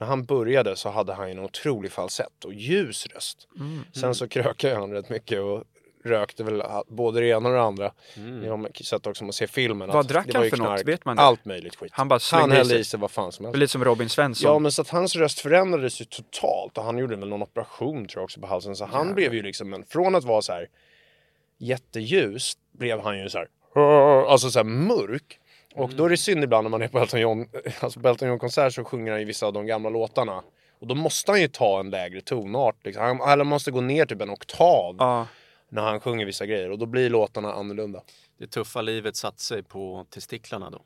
när 0.00 0.06
han 0.06 0.24
började 0.24 0.76
så 0.76 0.88
hade 0.88 1.12
han 1.14 1.30
en 1.30 1.38
otrolig 1.38 1.92
falsett 1.92 2.44
och 2.44 2.54
ljus 2.54 3.06
röst. 3.06 3.48
Mm. 3.56 3.80
Sen 3.92 4.14
så 4.14 4.28
krökade 4.28 4.74
han 4.74 4.92
rätt 4.92 5.08
mycket 5.08 5.40
och 5.40 5.64
rökte 6.08 6.44
väl 6.44 6.62
både 6.88 7.20
det 7.20 7.26
ena 7.26 7.48
och 7.48 7.54
det 7.54 7.62
andra. 7.62 7.92
Mm. 8.16 8.40
Ni 8.40 8.48
har 8.48 8.82
sett 8.84 9.06
också 9.06 9.24
man 9.24 9.32
ser 9.32 9.46
filmen. 9.46 9.88
Vad 9.88 10.06
drack 10.06 10.26
han 10.34 10.50
för 10.50 10.56
något? 10.56 10.66
knark. 10.66 10.88
Vet 10.88 11.04
man 11.04 11.16
det? 11.16 11.22
Allt 11.22 11.44
möjligt 11.44 11.76
skit. 11.76 11.92
Han 11.94 12.08
bara 12.08 12.20
han 12.32 12.52
i 12.52 12.54
hällde 12.54 12.70
sig. 12.70 12.80
i 12.80 12.84
sig 12.84 13.00
vad 13.00 13.10
fan 13.10 13.32
som 13.32 13.44
helst. 13.44 13.58
Lite 13.58 13.72
som 13.72 13.84
Robin 13.84 14.08
Svensson. 14.08 14.52
Ja 14.52 14.58
men 14.58 14.72
så 14.72 14.82
att 14.82 14.88
hans 14.88 15.16
röst 15.16 15.40
förändrades 15.40 16.00
ju 16.00 16.04
totalt 16.04 16.78
och 16.78 16.84
han 16.84 16.98
gjorde 16.98 17.16
väl 17.16 17.28
någon 17.28 17.42
operation 17.42 18.06
tror 18.06 18.20
jag 18.20 18.24
också 18.24 18.40
på 18.40 18.46
halsen. 18.46 18.76
Så 18.76 18.84
han 18.84 19.14
blev 19.14 19.34
ju 19.34 19.42
liksom 19.42 19.74
en, 19.74 19.84
från 19.84 20.14
att 20.14 20.24
vara 20.24 20.42
så 20.42 20.52
här 20.52 20.68
jätteljus 21.58 22.52
blev 22.72 23.00
han 23.00 23.18
ju 23.18 23.28
så 23.28 23.38
här, 23.38 23.48
alltså 24.26 24.50
så 24.50 24.58
här 24.58 24.64
mörk. 24.64 25.38
Och 25.74 25.90
då 25.90 26.04
är 26.04 26.08
det 26.08 26.16
synd 26.16 26.44
ibland 26.44 26.64
när 26.64 26.70
man 26.70 26.82
är 26.82 26.88
på 26.88 26.98
Elton 26.98 27.20
John, 27.20 27.48
alltså 27.80 28.00
på 28.00 28.08
Elton 28.08 28.28
John 28.28 28.38
konsert 28.38 28.74
så 28.74 28.84
sjunger 28.84 29.12
han 29.12 29.20
ju 29.20 29.26
vissa 29.26 29.46
av 29.46 29.52
de 29.52 29.66
gamla 29.66 29.90
låtarna. 29.90 30.42
Och 30.80 30.86
då 30.86 30.94
måste 30.94 31.30
han 31.30 31.40
ju 31.40 31.48
ta 31.48 31.80
en 31.80 31.90
lägre 31.90 32.20
tonart 32.20 32.76
liksom. 32.84 33.02
Han, 33.02 33.30
eller 33.30 33.44
måste 33.44 33.70
gå 33.70 33.80
ner 33.80 34.06
typ 34.06 34.22
en 34.22 34.30
oktav 34.30 34.96
Ja, 34.98 35.26
när 35.68 35.82
han 35.82 36.00
sjunger 36.00 36.26
vissa 36.26 36.46
grejer 36.46 36.70
och 36.70 36.78
då 36.78 36.86
blir 36.86 37.10
låtarna 37.10 37.52
annorlunda. 37.52 38.02
Det 38.38 38.46
tuffa 38.46 38.82
livet 38.82 39.16
satt 39.16 39.40
sig 39.40 39.62
på 39.62 40.06
testiklarna 40.10 40.70
då. 40.70 40.78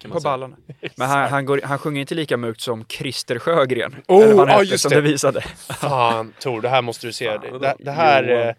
Kan 0.00 0.08
man 0.08 0.16
på 0.16 0.20
säga. 0.20 0.30
ballarna. 0.30 0.56
Men 0.96 1.08
han, 1.08 1.28
han, 1.28 1.44
går, 1.44 1.60
han 1.64 1.78
sjunger 1.78 2.00
inte 2.00 2.14
lika 2.14 2.36
mörkt 2.36 2.60
som 2.60 2.84
Christer 2.84 3.38
Sjögren. 3.38 3.96
Oh, 4.08 4.22
eller 4.22 4.34
vad 4.34 4.48
han 4.48 4.48
ja, 4.48 4.58
hette, 4.58 4.70
just 4.70 4.82
som 4.82 4.90
det. 4.90 4.96
du 4.96 5.02
visade. 5.02 5.40
Fan 5.80 6.34
Tor, 6.40 6.60
det 6.60 6.68
här 6.68 6.82
måste 6.82 7.06
du 7.06 7.12
se. 7.12 7.26
Fan, 7.26 7.40
det, 7.40 7.58
det, 7.58 7.76
det, 7.78 7.90
här, 7.90 8.48
eh, 8.48 8.54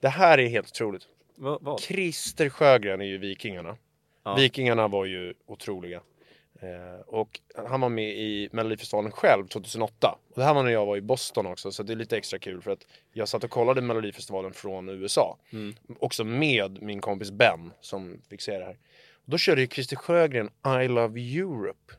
det 0.00 0.08
här 0.08 0.38
är 0.38 0.48
helt 0.48 0.68
otroligt. 0.68 1.02
Va, 1.36 1.58
vad? 1.60 1.80
Christer 1.80 2.48
Sjögren 2.48 3.00
är 3.00 3.04
ju 3.04 3.18
Vikingarna. 3.18 3.76
Ja. 4.24 4.34
Vikingarna 4.34 4.88
var 4.88 5.04
ju 5.04 5.34
otroliga. 5.46 6.00
Eh, 6.62 7.00
och 7.06 7.40
han 7.68 7.80
var 7.80 7.88
med 7.88 8.08
i 8.08 8.48
Melodifestivalen 8.52 9.12
själv 9.12 9.46
2008. 9.46 10.18
Och 10.28 10.34
det 10.34 10.44
här 10.44 10.54
var 10.54 10.62
när 10.62 10.70
jag 10.70 10.86
var 10.86 10.96
i 10.96 11.00
Boston 11.00 11.46
också, 11.46 11.72
så 11.72 11.82
det 11.82 11.92
är 11.92 11.96
lite 11.96 12.16
extra 12.16 12.38
kul 12.38 12.62
för 12.62 12.70
att 12.70 12.86
jag 13.12 13.28
satt 13.28 13.44
och 13.44 13.50
kollade 13.50 13.80
Melodifestivalen 13.80 14.52
från 14.52 14.88
USA. 14.88 15.38
Mm. 15.50 15.74
Också 15.98 16.24
med 16.24 16.82
min 16.82 17.00
kompis 17.00 17.30
Ben 17.30 17.72
som 17.80 18.18
fick 18.30 18.40
se 18.40 18.58
det 18.58 18.64
här. 18.64 18.78
Och 19.12 19.30
då 19.30 19.38
körde 19.38 19.60
ju 19.60 19.66
Christer 19.66 19.96
Sjögren 19.96 20.50
I 20.82 20.88
Love 20.88 21.20
Europe. 21.20 21.94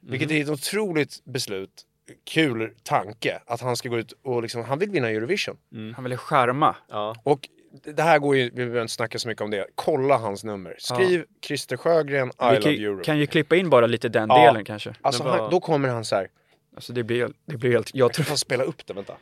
Vilket 0.00 0.30
är 0.30 0.42
ett 0.42 0.48
otroligt 0.48 1.24
beslut, 1.24 1.86
kul 2.24 2.74
tanke, 2.82 3.40
att 3.46 3.60
han 3.60 3.76
ska 3.76 3.88
gå 3.88 3.98
ut 3.98 4.12
och 4.22 4.42
liksom, 4.42 4.64
han 4.64 4.78
vill 4.78 4.90
vinna 4.90 5.08
Eurovision. 5.10 5.56
Han 5.94 6.04
ville 6.04 6.16
skärma. 6.16 6.66
Mm. 6.66 6.76
Ja. 6.88 7.16
Och 7.22 7.48
det 7.70 8.02
här 8.02 8.18
går 8.18 8.36
ju, 8.36 8.42
vi 8.44 8.50
behöver 8.50 8.82
inte 8.82 8.92
snacka 8.92 9.18
så 9.18 9.28
mycket 9.28 9.42
om 9.42 9.50
det. 9.50 9.66
Kolla 9.74 10.16
hans 10.16 10.44
nummer. 10.44 10.74
Skriv 10.78 11.24
Christer 11.46 11.76
Sjögren, 11.76 12.28
I 12.28 12.32
Vi 12.38 12.56
love 12.58 12.70
Europe. 12.84 13.04
kan 13.04 13.18
ju 13.18 13.26
klippa 13.26 13.56
in 13.56 13.70
bara 13.70 13.86
lite 13.86 14.08
den 14.08 14.28
Ja. 14.28 14.46
delen 14.46 14.64
kanske. 14.64 14.94
Alltså 15.02 15.22
han, 15.28 15.50
då 15.50 15.60
kommer 15.60 15.88
han 15.88 16.04
så 16.04 16.16
här. 16.16 16.28
Alltså 16.74 16.92
det 16.92 17.02
blir, 17.02 17.30
det 17.46 17.56
blir 17.56 17.70
helt, 17.72 17.90
jag 17.94 18.04
Jag 18.08 18.12
tror 18.12 18.24
kan 18.24 18.36
spela 18.36 18.64
upp 18.64 18.86
det, 18.86 18.92
vänta. 18.94 19.16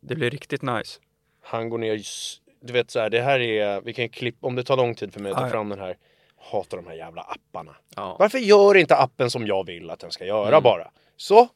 det 0.00 0.14
blir 0.14 0.30
riktigt 0.30 0.62
nice. 0.62 1.00
Han 1.42 1.68
går 1.68 1.78
ner, 1.78 2.00
du 2.62 2.72
vet 2.72 2.90
så 2.90 3.00
här, 3.00 3.10
det 3.10 3.20
här 3.20 3.40
är, 3.40 3.80
vi 3.80 3.92
kan 3.92 4.08
klippa, 4.08 4.46
om 4.46 4.54
det 4.56 4.62
tar 4.64 4.76
lång 4.76 4.94
tid 4.94 5.12
för 5.12 5.20
mig 5.20 5.30
att 5.32 5.36
ta 5.38 5.42
Ja, 5.42 5.46
ja. 5.46 5.52
fram 5.52 5.68
den 5.68 5.78
här. 5.78 5.96
Hatar 6.50 6.76
de 6.76 6.86
här 6.86 6.94
jävla 6.94 7.22
apparna. 7.22 7.76
Ja. 7.96 8.16
Varför 8.18 8.38
gör 8.38 8.76
inte 8.76 8.96
appen 8.96 9.30
som 9.30 9.46
jag 9.46 9.66
vill 9.66 9.90
att 9.90 9.98
den 10.00 10.10
ska 10.10 10.24
göra 10.24 10.48
Mm. 10.48 10.62
bara? 10.62 10.90
Så, 11.16 11.48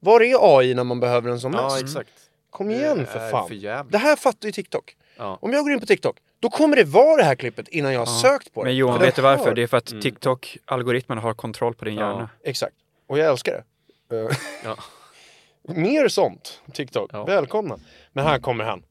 var 0.00 0.20
är 0.20 0.58
AI 0.58 0.74
när 0.74 0.84
man 0.84 1.00
behöver 1.00 1.28
den 1.28 1.40
som 1.40 1.52
ja, 1.52 1.62
mest? 1.64 1.82
exakt. 1.82 2.10
Kom 2.50 2.70
igen 2.70 3.06
för 3.06 3.30
fan. 3.30 3.48
för. 3.48 3.90
Det 3.90 3.98
här 3.98 4.16
fattar 4.16 4.48
ju 4.48 4.52
TikTok. 4.52 4.96
Ja. 5.16 5.38
Om 5.42 5.52
jag 5.52 5.62
går 5.64 5.72
in 5.72 5.80
på 5.80 5.86
TikTok, 5.86 6.16
då 6.40 6.50
kommer 6.50 6.76
det 6.76 6.84
vara 6.84 7.16
det 7.16 7.24
här 7.24 7.34
klippet 7.34 7.68
innan 7.68 7.92
jag 7.92 8.00
har 8.00 8.20
sökt 8.20 8.54
på 8.54 8.62
det. 8.64 8.68
Men 8.68 8.76
Johan, 8.76 9.00
vet 9.00 9.16
du 9.16 9.22
varför? 9.22 9.44
hör- 9.44 9.54
Det 9.54 9.62
är 9.62 9.66
för 9.66 9.76
att 9.76 9.90
Mm. 9.90 10.02
TikTok-algoritmen 10.02 11.18
har 11.18 11.34
kontroll 11.34 11.74
på 11.74 11.84
din 11.84 11.94
Ja. 11.94 12.00
hjärna. 12.10 12.28
Exakt. 12.44 12.74
Och 13.08 13.18
jag 13.18 13.26
älskar 13.30 13.62
det. 14.10 14.16
Eh, 14.16 14.36
Ja. 14.64 14.76
Mer 15.74 16.08
sånt, 16.08 16.60
TikTok. 16.72 17.10
Ja. 17.12 17.24
Välkomna. 17.24 17.78
Men 18.12 18.24
här 18.26 18.38
kommer 18.38 18.64
han. 18.64 18.82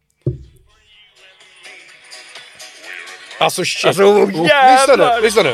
Alltså 3.40 3.64
shit. 3.66 3.88
Alltså, 3.88 4.04
oh, 4.04 4.28
lyssna 4.30 4.96
nu, 5.16 5.22
lyssna 5.22 5.44
nu. 5.44 5.54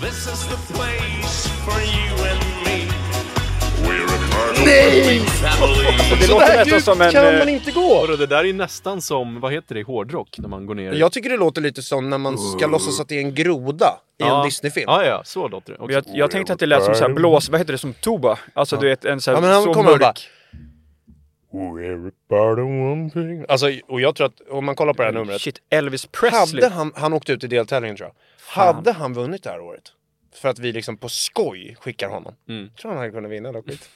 This 0.00 0.26
is 0.32 0.44
the 0.48 0.72
place 0.74 1.48
for 1.64 1.80
you 1.82 2.05
Nej! 4.66 5.20
Det 6.20 6.26
Så 6.26 6.32
låter 6.32 6.46
nästan 6.46 6.68
djupt 6.68 6.84
som 6.84 7.00
en... 7.00 7.12
kan 7.12 7.26
eh, 7.26 7.38
man 7.38 7.48
inte 7.48 7.70
gå. 7.70 8.06
Det 8.06 8.26
där 8.26 8.36
är 8.38 8.44
ju 8.44 8.52
nästan 8.52 9.02
som, 9.02 9.40
vad 9.40 9.52
heter 9.52 9.74
det, 9.74 9.82
hårdrock 9.82 10.38
när 10.38 10.48
man 10.48 10.66
går 10.66 10.74
ner 10.74 10.92
Jag 10.92 11.12
tycker 11.12 11.30
det 11.30 11.36
låter 11.36 11.60
lite 11.60 11.82
som 11.82 12.10
när 12.10 12.18
man 12.18 12.38
ska 12.38 12.66
låtsas 12.66 13.00
att 13.00 13.08
det 13.08 13.16
är 13.16 13.20
en 13.20 13.34
groda 13.34 14.00
i 14.18 14.22
ja. 14.22 14.38
en 14.38 14.44
Disneyfilm. 14.44 14.84
Ja, 14.88 15.04
ja, 15.04 15.22
så 15.24 15.48
låter 15.48 15.72
det 15.72 15.78
också. 15.78 15.92
Jag, 15.92 16.04
jag 16.06 16.30
tänkte 16.30 16.52
att 16.52 16.58
det 16.58 16.66
lät 16.66 16.84
som 16.84 16.94
så 16.94 17.04
här 17.04 17.12
blås, 17.12 17.48
vad 17.48 17.60
heter 17.60 17.72
det, 17.72 17.78
som 17.78 17.94
tuba? 17.94 18.38
Alltså 18.54 18.76
du 18.76 18.88
vet 18.88 19.04
en 19.04 19.20
så 19.20 19.30
här, 19.30 19.36
Ja, 19.36 19.40
men 19.40 19.50
han 19.50 19.62
så 19.62 19.74
kommer 19.74 19.92
och 19.92 20.00
mörk. 20.00 20.30
Thing. 23.12 23.44
Alltså, 23.48 23.66
och 23.88 24.00
jag 24.00 24.14
tror 24.14 24.26
att 24.26 24.40
om 24.50 24.64
man 24.64 24.76
kollar 24.76 24.94
på 24.94 25.02
det 25.02 25.08
här 25.08 25.12
numret. 25.12 25.40
Shit, 25.40 25.58
Elvis 25.70 26.06
Presley. 26.06 26.62
Hade 26.62 26.74
han, 26.74 26.92
han 26.96 27.12
åkte 27.12 27.32
ut 27.32 27.44
i 27.44 27.46
deltävlingen 27.46 27.96
tror 27.96 28.08
jag. 28.08 28.62
Hade 28.62 28.92
han 28.92 29.14
vunnit 29.14 29.42
det 29.42 29.50
här 29.50 29.60
året? 29.60 29.82
För 30.34 30.48
att 30.48 30.58
vi 30.58 30.72
liksom 30.72 30.96
på 30.96 31.08
skoj 31.08 31.76
skickar 31.80 32.08
honom. 32.08 32.34
Mm. 32.48 32.70
Tror 32.80 32.90
han 32.90 32.98
hade 32.98 33.10
kunnat 33.10 33.30
vinna 33.30 33.52
dock 33.52 33.66
skit. 33.66 33.88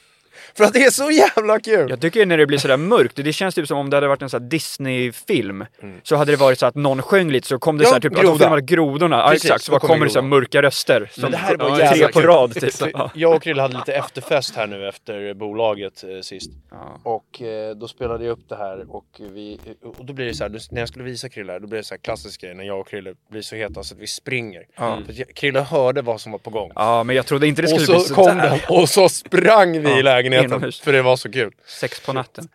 För 0.57 0.63
att 0.63 0.73
det 0.73 0.83
är 0.83 0.89
så 0.91 1.11
jävla 1.11 1.59
kul! 1.59 1.89
Jag 1.89 2.01
tycker 2.01 2.25
när 2.25 2.37
det 2.37 2.45
blir 2.45 2.57
sådär 2.57 2.77
mörkt, 2.77 3.15
det 3.15 3.33
känns 3.33 3.55
typ 3.55 3.67
som 3.67 3.77
om 3.77 3.89
det 3.89 3.97
hade 3.97 4.07
varit 4.07 4.21
en 4.21 4.29
sån 4.29 4.49
Disney-film. 4.49 5.65
Så 6.03 6.15
hade 6.15 6.31
det 6.31 6.35
varit 6.37 6.59
så 6.59 6.65
att 6.65 6.75
någon 6.75 7.01
sjöng 7.01 7.31
lite 7.31 7.47
så 7.47 7.59
kom 7.59 7.77
det 7.77 7.81
Mm. 7.81 7.89
Ja, 7.93 7.95
så 7.95 8.01
typ 8.01 8.11
att 8.17 8.21
groda. 8.21 8.33
de 8.33 8.39
filmade 8.39 8.61
grodorna. 8.61 9.17
Ja, 9.17 9.29
Precis, 9.29 9.45
exakt, 9.45 9.63
så 9.63 9.71
bara 9.71 9.79
kommer 9.79 10.05
det 10.05 10.11
så 10.11 10.19
här 10.19 10.21
grodan. 10.21 10.29
mörka 10.39 10.61
röster. 10.61 11.09
Som 11.13 11.31
det 11.31 11.37
här 11.37 11.57
var 11.57 11.75
tre 11.75 11.85
jävla 11.85 12.07
på 12.07 12.21
rad 12.21 12.53
typ. 12.53 12.73
Ja. 12.93 13.11
Jag 13.15 13.35
och 13.35 13.43
Krille 13.43 13.61
hade 13.61 13.77
lite 13.77 13.93
efterfest 13.93 14.55
här 14.55 14.67
nu 14.67 14.87
efter 14.89 15.33
bolaget 15.33 16.03
eh, 16.03 16.21
sist. 16.21 16.51
Ja. 16.71 16.99
Och 17.03 17.41
eh, 17.41 17.75
då 17.75 17.87
spelade 17.87 18.25
jag 18.25 18.31
upp 18.31 18.49
det 18.49 18.55
här 18.55 18.95
och, 18.95 19.05
vi, 19.19 19.59
och 19.97 20.05
då 20.05 20.13
blir 20.13 20.25
det 20.25 20.33
så 20.33 20.43
här, 20.43 20.59
när 20.71 20.81
jag 20.81 20.87
skulle 20.87 21.05
visa 21.05 21.29
Krille 21.29 21.51
här, 21.51 21.59
då 21.59 21.67
blir 21.67 21.77
det 21.77 21.83
så 21.83 21.93
här 21.93 21.99
klassisk 21.99 22.41
grej 22.41 22.55
när 22.55 22.63
jag 22.63 22.79
och 22.79 22.87
Krille 22.87 23.13
blir 23.31 23.41
så 23.41 23.55
heta 23.55 23.83
så 23.83 23.93
att 23.95 23.99
vi 24.01 24.07
springer. 24.07 24.63
Ja. 24.77 24.99
För 25.05 25.21
att 25.21 25.33
Krille 25.35 25.59
hörde 25.59 26.01
vad 26.01 26.21
som 26.21 26.31
var 26.31 26.39
på 26.39 26.49
gång. 26.49 26.71
ja, 26.75 27.03
men 27.03 27.15
jag 27.15 27.25
trodde 27.25 27.47
inte 27.47 27.61
det 27.61 27.73
Och 27.73 27.81
skulle 27.81 27.97
bli 27.97 28.03
så 28.07 28.07
så 28.07 28.15
kom 28.15 28.37
där. 28.37 28.49
den 28.49 28.59
och 28.69 28.89
så 28.89 29.09
sprang 29.09 29.71
vi 29.81 29.89
Ja, 29.89 29.99
i 29.99 30.03
lägenheten 30.23 30.45
inomhus. 30.51 30.79
för 30.79 30.93
det 30.93 31.01
var 31.01 31.15
så 31.15 31.31
kul. 31.31 31.51
Sex 31.65 31.99
på 32.05 32.13
natten. 32.13 32.47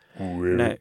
Nej. 0.56 0.78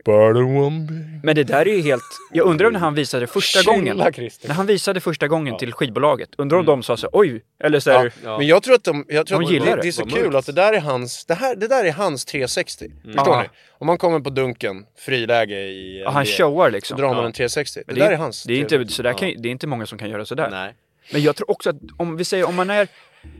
Men 1.23 1.35
det 1.35 1.43
där 1.43 1.67
är 1.67 1.75
ju 1.75 1.81
helt... 1.81 2.03
Jag 2.33 2.45
undrar 2.47 2.67
om 2.67 2.73
när 2.73 2.79
han 2.79 2.93
visade 2.95 3.27
första 3.27 3.59
Chilla, 3.59 3.73
gången. 3.93 4.13
Christer. 4.13 4.47
När 4.47 4.55
han 4.55 4.65
visade 4.65 4.99
första 4.99 5.27
gången 5.27 5.57
till 5.57 5.73
skivbolaget. 5.73 6.29
Undrar 6.37 6.57
om 6.57 6.65
de 6.65 6.83
sa 6.83 6.97
så 6.97 7.09
oj, 7.11 7.41
eller 7.63 7.79
så 7.79 7.91
här, 7.91 8.11
Ja, 8.23 8.37
Men 8.37 8.47
jag 8.47 8.63
tror 8.63 8.75
att 8.75 8.83
de, 8.83 9.05
jag 9.09 9.27
tror 9.27 9.39
De 9.39 9.45
att 9.45 9.51
gillar 9.51 9.65
det, 9.65 9.75
det. 9.75 9.81
det 9.81 9.87
är 9.87 9.91
så 9.91 10.05
kul 10.05 10.23
mörkt. 10.23 10.35
att 10.35 10.45
det 10.45 10.51
där 10.61 10.73
är 10.73 10.79
hans, 10.79 11.25
det 11.25 11.33
här, 11.33 11.55
det 11.55 11.67
där 11.67 11.85
är 11.85 11.91
hans 11.91 12.25
360. 12.25 12.91
Förstår 13.05 13.27
Ja. 13.27 13.41
ni? 13.41 13.47
Om 13.77 13.87
man 13.87 13.97
kommer 13.97 14.19
på 14.19 14.29
Dunken, 14.29 14.85
friläge 14.99 15.55
i 15.59 16.01
ja, 16.03 16.09
han 16.09 16.25
showar 16.25 16.67
Så 16.69 16.71
liksom. 16.73 16.97
drar 16.97 17.07
man 17.07 17.17
Ja. 17.17 17.25
en 17.25 17.31
360. 17.33 17.79
Det, 17.79 17.83
Men 17.93 17.99
där 17.99 18.11
är 18.11 18.15
hans. 18.17 18.43
Det 18.43 18.53
är 18.53 18.59
inte, 18.59 18.87
så 18.87 19.03
där 19.03 19.13
kan, 19.13 19.33
det 19.41 19.49
är 19.49 19.51
inte 19.51 19.67
många 19.67 19.85
som 19.85 19.97
kan 19.97 20.09
göra 20.09 20.25
sådär. 20.25 20.49
Nej. 20.51 20.73
Men 21.13 21.21
jag 21.23 21.35
tror 21.35 21.51
också 21.51 21.69
att 21.69 21.75
om 21.97 22.17
vi 22.17 22.25
säger 22.25 22.47
om 22.47 22.55
man 22.55 22.69
är, 22.69 22.87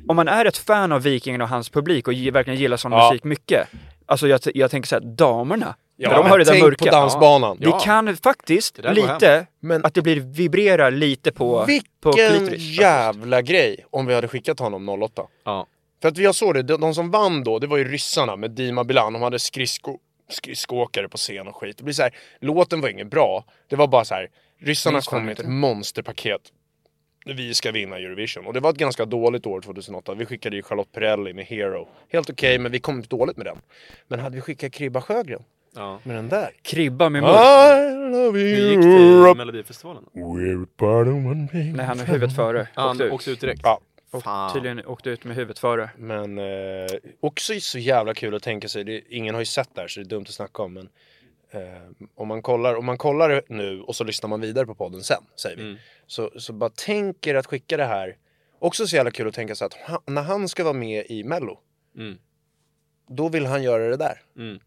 om 0.07 0.15
man 0.15 0.27
är 0.27 0.45
ett 0.45 0.57
fan 0.57 0.91
av 0.91 1.01
Vikingen 1.01 1.41
och 1.41 1.49
hans 1.49 1.69
publik 1.69 2.07
och 2.07 2.13
ge- 2.13 2.31
verkligen 2.31 2.59
gillar 2.59 2.77
sån 2.77 2.91
Ja. 2.91 3.09
musik 3.11 3.23
mycket. 3.23 3.67
Alltså 4.05 4.27
jag, 4.27 4.39
jag 4.53 4.71
tänker 4.71 4.87
såhär, 4.87 5.01
damerna. 5.01 5.75
Ja, 5.97 6.17
de 6.17 6.25
hör 6.29 6.37
det 6.37 6.43
där 6.43 6.51
tänk 6.51 6.63
mörka. 6.63 6.85
på 6.85 6.91
dansbanan. 6.91 7.57
Det 7.59 7.73
kan 7.83 8.17
faktiskt 8.17 8.75
Det 8.75 8.93
lite, 8.93 9.47
Men- 9.59 9.85
att 9.85 9.93
det 9.93 10.01
blir 10.01 10.19
vibrerar 10.19 10.91
lite 10.91 11.31
på, 11.31 11.59
på 12.01 12.11
Vilken 12.11 12.37
klitoris. 12.37 12.79
jävla 12.79 13.41
grej 13.41 13.85
om 13.91 14.05
vi 14.05 14.15
hade 14.15 14.27
skickat 14.27 14.59
honom 14.59 14.89
08. 14.89 15.21
Ja. 15.45 15.67
För 16.01 16.09
att 16.09 16.17
jag 16.17 16.35
såg 16.35 16.53
det, 16.53 16.61
de, 16.63 16.81
de 16.81 16.93
som 16.95 17.11
vann 17.11 17.43
då, 17.43 17.59
det 17.59 17.67
var 17.67 17.77
ju 17.77 17.83
ryssarna 17.91 18.35
med 18.35 18.51
Dima 18.51 18.83
Bilan. 18.83 19.13
De 19.13 19.21
hade 19.21 19.39
skridsko, 19.39 19.97
skridskoåkare 20.29 21.09
på 21.09 21.17
scen 21.17 21.47
och 21.47 21.55
skit. 21.55 21.77
Det 21.77 21.83
blir 21.83 21.93
så 21.93 22.01
här, 22.03 22.11
låten 22.41 22.81
var 22.81 22.89
inget 22.89 23.09
bra. 23.09 23.45
Det 23.69 23.75
var 23.75 23.87
bara 23.87 24.05
så 24.05 24.13
här, 24.13 24.27
ryssarna 24.61 25.01
kom 25.01 25.25
med 25.25 25.39
ett 25.39 25.47
monsterpaket. 25.47 26.41
Vi 27.33 27.53
ska 27.53 27.71
vinna 27.71 27.97
Eurovision. 27.97 28.45
Och 28.45 28.53
det 28.53 28.59
var 28.59 28.69
ett 28.69 28.77
ganska 28.77 29.05
dåligt 29.05 29.45
år 29.45 29.61
2008. 29.61 30.13
Vi 30.13 30.25
skickade 30.25 30.55
ju 30.55 30.61
Charlotte 30.61 30.91
Perrelli 30.91 31.33
med 31.33 31.45
Hero. 31.45 31.87
Helt 32.09 32.29
okej, 32.29 32.59
men 32.59 32.71
vi 32.71 32.79
kom 32.79 33.01
dåligt 33.01 33.37
med 33.37 33.45
den. 33.45 33.57
Men 34.07 34.19
hade 34.19 34.35
vi 34.35 34.41
skickat 34.41 34.71
Kribba 34.71 35.01
Sjögren 35.01 35.43
ja. 35.75 35.99
med 36.03 36.15
den 36.15 36.29
där? 36.29 36.49
Kribba 36.61 37.09
med 37.09 37.21
mörk. 37.21 37.37
I 37.37 38.11
love 38.11 38.39
Hur 38.39 38.69
gick 38.69 38.81
det 38.81 39.31
i. 39.31 39.35
Melodifestivalen? 39.35 40.03
We're 40.13 40.65
part 40.65 41.07
of 41.07 41.13
one 41.13 41.47
thing. 41.47 41.75
Nej, 41.75 41.85
han 41.85 41.99
har 41.99 42.05
huvudet 42.05 42.35
före. 42.35 42.67
Han 42.73 42.89
åkte 42.91 43.03
ut. 43.03 43.11
åkte 43.11 43.31
ut 43.31 43.41
direkt? 43.41 43.61
Ja. 43.63 43.79
Och 44.11 44.23
Fan. 44.23 44.53
tydligen 44.53 44.85
åkte 44.85 45.09
ut 45.09 45.23
med 45.23 45.35
huvudet 45.35 45.59
före. 45.59 45.89
Men 45.97 46.37
eh, 46.37 46.87
också 47.19 47.53
så 47.59 47.79
jävla 47.79 48.13
kul 48.13 48.35
att 48.35 48.43
tänka 48.43 48.67
sig, 48.67 48.83
det, 48.83 49.01
ingen 49.09 49.35
har 49.35 49.41
ju 49.41 49.45
sett 49.45 49.69
det 49.73 49.81
här 49.81 49.87
så 49.87 49.99
det 49.99 50.05
är 50.05 50.09
dumt 50.09 50.25
att 50.27 50.33
snacka 50.33 50.63
om 50.63 50.73
men 50.73 50.89
eh, 51.55 52.07
om, 52.15 52.27
man 52.27 52.41
kollar, 52.41 52.75
om 52.75 52.85
man 52.85 52.97
kollar 52.97 53.41
nu 53.49 53.81
och 53.81 53.95
så 53.95 54.03
lyssnar 54.03 54.27
man 54.29 54.41
vidare 54.41 54.65
på 54.65 54.75
podden 54.75 55.03
sen, 55.03 55.23
säger 55.41 55.55
vi. 55.57 55.61
Mm. 55.63 55.77
Så, 56.07 56.31
så 56.39 56.53
bara 56.53 56.69
tänker 56.69 57.35
att 57.35 57.45
skicka 57.45 57.77
det 57.77 57.85
här, 57.85 58.17
också 58.59 58.87
så 58.87 58.95
jävla 58.95 59.11
kul 59.11 59.27
att 59.27 59.33
tänka 59.33 59.55
sig 59.55 59.65
att 59.65 59.73
han, 59.73 59.99
när 60.05 60.21
han 60.21 60.49
ska 60.49 60.63
vara 60.63 60.73
med 60.73 61.05
i 61.09 61.23
mello, 61.23 61.59
Mm. 61.97 62.17
då 63.07 63.29
vill 63.29 63.45
han 63.45 63.63
göra 63.63 63.89
det 63.89 63.97
där. 63.97 64.21
Mm. 64.37 64.59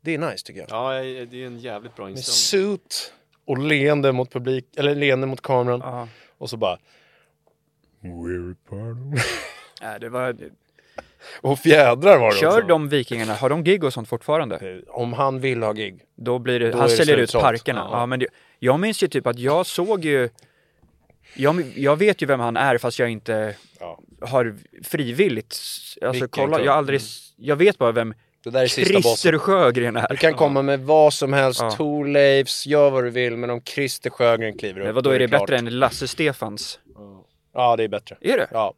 Det 0.00 0.14
är 0.14 0.18
nice 0.18 0.46
tycker 0.46 0.60
jag. 0.60 0.70
Ja, 0.70 1.02
det 1.02 1.42
är 1.42 1.46
en 1.46 1.58
jävligt 1.58 1.96
bra 1.96 2.04
Med 2.04 2.10
inställning. 2.16 2.76
suit 2.76 3.12
och 3.44 3.58
leende 3.58 4.12
mot 4.12 4.32
publik, 4.32 4.66
eller 4.76 4.94
leende 4.94 5.26
mot 5.26 5.40
kameran 5.40 5.80
Ja. 5.80 6.08
och 6.38 6.50
så 6.50 6.56
bara 6.56 6.78
We're 8.00 8.54
part 8.68 9.14
of... 9.16 9.24
Nej, 9.82 10.00
det 10.00 10.08
var... 10.08 10.36
Och 11.40 11.58
fjädrar 11.58 12.18
var 12.18 12.30
det 12.30 12.36
Kör 12.40 12.48
också. 12.48 12.66
de 12.66 12.88
Vikingarna, 12.88 13.34
har 13.34 13.48
de 13.48 13.64
gig 13.64 13.84
och 13.84 13.92
sånt 13.92 14.08
fortfarande? 14.08 14.56
Eh, 14.56 14.94
Om 14.94 15.12
han 15.12 15.40
vill 15.40 15.62
ha 15.62 15.72
gig. 15.72 16.00
Då 16.16 16.38
blir 16.38 16.60
det, 16.60 16.70
Då 16.70 16.76
han 16.78 16.86
är 16.86 16.90
det 16.90 16.96
säljer 16.96 17.16
ut 17.16 17.32
parkerna. 17.32 17.88
Ja. 17.92 17.98
Ja. 17.98 18.06
men 18.06 18.18
det, 18.20 18.26
jag 18.58 18.80
minns 18.80 19.02
ju 19.02 19.08
typ 19.08 19.26
att 19.26 19.38
jag 19.38 19.66
såg 19.66 20.04
ju, 20.04 20.28
jag, 21.36 21.64
jag 21.76 21.96
vet 21.96 22.22
ju 22.22 22.26
vem 22.26 22.40
han 22.40 22.56
är 22.56 22.78
fast 22.78 22.98
jag 22.98 23.10
inte 23.10 23.54
Ja. 23.80 23.98
har 24.20 24.54
frivilligt, 24.82 25.56
alltså 26.02 26.12
Vilken 26.24 26.28
kolla, 26.28 26.60
jag 26.64 26.72
har 26.72 26.78
aldrig, 26.78 27.00
jag 27.36 27.56
vet 27.56 27.78
bara 27.78 27.92
vem 27.92 28.14
Det 28.44 28.50
där 28.50 28.62
är 28.62 28.66
sista 28.66 28.94
bossen. 28.94 29.02
Christer 29.12 29.38
Sjögren 29.38 29.94
Du 29.94 30.00
är. 30.00 30.16
kan 30.16 30.34
komma 30.34 30.62
med 30.62 30.80
vad 30.80 31.12
som 31.14 31.32
helst, 31.32 31.60
Ja. 31.62 31.70
Thorleifs, 31.70 32.66
gör 32.66 32.90
vad 32.90 33.04
du 33.04 33.10
vill, 33.10 33.36
men 33.36 33.50
om 33.50 33.60
Christer 33.62 34.10
Sjögren 34.10 34.58
kliver 34.58 34.80
upp 34.80 34.86
Men 34.86 34.94
vadå, 34.94 35.10
då 35.10 35.14
är 35.14 35.18
det 35.18 35.28
klart. 35.28 35.40
bättre 35.40 35.56
än 35.58 35.78
Lasse 35.78 36.08
Stefans? 36.08 36.78
Ja, 37.54 37.76
det 37.76 37.84
är 37.84 37.88
bättre. 37.88 38.16
Är 38.20 38.36
det? 38.36 38.48
Ja. 38.52 38.74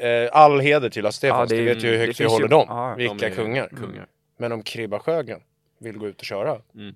Eh, 0.00 0.28
all 0.32 0.60
heder 0.60 0.90
till 0.90 1.02
Lasse 1.04 1.16
Stefans, 1.16 1.50
Ja, 1.50 1.56
du 1.56 1.64
vet 1.64 1.84
ju 1.84 1.88
hur 1.90 1.98
högt 1.98 2.08
vi 2.10 2.14
finns 2.14 2.30
ju- 2.32 2.34
håller 2.34 2.48
dem. 2.48 2.64
ja, 2.68 2.94
Vilka 2.94 3.14
de 3.14 3.26
är 3.26 3.30
kungar. 3.30 3.68
kungar. 3.68 4.06
Men 4.38 4.52
om 4.52 4.62
Kribba 4.62 4.98
Sjögren 4.98 5.40
vill 5.80 5.98
gå 5.98 6.08
ut 6.08 6.18
och 6.20 6.24
köra, 6.24 6.56
Mm. 6.74 6.94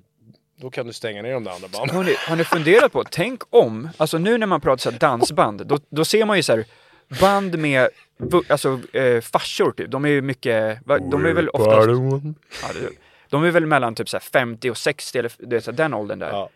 då 0.60 0.70
kan 0.70 0.86
du 0.86 0.92
stänga 0.92 1.22
ner 1.22 1.32
de 1.34 1.44
där 1.44 1.50
andra 1.52 1.68
banden. 1.68 1.96
Har 1.96 2.04
ni, 2.04 2.14
har 2.28 2.36
ni 2.36 2.44
funderat 2.44 2.92
på, 2.92 3.04
tänk 3.10 3.42
om, 3.50 3.88
alltså 3.96 4.18
nu 4.18 4.38
när 4.38 4.46
man 4.46 4.60
pratar 4.60 4.76
så 4.80 4.90
här 4.90 4.98
dansband, 4.98 5.66
då, 5.66 5.78
då 5.90 6.04
ser 6.04 6.24
man 6.24 6.36
ju 6.36 6.42
så 6.42 6.52
här 6.56 6.64
band 7.20 7.58
med 7.58 7.88
alltså, 8.48 8.80
eh, 8.92 9.20
farsor 9.20 9.72
typ, 9.72 9.90
de 9.90 10.04
är 10.04 10.08
ju 10.08 10.22
mycket, 10.22 10.78
de 10.86 11.24
är 11.26 11.32
väl 11.32 11.48
oftast, 11.48 11.88
ja, 12.62 12.70
de 13.28 13.44
är 13.44 13.50
väl 13.50 13.66
mellan 13.66 13.94
typ 13.94 14.08
så 14.08 14.16
här 14.16 14.22
50 14.22 14.70
och 14.70 14.76
60 14.76 15.18
eller 15.18 15.32
det 15.38 15.56
är 15.56 15.60
så 15.60 15.72
den 15.72 15.94
åldern 15.94 16.18
där. 16.18 16.28
Ja. 16.30 16.48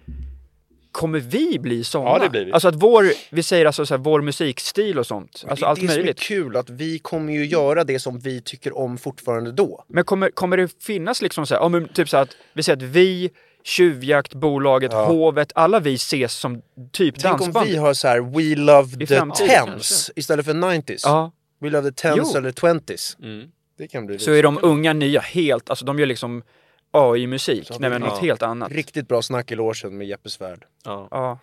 Kommer 0.99 1.21
vi 1.21 1.59
bli 1.59 1.85
såna? 1.85 2.11
Ja, 2.11 2.19
det 2.19 2.31
blir 2.31 2.45
vi. 2.45 2.53
Alltså 2.53 2.69
att 2.69 2.75
vår, 2.75 3.07
vi 3.31 3.43
säger 3.43 3.67
alltså 3.67 3.87
så 3.87 3.95
här, 3.95 3.99
vår 3.99 4.21
musikstil 4.21 4.99
och 4.99 5.07
sånt, 5.07 5.45
alltså 5.49 5.65
det 5.65 5.67
är 5.67 5.71
allt 5.71 5.81
det 5.81 5.87
möjligt. 5.87 6.21
som 6.21 6.35
är 6.37 6.43
kul, 6.43 6.57
att 6.57 6.71
vi 6.71 6.99
kommer 6.99 7.33
ju 7.33 7.47
göra 7.47 7.85
det 7.85 7.99
som 7.99 8.19
vi 8.19 8.41
tycker 8.41 8.79
om 8.79 8.99
fortfarande 8.99 9.53
då. 9.53 9.85
Men 9.89 10.05
kommer, 10.05 10.31
kommer 10.31 10.57
det 10.57 10.83
finnas 10.83 11.23
liksom 11.23 11.47
så 11.47 11.55
här, 11.55 11.63
ja, 11.63 11.69
men 11.69 11.89
typ 11.89 12.09
så 12.09 12.17
här 12.17 12.23
att 12.25 12.37
vi 12.53 12.63
säger 12.63 12.77
att 12.77 12.83
vi, 12.83 13.31
Tjuvjakt, 13.65 14.35
bolaget, 14.35 14.93
Ja. 14.93 15.05
Hovet, 15.07 15.53
alla 15.55 15.81
vi 15.81 15.95
ses 15.95 16.33
som 16.33 16.63
typ 16.93 17.15
Tänk 17.19 17.35
om 17.35 17.41
dansband. 17.41 17.67
vi 17.69 17.77
har 17.77 17.95
så 17.95 18.09
här 18.09 18.21
We 18.21 18.57
love 18.57 19.05
I 19.05 19.07
the 19.07 19.17
tens 19.47 20.11
istället 20.17 20.47
för 20.47 20.55
90s. 20.55 21.01
Ja, 21.03 21.33
We 21.61 21.71
love 21.71 21.91
the 21.91 21.97
tens 22.03 22.31
Jo. 22.33 22.39
eller 22.39 22.53
20s. 22.53 23.23
Mm. 23.23 23.49
Det 23.79 23.89
kan 23.89 24.07
bli 24.07 24.19
så 24.19 24.33
är 24.33 24.43
de 24.43 24.59
unga 24.63 24.93
nya 24.93 25.21
helt, 25.21 25.71
alltså 25.71 25.85
de 25.85 25.99
gör 25.99 26.07
liksom 26.07 26.43
AI-musik, 26.91 27.71
nej 27.79 27.91
men 27.91 28.01
något 28.01 28.13
ja. 28.15 28.21
helt 28.21 28.43
annat. 28.43 28.73
riktigt 28.73 29.09
bra 29.09 29.23
snack 29.23 29.53
i 29.53 29.55
logen 29.55 29.99
med 29.99 30.07
Jeppe 30.07 30.31
Svärd. 30.31 30.65
Ja. 30.85 31.09
Ja. 31.11 31.39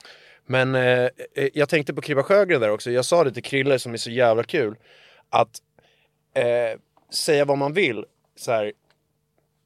Men 0.46 0.76
eh, 0.76 1.10
eh, 1.36 1.50
jag 1.54 1.70
tänkte 1.70 1.93
på 1.93 2.02
Kribba 2.02 2.24
Sjögren 2.24 2.62
där 2.62 2.70
också. 2.70 2.91
Jag 2.91 3.06
sa 3.06 3.24
det 3.24 3.32
till 3.32 3.43
Krille 3.43 3.80
som 3.80 3.93
är 3.93 3.98
så 3.98 4.12
jävla 4.12 4.43
kul. 4.43 4.76
Att 5.30 5.62
eh, 6.34 6.80
säga 7.14 7.46
vad 7.46 7.58
man 7.58 7.74
vill. 7.74 8.06
Så 8.36 8.52
här, 8.52 8.74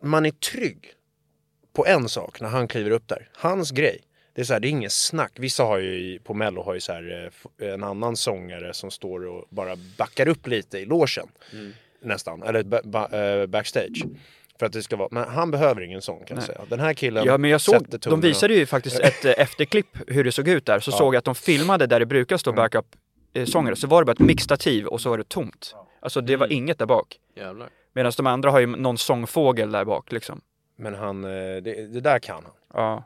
man 0.04 0.26
är 0.26 0.32
trygg 0.32 0.94
på 1.74 1.86
en 1.86 2.10
sak 2.10 2.42
när 2.42 2.50
han 2.50 2.68
kliver 2.68 2.92
upp 2.92 3.08
där. 3.08 3.30
Hans 3.34 3.72
grej. 3.72 4.02
Det 4.34 4.42
är 4.42 4.46
så 4.46 4.54
här, 4.54 4.60
det 4.60 4.68
är 4.68 4.70
ingen 4.70 4.90
snack. 4.90 5.32
Vissa 5.36 5.64
har 5.64 5.78
ju 5.78 6.20
på 6.20 6.34
mello 6.34 6.64
har 6.64 6.74
ju 6.74 6.80
så 6.80 6.94
här, 6.94 7.32
eh, 7.62 7.74
en 7.74 7.84
annan 7.84 8.16
sångare 8.16 8.74
som 8.74 8.92
står 8.92 9.26
och 9.26 9.46
bara 9.50 9.76
backar 9.98 10.28
upp 10.28 10.48
lite 10.48 10.80
i 10.80 10.86
logen. 10.86 11.28
Nästan, 12.02 12.44
eller 12.44 12.64
ba, 12.64 12.82
ba, 12.84 13.08
eh, 13.08 13.46
backstage. 13.46 14.04
För 14.60 14.66
att 14.66 14.74
det 14.74 14.84
ska 14.84 14.96
vara, 14.96 15.08
men 15.12 15.24
han 15.30 15.52
behöver 15.52 15.82
ingen 15.82 16.02
sång 16.02 16.24
kan 16.26 16.38
jag 16.38 16.44
säga. 16.44 16.62
Den 16.70 16.80
här 16.80 16.94
killen 16.94 17.24
Ja 17.26 17.38
men 17.38 17.50
jag 17.50 17.62
såg, 17.62 18.00
de 18.02 18.22
visade 18.22 18.54
ju 18.54 18.66
faktiskt 18.66 19.00
ett 19.00 19.26
eh, 19.26 19.34
efterklipp 19.38 19.98
hur 20.08 20.24
det 20.24 20.32
såg 20.32 20.48
ut 20.48 20.66
där, 20.66 20.80
så 20.80 20.92
såg 20.92 21.14
jag 21.14 21.20
att 21.20 21.26
de 21.26 21.36
filmade 21.36 21.88
där 21.88 22.00
det 22.00 22.06
brukar 22.06 22.38
stå 22.38 22.50
Mm. 22.52 22.56
backup 22.56 22.86
eh, 23.34 23.46
så 23.46 23.88
var 23.88 24.02
det 24.02 24.06
bara 24.06 24.12
ett 24.12 24.20
mixtativ 24.20 24.86
och 24.86 25.02
så 25.02 25.10
var 25.10 25.18
det 25.18 25.30
tomt. 25.30 25.76
Alltså 26.02 26.22
det 26.22 26.36
var 26.36 26.52
inget 26.52 26.80
där 26.80 26.86
bak. 26.86 27.20
Jävlar. 27.36 27.70
Medan 27.94 28.12
de 28.18 28.28
andra 28.28 28.52
har 28.52 28.60
ju 28.60 28.66
någon 28.68 28.98
sångfågel 28.98 29.72
där 29.72 29.86
bak 29.86 30.12
liksom. 30.12 30.42
Men 30.76 30.96
han, 30.96 31.24
eh, 31.24 31.30
det, 31.62 31.94
det 31.94 32.02
där 32.02 32.20
kan 32.20 32.44
han. 32.44 32.54
Ja. 32.74 33.04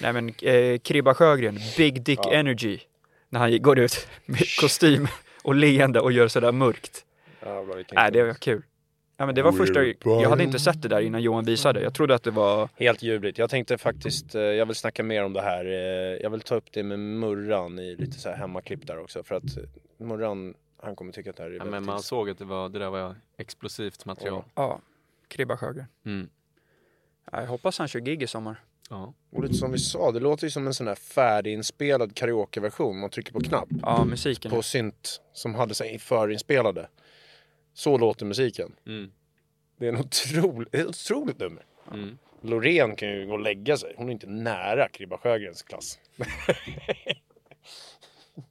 Nej 0.00 0.12
men 0.12 0.28
eh, 0.42 0.78
Kribba 0.78 1.14
Sjögren, 1.14 1.58
Big 1.76 2.02
Dick 2.02 2.20
Ja. 2.22 2.32
Energy. 2.32 2.78
När 3.28 3.40
han 3.40 3.62
går 3.62 3.78
ut 3.78 4.08
med 4.26 4.56
kostym 4.60 5.08
och 5.42 5.54
leende 5.54 6.00
och 6.00 6.12
gör 6.12 6.28
sådär 6.28 6.52
mörkt. 6.52 7.04
Jävlar, 7.42 7.84
Nej, 7.92 8.12
det 8.12 8.24
var 8.24 8.34
kul. 8.34 8.62
Ja 9.16 9.26
men 9.26 9.34
det 9.34 9.42
var 9.42 9.52
första, 9.52 9.84
jag 10.04 10.28
hade 10.30 10.42
inte 10.44 10.58
sett 10.58 10.82
det 10.82 10.88
där 10.88 11.00
innan 11.00 11.22
Johan 11.22 11.44
visade. 11.44 11.80
Jag 11.82 11.94
trodde 11.94 12.14
att 12.14 12.22
det 12.22 12.30
var, 12.30 12.68
Helt 12.76 13.02
ljuvligt. 13.02 13.38
Jag 13.38 13.50
tänkte 13.50 13.78
faktiskt, 13.78 14.34
eh, 14.34 14.40
jag 14.42 14.66
vill 14.66 14.76
snacka 14.76 15.02
mer 15.02 15.24
om 15.24 15.32
det 15.32 15.40
här. 15.42 15.64
eh, 15.64 15.72
Jag 16.22 16.30
vill 16.30 16.40
ta 16.40 16.54
upp 16.54 16.72
det 16.72 16.82
med 16.82 16.98
Murran 16.98 17.78
i 17.78 17.96
lite 17.96 18.18
så 18.18 18.28
här 18.28 18.36
hemmaklipp 18.36 18.86
där 18.86 18.98
också. 18.98 19.22
För 19.22 19.34
att 19.34 19.56
eh, 19.56 19.62
Murran, 20.06 20.54
han 20.82 20.96
kommer 20.96 21.12
tycka 21.12 21.30
att 21.30 21.36
det 21.36 21.42
här 21.42 21.50
är 21.50 21.54
Ja, 21.54 21.64
men 21.64 21.70
man 21.70 21.82
intressant. 21.82 22.04
såg 22.04 22.30
att 22.30 22.38
det, 22.38 22.44
var, 22.44 22.68
det 22.68 22.78
där 22.78 22.90
var 22.90 23.14
explosivt 23.38 24.04
material. 24.04 24.44
ja, 24.54 24.80
Kribba 25.28 25.56
Sjögren. 25.56 25.86
Mm. 26.06 26.28
Ja, 27.32 27.40
jag 27.40 27.48
hoppas 27.48 27.78
han 27.78 27.88
kör 27.88 28.00
gig 28.00 28.22
i 28.22 28.26
sommar. 28.26 28.60
Ja. 28.90 29.14
Och 29.32 29.42
lite 29.42 29.54
som 29.54 29.72
vi 29.72 29.78
sa, 29.78 30.10
det 30.12 30.20
låter 30.20 30.44
ju 30.44 30.50
som 30.50 30.66
en 30.66 30.74
sån 30.74 30.86
här 30.88 30.94
färdiginspelad 30.94 32.14
karaokeversion. 32.16 33.00
Man 33.00 33.10
trycker 33.10 33.32
på 33.32 33.40
knapp 33.40 33.68
Ja, 33.82 34.04
musiken. 34.04 34.50
på 34.50 34.62
synt 34.62 35.20
som 35.32 35.54
hade 35.54 35.74
sig 35.74 35.98
förinspelade. 35.98 36.88
Så 37.74 37.98
låter 37.98 38.26
musiken. 38.26 38.72
Mm. 38.86 39.10
Det 39.76 39.84
är 39.86 39.92
en 39.92 40.00
otroligt, 40.00 40.74
ett 40.74 40.86
otroligt 40.86 41.38
nummer. 41.38 41.64
Mm. 41.92 42.18
Loreen 42.40 42.96
kan 42.96 43.08
ju 43.08 43.26
gå 43.26 43.32
och 43.32 43.40
lägga 43.40 43.76
sig. 43.76 43.94
Hon 43.96 44.08
är 44.08 44.12
inte 44.12 44.26
nära 44.26 44.88
Kribba 44.88 45.18
Sjögrens 45.18 45.62
klass. 45.62 45.98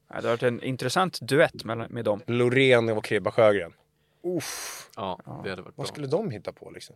Det 0.07 0.15
har 0.15 0.21
varit 0.21 0.43
en 0.43 0.63
intressant 0.63 1.19
duett 1.21 1.65
mellan, 1.65 1.91
med 1.91 2.05
dem. 2.05 2.21
Loreen 2.27 2.89
och 2.89 3.05
Kribba 3.05 3.31
Sjögren. 3.31 3.73
Uff, 4.23 4.89
ja, 4.95 5.19
det 5.25 5.49
hade 5.49 5.61
varit 5.61 5.63
bra. 5.63 5.71
vad 5.75 5.87
skulle 5.87 6.07
de 6.07 6.31
hitta 6.31 6.53
på 6.53 6.69
liksom? 6.69 6.95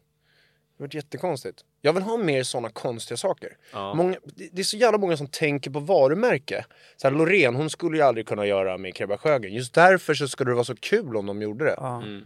Det 0.78 0.84
har 0.84 0.88
varit 0.88 0.94
jättekonstigt. 0.94 1.66
Jag 1.82 1.94
vill 1.94 2.04
ha 2.04 2.18
mer 2.18 2.44
sådana 2.44 2.70
konstiga 2.70 3.18
saker. 3.18 3.58
Ja. 3.74 3.94
Många, 3.94 4.18
det 4.52 4.62
är 4.62 4.64
så 4.64 4.78
jävla 4.78 4.98
många 4.98 5.18
som 5.18 5.28
tänker 5.28 5.72
på 5.72 5.80
varumärke. 5.80 6.66
Så 6.98 7.08
här, 7.08 7.16
Loreen, 7.16 7.56
hon 7.56 7.70
skulle 7.70 7.98
ju 7.98 8.04
aldrig 8.04 8.28
kunna 8.28 8.46
göra 8.46 8.78
med 8.78 8.96
Kribba 8.96 9.18
Sjögren. 9.18 9.54
Just 9.54 9.74
därför 9.74 10.14
så 10.14 10.28
skulle 10.28 10.52
det 10.52 10.56
vara 10.56 10.64
så 10.64 10.76
kul 10.76 11.18
om 11.18 11.26
de 11.26 11.42
gjorde 11.42 11.66
det. 11.66 11.76
Ja. 11.78 12.02
Mm. 12.02 12.26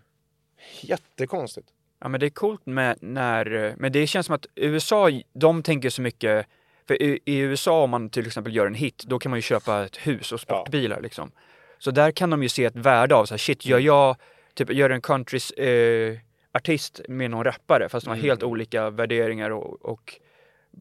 Jättekonstigt. 0.81 1.67
Ja 2.01 2.07
men 2.07 2.19
det 2.19 2.25
är 2.25 2.29
coolt 2.29 2.65
med 2.65 2.97
när, 3.01 3.75
men 3.77 3.91
det 3.91 4.07
känns 4.07 4.25
som 4.25 4.35
att 4.35 4.45
USA, 4.55 5.09
de 5.33 5.63
tänker 5.63 5.89
så 5.89 6.01
mycket, 6.01 6.45
för 6.87 7.01
i, 7.01 7.19
i 7.25 7.37
USA 7.37 7.83
om 7.83 7.89
man 7.89 8.09
till 8.09 8.27
exempel 8.27 8.55
gör 8.55 8.67
en 8.67 8.75
hit, 8.75 9.03
då 9.07 9.19
kan 9.19 9.29
man 9.29 9.37
ju 9.37 9.41
köpa 9.41 9.85
ett 9.85 9.97
hus 9.97 10.31
och 10.31 10.39
sportbilar 10.39 11.01
liksom. 11.01 11.31
Så 11.79 11.91
där 11.91 12.11
kan 12.11 12.29
de 12.29 12.43
ju 12.43 12.49
se 12.49 12.65
ett 12.65 12.75
värde 12.75 13.15
av 13.15 13.25
så 13.25 13.33
här, 13.33 13.37
shit, 13.39 13.65
gör 13.65 13.79
jag, 13.79 14.15
typ 14.53 14.73
gör 14.73 14.89
en 14.89 15.01
countrys 15.01 15.51
eh, 15.51 16.17
artist 16.53 17.01
med 17.07 17.31
någon 17.31 17.43
rappare, 17.43 17.89
fast 17.89 18.05
de 18.05 18.09
har 18.09 18.17
helt 18.17 18.43
olika 18.43 18.89
värderingar 18.89 19.49
och, 19.49 19.85
och 19.85 20.15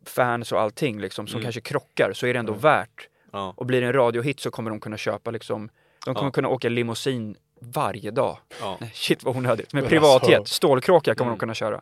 fans 0.07 0.53
och 0.53 0.61
allting 0.61 1.01
liksom, 1.01 1.27
som 1.27 1.43
kanske 1.43 1.61
krockar, 1.61 2.13
så 2.13 2.27
är 2.27 2.33
det 2.33 2.39
ändå 2.39 2.53
värt. 2.53 3.09
Ja. 3.33 3.55
Och 3.57 3.67
blir 3.67 3.81
det 3.81 3.87
en 3.87 3.93
radiohit 3.93 4.41
så 4.41 4.51
kommer 4.51 4.71
de 4.71 4.81
kunna 4.81 4.97
köpa 4.97 5.31
liksom, 5.31 5.69
de 6.05 6.15
kommer 6.15 6.29
Ja. 6.29 6.33
kunna 6.33 6.49
åka 6.49 6.69
limousin 6.69 7.37
varje 7.61 8.11
dag. 8.11 8.39
Ja. 8.61 8.77
Nej, 8.81 8.91
shit 8.95 9.25
vad 9.25 9.37
onödigt. 9.37 9.73
Med 9.73 9.83
Men 9.83 9.91
privatjet, 9.91 10.39
alltså- 10.39 10.55
stålkråka 10.55 11.15
kommer 11.15 11.29
Mm. 11.29 11.37
de 11.37 11.41
kunna 11.41 11.55
köra. 11.55 11.81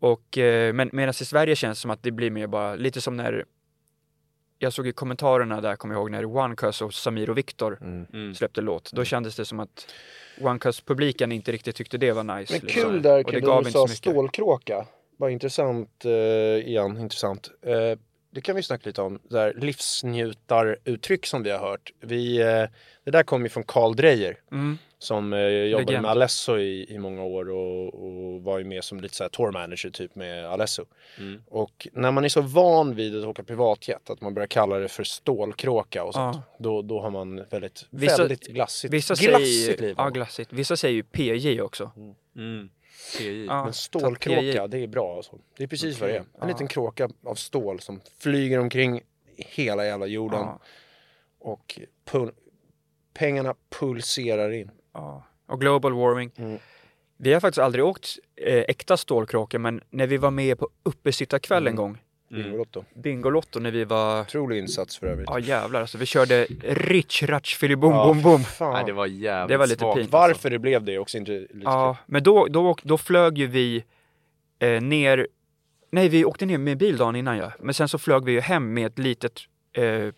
Och, 0.00 0.38
eh, 0.38 0.72
men 0.72 0.90
medan 0.92 1.10
i 1.10 1.24
Sverige 1.24 1.56
känns 1.56 1.78
det 1.78 1.80
som 1.82 1.90
att 1.90 2.02
det 2.02 2.10
blir 2.10 2.30
mer 2.30 2.46
bara, 2.46 2.74
lite 2.74 3.00
som 3.00 3.16
när 3.16 3.44
jag 4.58 4.72
såg 4.72 4.86
i 4.86 4.92
kommentarerna 4.92 5.60
där, 5.60 5.76
kommer 5.76 5.94
jag 5.94 6.00
ihåg, 6.00 6.10
när 6.10 6.24
OneCus 6.24 6.82
och 6.82 6.94
Samir 6.94 7.30
och 7.30 7.38
Viktor 7.38 7.78
Mm. 7.80 8.34
släppte 8.34 8.60
låt. 8.60 8.92
Då 8.92 9.04
kändes 9.04 9.36
det 9.36 9.44
som 9.44 9.60
att 9.60 9.94
OneCus-publiken 10.40 11.32
inte 11.32 11.52
riktigt 11.52 11.76
tyckte 11.76 11.98
det 11.98 12.12
var 12.12 12.24
nice. 12.24 12.52
Men 12.52 12.60
liksom. 12.62 12.82
kul 12.82 13.02
där 13.02 13.24
Och 13.24 13.32
det 13.32 13.40
gav 13.40 13.64
du 13.64 13.70
sa 13.70 13.88
stålkråka. 13.88 14.86
Bara 15.18 15.30
intressant 15.30 16.04
eh, 16.04 16.10
igen, 16.68 16.98
intressant. 16.98 17.50
Eh, 17.62 17.98
det 18.38 18.42
kan 18.42 18.56
vi 18.56 18.62
snacka 18.62 18.82
lite 18.88 19.02
om, 19.02 19.18
där 19.28 19.54
livsnjutaruttryck 19.56 21.26
som 21.26 21.42
vi 21.42 21.50
har 21.50 21.58
hört. 21.58 21.92
Vi, 22.00 22.38
eh, 22.40 22.64
det 23.04 23.10
där 23.10 23.22
kommer 23.22 23.44
ju 23.46 23.50
från 23.50 23.64
Carl 23.64 23.96
Dreyer 23.96 24.36
Mm. 24.52 24.78
som 24.98 25.32
eh, 25.32 25.40
jobbade 25.40 25.86
Legend. 25.86 26.02
med 26.02 26.10
Alesso 26.10 26.58
i, 26.58 26.86
i 26.94 26.98
många 26.98 27.22
år 27.22 27.50
och, 27.50 27.94
och 27.94 28.42
var 28.42 28.58
ju 28.58 28.64
med 28.64 28.84
som 28.84 29.00
lite 29.00 29.14
så 29.14 29.24
här 29.24 29.28
tour 29.28 29.52
manager 29.52 29.90
typ 29.90 30.14
med 30.14 30.46
Alesso. 30.46 30.84
Mm. 31.18 31.42
Och 31.46 31.88
när 31.92 32.10
man 32.10 32.24
är 32.24 32.28
så 32.28 32.40
van 32.40 32.94
vid 32.94 33.18
att 33.18 33.24
åka 33.24 33.42
privatjet 33.42 34.10
att 34.10 34.20
man 34.20 34.34
börjar 34.34 34.46
kalla 34.46 34.78
det 34.78 34.88
för 34.88 35.04
stålkråka 35.04 36.04
och 36.04 36.14
sånt. 36.14 36.36
Ja. 36.36 36.42
då, 36.58 36.82
då 36.82 37.00
har 37.00 37.10
man 37.10 37.44
väldigt, 37.50 37.86
Vissa- 37.90 38.18
väldigt 38.18 38.46
glassigt, 38.46 38.94
Vissa 38.94 39.14
glassigt 39.14 39.64
säger, 39.64 39.76
liv. 39.82 39.94
ja, 39.98 40.08
glassigt. 40.08 40.52
Vissa 40.52 40.76
säger 40.76 40.94
ju 40.94 41.02
PJ 41.02 41.60
också. 41.60 41.90
Mm. 42.36 42.68
PJ. 43.18 43.44
Ja, 43.46 43.64
Men 43.64 43.72
stålkråka, 43.72 44.40
PJ. 44.40 44.66
det 44.68 44.78
är 44.78 44.86
bra 44.86 45.16
alltså. 45.16 45.38
Det 45.56 45.62
är 45.62 45.68
precis 45.68 46.00
vad 46.00 46.10
det 46.10 46.14
är. 46.16 46.20
En 46.20 46.26
Ja. 46.40 46.46
liten 46.46 46.68
kråka 46.68 47.08
av 47.24 47.34
stål 47.34 47.80
som 47.80 48.00
flyger 48.18 48.58
omkring 48.58 49.00
hela 49.36 49.86
jävla 49.86 50.06
jorden. 50.06 50.40
Ja, 50.40 50.60
Och 51.38 51.80
pul- 52.10 52.34
pengarna 53.14 53.54
pulserar 53.80 54.50
in. 54.50 54.70
ja. 54.92 55.22
Och 55.46 55.60
global 55.60 55.92
warming. 55.92 56.30
Mm. 56.36 56.58
Vi 57.16 57.32
har 57.32 57.40
faktiskt 57.40 57.58
aldrig 57.58 57.84
åkt 57.84 58.18
eh, 58.36 58.54
äkta 58.68 58.96
stålkråka, 58.96 59.58
men 59.58 59.82
när 59.90 60.06
vi 60.06 60.16
var 60.16 60.30
med 60.30 60.58
på 60.58 60.68
uppesittarkväll 60.82 61.62
Mm. 61.62 61.70
en 61.72 61.76
gång, 61.76 61.98
Bingolotto. 62.28 62.84
Bingolotto, 62.94 63.58
när 63.60 63.70
vi 63.70 63.84
var 63.84 64.20
Otrolig 64.20 64.58
insats 64.58 64.98
för 64.98 65.06
övrigt. 65.06 65.28
Ja 65.30 65.38
jävlar 65.38 65.80
alltså, 65.80 65.98
vi 65.98 66.06
körde 66.06 66.46
Rich 66.62 67.22
Ratch 67.22 67.56
Filibom 67.56 67.92
Ja, 67.92 68.04
Bom 68.06 68.22
Bom. 68.22 68.44
Fan. 68.44 68.72
Nej, 68.72 68.82
det 68.86 68.92
var 68.92 69.06
jävligt 69.06 69.48
Det 69.48 69.56
var 69.56 69.66
lite 69.66 69.78
svagt, 69.80 69.94
pin. 69.94 70.02
alltså. 70.02 70.16
Varför 70.16 70.50
det 70.50 70.58
blev 70.58 70.84
det 70.84 70.94
är 70.94 70.98
också 70.98 71.18
inte 71.18 71.32
lite 71.32 71.58
Ja, 71.64 71.96
men 72.06 72.22
då, 72.22 72.46
då, 72.46 72.76
då 72.82 72.98
flög 72.98 73.38
ju 73.38 73.46
vi 73.46 73.84
eh, 74.58 74.80
ner, 74.82 75.26
nej 75.90 76.08
vi 76.08 76.24
åkte 76.24 76.46
ner 76.46 76.58
med 76.58 76.78
bil 76.78 76.96
dagen 76.96 77.16
innan 77.16 77.36
ja, 77.36 77.52
men 77.60 77.74
sen 77.74 77.88
så 77.88 77.98
flög 77.98 78.24
vi 78.24 78.32
ju 78.32 78.40
hem 78.40 78.74
med 78.74 78.86
ett 78.86 78.98
litet 78.98 79.40
eh, 79.72 80.08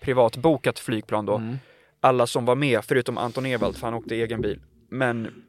privatbokat 0.00 0.78
flygplan 0.78 1.26
då. 1.26 1.34
Mm. 1.36 1.58
Alla 2.00 2.26
som 2.26 2.44
var 2.44 2.54
med, 2.54 2.80
förutom 2.84 3.18
Anton 3.18 3.46
Ewald, 3.46 3.76
för 3.76 3.86
han 3.86 3.94
åkte 3.94 4.14
egen 4.14 4.40
bil. 4.40 4.60
Men 4.88 5.42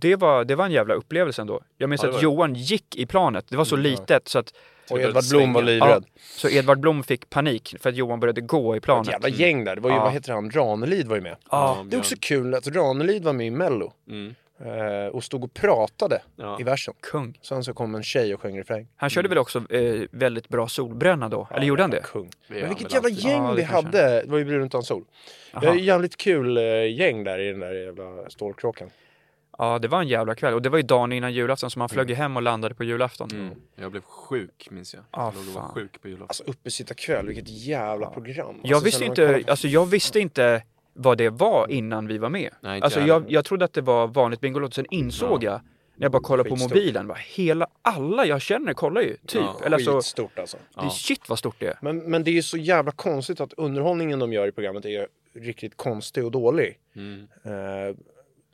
det 0.00 0.16
var, 0.16 0.44
det 0.44 0.54
var 0.54 0.64
en 0.64 0.72
jävla 0.72 0.94
upplevelse 0.94 1.42
ändå. 1.42 1.60
Jag 1.76 1.90
minns 1.90 2.02
Ja, 2.02 2.10
att. 2.10 2.22
Johan 2.22 2.54
gick 2.54 2.96
i 2.96 3.06
planet, 3.06 3.44
det 3.48 3.56
var 3.56 3.64
så 3.64 3.76
Mm, 3.76 3.86
ja. 3.86 3.90
litet 3.90 4.28
så 4.28 4.38
att 4.38 4.54
Och 4.90 4.98
Det 4.98 5.02
var 5.04 5.08
Edvard 5.10 5.24
Blom 5.30 5.52
var 5.52 5.62
livrädd. 5.62 6.04
så 6.20 6.48
Edvard 6.48 6.78
Blom 6.80 7.02
fick 7.02 7.30
panik 7.30 7.74
för 7.80 7.90
att 7.90 7.96
Johan 7.96 8.20
började 8.20 8.40
gå 8.40 8.58
i 8.58 8.62
Det 8.62 8.66
var 8.68 8.76
ett 8.76 8.82
planet. 8.82 9.08
jävla 9.08 9.28
gäng 9.28 9.64
där. 9.64 9.74
Det 9.74 9.80
var 9.80 9.90
ju, 9.90 9.96
Ja. 9.96 10.02
vad 10.04 10.12
heter 10.12 10.32
han, 10.32 10.50
Ranelid 10.50 11.06
var 11.08 11.16
ju 11.16 11.22
med. 11.22 11.36
Ja, 11.50 11.84
Det 11.88 11.96
är 11.96 12.00
också 12.00 12.14
kul 12.20 12.54
att 12.54 12.66
Ranelid 12.66 13.24
var 13.24 13.32
med 13.32 13.46
i 13.46 13.50
Mello. 13.50 13.92
Mm. 14.10 14.34
eh, 14.60 15.06
Och 15.06 15.24
stod 15.24 15.44
och 15.44 15.54
pratade 15.54 16.22
Ja. 16.36 16.56
i 16.60 16.62
versen. 16.62 16.94
kung. 17.00 17.38
Sen 17.42 17.64
så 17.64 17.74
kom 17.74 17.94
en 17.94 18.02
tjej 18.02 18.34
och 18.34 18.40
sjöng 18.40 18.58
refräng. 18.58 18.86
Han 18.96 19.10
körde 19.10 19.28
väl 19.28 19.38
också 19.38 19.72
eh, 19.72 20.00
väldigt 20.10 20.48
bra 20.48 20.68
solbränna 20.68 21.28
då? 21.28 21.48
Eller 21.50 21.66
gjorde 21.66 21.82
han 21.82 21.90
det? 21.90 22.00
Kung. 22.04 22.30
Det 22.48 22.54
Men 22.54 22.68
vilket 22.68 22.92
jävla 22.92 23.08
alltid. 23.08 23.24
gäng 23.24 23.42
Ja, 23.42 23.48
det 23.50 23.54
vi 23.56 23.62
kanske 23.62 23.74
hade. 23.98 24.22
Det 24.22 24.30
var 24.30 24.38
ju 24.38 24.44
Brun 24.44 24.62
utan 24.66 24.82
sol. 24.82 25.04
Aha. 25.52 25.66
har 25.66 25.74
ju 25.74 25.80
jävligt 25.82 26.16
kul 26.16 26.56
eh, 26.56 26.62
gäng 26.98 27.24
där 27.24 27.38
i 27.38 27.50
den 27.50 27.60
där 27.60 27.72
jävla 27.72 28.30
stålkråkan. 28.30 28.90
Ja, 29.58 29.78
det 29.78 29.88
var 29.88 30.00
en 30.00 30.08
jävla 30.08 30.34
kväll. 30.34 30.54
Och 30.54 30.62
det 30.62 30.68
var 30.68 30.78
ju 30.78 30.82
dagen 30.82 31.12
innan 31.12 31.32
julafton, 31.32 31.70
så 31.70 31.78
man 31.78 31.88
flög 31.88 32.10
ju 32.10 32.16
hem 32.16 32.36
och 32.36 32.42
landade 32.42 32.74
på 32.74 32.84
julafton. 32.84 33.28
Mm. 33.32 33.54
Jag 33.76 33.90
blev 33.90 34.02
sjuk 34.02 34.68
minns 34.70 34.94
jag. 34.94 35.04
Ah, 35.10 35.32
jag 35.46 35.52
var 35.62 35.68
sjuk 35.68 36.02
på 36.02 36.08
julafton. 36.08 36.26
Alltså 36.28 36.42
uppesittarkväll, 36.46 37.26
vilket 37.26 37.48
jävla 37.48 38.10
program. 38.10 38.60
Jag 38.62 38.72
alltså, 38.72 38.84
visste 38.84 38.98
sen 38.98 39.06
när 39.06 39.10
inte, 39.12 39.22
man 39.24 39.34
kollar- 39.34 39.50
alltså 39.50 39.68
jag 39.68 39.86
visste 39.86 40.20
inte 40.20 40.62
vad 40.92 41.18
det 41.18 41.30
var 41.30 41.70
innan 41.70 42.06
vi 42.06 42.18
var 42.18 42.30
med. 42.30 42.50
Nej, 42.60 42.82
Alltså 42.82 43.00
jag 43.00 43.08
jag, 43.08 43.24
jag 43.30 43.44
trodde 43.44 43.64
att 43.64 43.72
det 43.72 43.80
var 43.80 44.06
vanligt 44.06 44.40
Bingolotto, 44.40 44.72
sen 44.74 44.86
insåg 44.90 45.44
jag 45.44 45.60
när 45.96 46.04
jag 46.04 46.12
bara 46.12 46.22
kollade 46.22 46.48
på 46.48 46.56
mobilen, 46.56 47.06
bara, 47.08 47.18
hela, 47.18 47.66
alla 47.82 48.26
jag 48.26 48.40
känner 48.42 48.74
kollar 48.74 49.00
ju, 49.00 49.16
typ. 49.16 49.40
Ja, 49.40 49.60
Eller 49.64 49.78
så, 49.78 49.92
Skitstort 49.96 50.38
alltså. 50.38 50.56
det 50.74 50.80
är 50.80 50.88
shit 50.88 51.28
vad 51.28 51.38
stort 51.38 51.56
det 51.58 51.66
är. 51.66 51.78
Men, 51.82 51.98
men 51.98 52.24
det 52.24 52.30
är 52.30 52.32
ju 52.32 52.42
så 52.42 52.56
jävla 52.56 52.92
konstigt 52.92 53.40
att 53.40 53.52
underhållningen 53.52 54.18
de 54.18 54.32
gör 54.32 54.46
i 54.46 54.52
programmet 54.52 54.84
är 54.84 55.08
riktigt 55.34 55.76
konstig 55.76 56.24
och 56.24 56.30
dålig. 56.30 56.78
Mm. 56.96 57.28
Eh, 57.44 57.96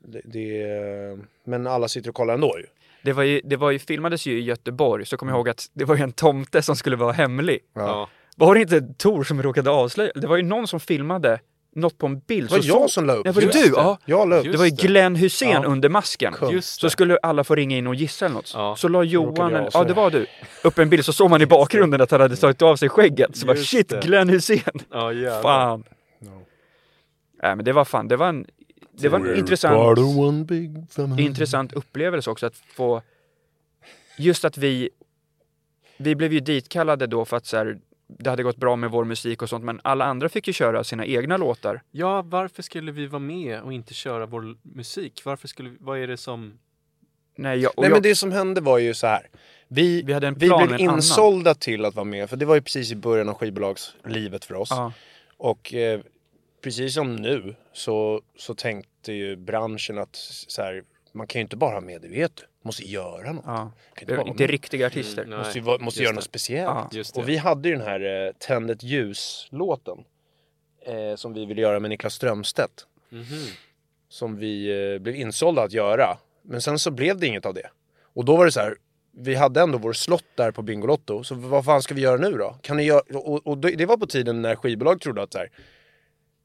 det, 0.04 0.20
det, 0.24 1.18
men 1.44 1.66
alla 1.66 1.88
sitter 1.88 2.08
och 2.08 2.14
kollar 2.14 2.34
ändå 2.34 2.58
ju. 2.58 2.66
Det 3.02 3.12
var 3.12 3.22
ju, 3.22 3.40
det 3.44 3.56
var 3.56 3.70
ju, 3.70 3.78
filmades 3.78 4.26
ju 4.26 4.38
i 4.38 4.42
Göteborg, 4.42 5.06
så 5.06 5.16
kommer 5.16 5.32
jag 5.32 5.36
ihåg 5.38 5.48
att 5.48 5.66
det 5.72 5.84
var 5.84 5.96
ju 5.96 6.02
en 6.02 6.12
tomte 6.12 6.62
som 6.62 6.76
skulle 6.76 6.96
vara 6.96 7.12
hemlig. 7.12 7.58
Ja. 7.74 8.08
Var 8.36 8.54
det 8.54 8.60
inte 8.60 8.80
Tor 8.98 9.24
som 9.24 9.42
råkade 9.42 9.70
avslöja? 9.70 10.12
Det 10.14 10.26
var 10.26 10.36
ju 10.36 10.42
någon 10.42 10.68
som 10.68 10.80
filmade 10.80 11.40
något 11.76 11.98
på 11.98 12.06
en 12.06 12.18
bild. 12.18 12.48
Det 12.48 12.54
var 12.54 12.62
så 12.62 12.68
jag 12.68 12.82
så- 12.82 12.88
som 12.88 13.06
la 13.06 13.12
upp. 13.14 13.26
Ja, 13.26 13.32
var 13.32 13.40
det 13.40 13.52
du? 13.52 13.62
det. 13.62 13.68
Ja. 13.68 13.98
Jag 14.04 14.28
la 14.28 14.36
upp. 14.36 14.44
Det 14.52 14.56
var 14.58 14.64
ju. 14.64 14.70
Glenn 14.70 15.16
Hussein 15.16 15.50
Ja. 15.50 15.64
under 15.64 15.88
masken. 15.88 16.34
Så 16.62 16.86
det. 16.86 16.90
skulle 16.90 17.16
alla 17.22 17.44
få 17.44 17.54
ringa 17.54 17.76
in 17.76 17.86
och 17.86 17.94
gissa 17.94 18.24
eller 18.26 18.34
något. 18.34 18.52
Ja. 18.54 18.76
Så 18.76 18.88
la 18.88 19.02
Johan, 19.02 19.54
en, 19.54 19.68
ja 19.72 19.84
det 19.84 19.92
var 19.94 20.10
du, 20.10 20.26
upp 20.64 20.78
en 20.78 20.88
bild 20.90 21.04
så 21.04 21.12
såg 21.12 21.30
man 21.30 21.42
i 21.42 21.46
bakgrunden 21.46 22.00
att 22.00 22.10
han 22.10 22.20
hade 22.20 22.36
tagit 22.36 22.62
av 22.62 22.76
sig 22.76 22.88
skägget. 22.88 23.36
Så 23.36 23.46
bara 23.46 23.56
Just 23.56 23.70
shit, 23.70 23.88
det. 23.88 24.00
Glenn 24.02 24.28
Hussein. 24.28 24.60
Ja, 24.92 25.12
jävlar. 25.12 25.42
Fan. 25.42 25.84
Nej 27.42 27.56
men 27.56 27.64
det 27.64 27.72
var 27.72 27.84
fan, 27.84 28.08
det 28.08 28.16
var 28.16 28.28
en, 28.28 28.46
det 28.96 29.08
var 29.08 29.20
en 29.20 29.36
intressant, 29.36 30.08
intressant 31.20 31.72
upplevelse 31.72 32.30
också 32.30 32.46
att 32.46 32.56
få, 32.56 33.02
just 34.18 34.44
att 34.44 34.58
vi, 34.58 34.90
vi 35.96 36.14
blev 36.14 36.32
ju 36.32 36.40
ditkallade 36.40 37.06
då 37.06 37.24
för 37.24 37.36
att 37.36 37.46
så 37.46 37.56
här, 37.56 37.78
det 38.18 38.30
hade 38.30 38.42
gått 38.42 38.56
bra 38.56 38.76
med 38.76 38.90
vår 38.90 39.04
musik 39.04 39.42
och 39.42 39.48
sånt 39.48 39.64
men 39.64 39.80
alla 39.84 40.04
andra 40.04 40.28
fick 40.28 40.46
ju 40.46 40.52
köra 40.52 40.84
sina 40.84 41.06
egna 41.06 41.36
låtar. 41.36 41.82
Ja, 41.90 42.22
varför 42.22 42.62
skulle 42.62 42.92
vi 42.92 43.06
vara 43.06 43.20
med 43.20 43.60
och 43.60 43.72
inte 43.72 43.94
köra 43.94 44.26
vår 44.26 44.56
musik? 44.62 45.22
Varför 45.24 45.48
skulle 45.48 45.68
vi, 45.70 45.76
vad 45.80 45.98
är 45.98 46.06
det 46.06 46.16
som... 46.16 46.58
Nej, 47.36 47.58
jag, 47.58 47.72
Nej 47.76 47.84
jag, 47.86 47.92
men 47.92 48.02
det 48.02 48.14
som 48.16 48.32
hände 48.32 48.60
var 48.60 48.78
ju 48.78 48.94
så 48.94 49.06
här. 49.06 49.26
Vi, 49.68 50.02
Vi 50.02 50.12
hade 50.12 50.26
en 50.28 50.34
vi 50.34 50.46
plan 50.46 50.58
blev 50.58 50.70
med 50.70 50.80
en 50.80 50.86
annan. 50.88 50.98
insålda 50.98 51.54
till 51.54 51.84
att 51.84 51.94
vara 51.94 52.04
med, 52.04 52.30
för 52.30 52.36
det 52.36 52.44
var 52.46 52.54
ju 52.54 52.60
precis 52.60 52.92
i 52.92 52.96
början 52.96 53.28
av 53.28 53.34
skivbolagslivet 53.34 54.44
för 54.44 54.54
oss. 54.54 54.68
ja, 54.70 54.92
Och 55.36 55.74
eh, 55.74 56.00
precis 56.62 56.94
som 56.94 57.16
nu 57.16 57.54
så, 57.74 58.22
så 58.36 58.54
tänkte 58.54 59.12
ju 59.12 59.36
branschen 59.36 59.98
att 59.98 60.16
så 60.48 60.62
här, 60.62 60.82
man 61.12 61.26
kan 61.26 61.38
ju 61.38 61.42
inte 61.42 61.56
bara 61.56 61.74
ha 61.74 61.80
med 61.80 62.00
det, 62.00 62.08
vet 62.08 62.36
du. 62.36 62.42
Måste 62.62 62.82
göra 62.84 63.32
något. 63.32 63.44
ja. 63.46 63.54
Kan 63.94 64.02
inte 64.02 64.12
Det 64.12 64.16
bara 64.16 64.28
inte 64.28 64.46
riktiga 64.46 64.86
artister. 64.86 65.24
Nej. 65.24 65.38
Måste, 65.38 65.58
ju 65.58 65.64
vara, 65.64 65.78
måste 65.78 66.02
göra 66.02 66.12
det. 66.12 66.14
något 66.14 66.24
speciellt. 66.24 66.94
Ja. 66.94 67.02
Och 67.14 67.28
vi 67.28 67.36
hade 67.36 67.68
ju 67.68 67.74
den 67.74 67.84
här 67.86 68.26
eh, 68.26 68.32
Tänd 68.32 68.70
ett 68.70 68.82
ljus-låten. 68.82 69.98
Eh, 70.86 71.16
som 71.16 71.34
vi 71.34 71.44
ville 71.46 71.60
göra 71.60 71.80
med 71.80 71.90
Niklas 71.90 72.14
Strömstedt. 72.14 72.86
Mhm. 73.08 73.24
Som 74.08 74.36
vi 74.36 74.68
eh, 74.94 74.98
blev 74.98 75.16
insålda 75.16 75.62
att 75.62 75.72
göra. 75.72 76.18
Men 76.42 76.60
sen 76.60 76.78
så 76.78 76.90
blev 76.90 77.18
det 77.18 77.26
inget 77.26 77.46
av 77.46 77.54
det. 77.54 77.70
Och 78.14 78.24
då 78.24 78.36
var 78.36 78.44
det 78.44 78.52
så 78.52 78.60
här. 78.60 78.76
Vi 79.16 79.34
hade 79.34 79.60
ändå 79.60 79.78
vår 79.78 79.92
slott 79.92 80.24
där 80.34 80.50
på 80.50 80.62
Bingolotto. 80.62 81.24
Så 81.24 81.34
vad 81.34 81.64
fan 81.64 81.82
ska 81.82 81.94
vi 81.94 82.00
göra 82.00 82.16
nu 82.16 82.32
då? 82.32 82.56
Kan 82.62 82.76
ni 82.76 82.82
göra... 82.82 83.02
Och, 83.18 83.46
och 83.46 83.58
det 83.58 83.70
det 83.70 83.86
var 83.86 83.96
på 83.96 84.06
tiden 84.06 84.42
när 84.42 84.56
skivbolag 84.56 85.00
trodde 85.00 85.22
att 85.22 85.32
så 85.32 85.38
här. 85.38 85.50